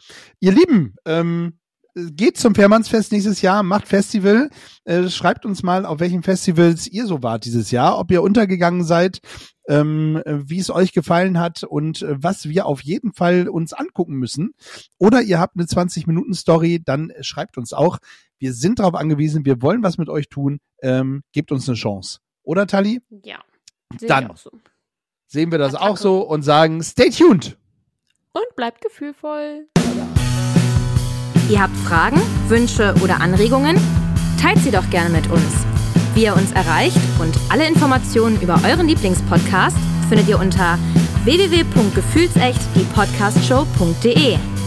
ihr 0.40 0.50
Lieben, 0.50 0.96
ähm, 1.04 1.59
geht 1.94 2.36
zum 2.36 2.54
Fährmannsfest 2.54 3.12
nächstes 3.12 3.42
Jahr, 3.42 3.62
macht 3.62 3.88
Festival, 3.88 4.50
äh, 4.84 5.08
schreibt 5.08 5.44
uns 5.44 5.62
mal, 5.62 5.86
auf 5.86 6.00
welchen 6.00 6.22
Festivals 6.22 6.86
ihr 6.86 7.06
so 7.06 7.22
wart 7.22 7.44
dieses 7.44 7.70
Jahr, 7.70 7.98
ob 7.98 8.10
ihr 8.10 8.22
untergegangen 8.22 8.84
seid, 8.84 9.20
ähm, 9.68 10.20
äh, 10.24 10.48
wie 10.48 10.58
es 10.58 10.70
euch 10.70 10.92
gefallen 10.92 11.38
hat 11.38 11.62
und 11.62 12.02
äh, 12.02 12.22
was 12.22 12.48
wir 12.48 12.66
auf 12.66 12.82
jeden 12.82 13.12
Fall 13.12 13.48
uns 13.48 13.72
angucken 13.72 14.14
müssen. 14.14 14.52
Oder 14.98 15.22
ihr 15.22 15.38
habt 15.38 15.56
eine 15.56 15.66
20-Minuten-Story, 15.66 16.82
dann 16.84 17.12
schreibt 17.20 17.56
uns 17.56 17.72
auch. 17.72 17.98
Wir 18.38 18.54
sind 18.54 18.78
darauf 18.78 18.94
angewiesen, 18.94 19.44
wir 19.44 19.60
wollen 19.62 19.82
was 19.82 19.98
mit 19.98 20.08
euch 20.08 20.28
tun. 20.28 20.60
Ähm, 20.82 21.22
gebt 21.32 21.52
uns 21.52 21.68
eine 21.68 21.76
Chance. 21.76 22.18
Oder, 22.42 22.66
Tali? 22.66 23.00
Ja. 23.22 23.38
Dann. 24.00 24.30
so. 24.36 24.50
Sehen 25.26 25.52
wir 25.52 25.58
das 25.58 25.74
auch 25.74 25.96
so 25.96 26.22
und 26.22 26.42
sagen, 26.42 26.82
stay 26.82 27.10
tuned! 27.10 27.56
Und 28.32 28.56
bleibt 28.56 28.80
gefühlvoll. 28.80 29.68
Ihr 31.50 31.60
habt 31.60 31.76
Fragen, 31.78 32.20
Wünsche 32.46 32.94
oder 33.02 33.20
Anregungen? 33.20 33.76
Teilt 34.40 34.58
sie 34.60 34.70
doch 34.70 34.88
gerne 34.88 35.10
mit 35.10 35.28
uns. 35.32 35.66
Wie 36.14 36.22
ihr 36.22 36.36
uns 36.36 36.52
erreicht 36.52 36.96
und 37.18 37.36
alle 37.48 37.66
Informationen 37.66 38.40
über 38.40 38.60
euren 38.64 38.86
Lieblingspodcast 38.86 39.76
findet 40.08 40.28
ihr 40.28 40.38
unter 40.38 40.78
www.gefühlsecht 41.24 42.60
die 42.76 42.84
Podcastshow.de. 42.94 44.59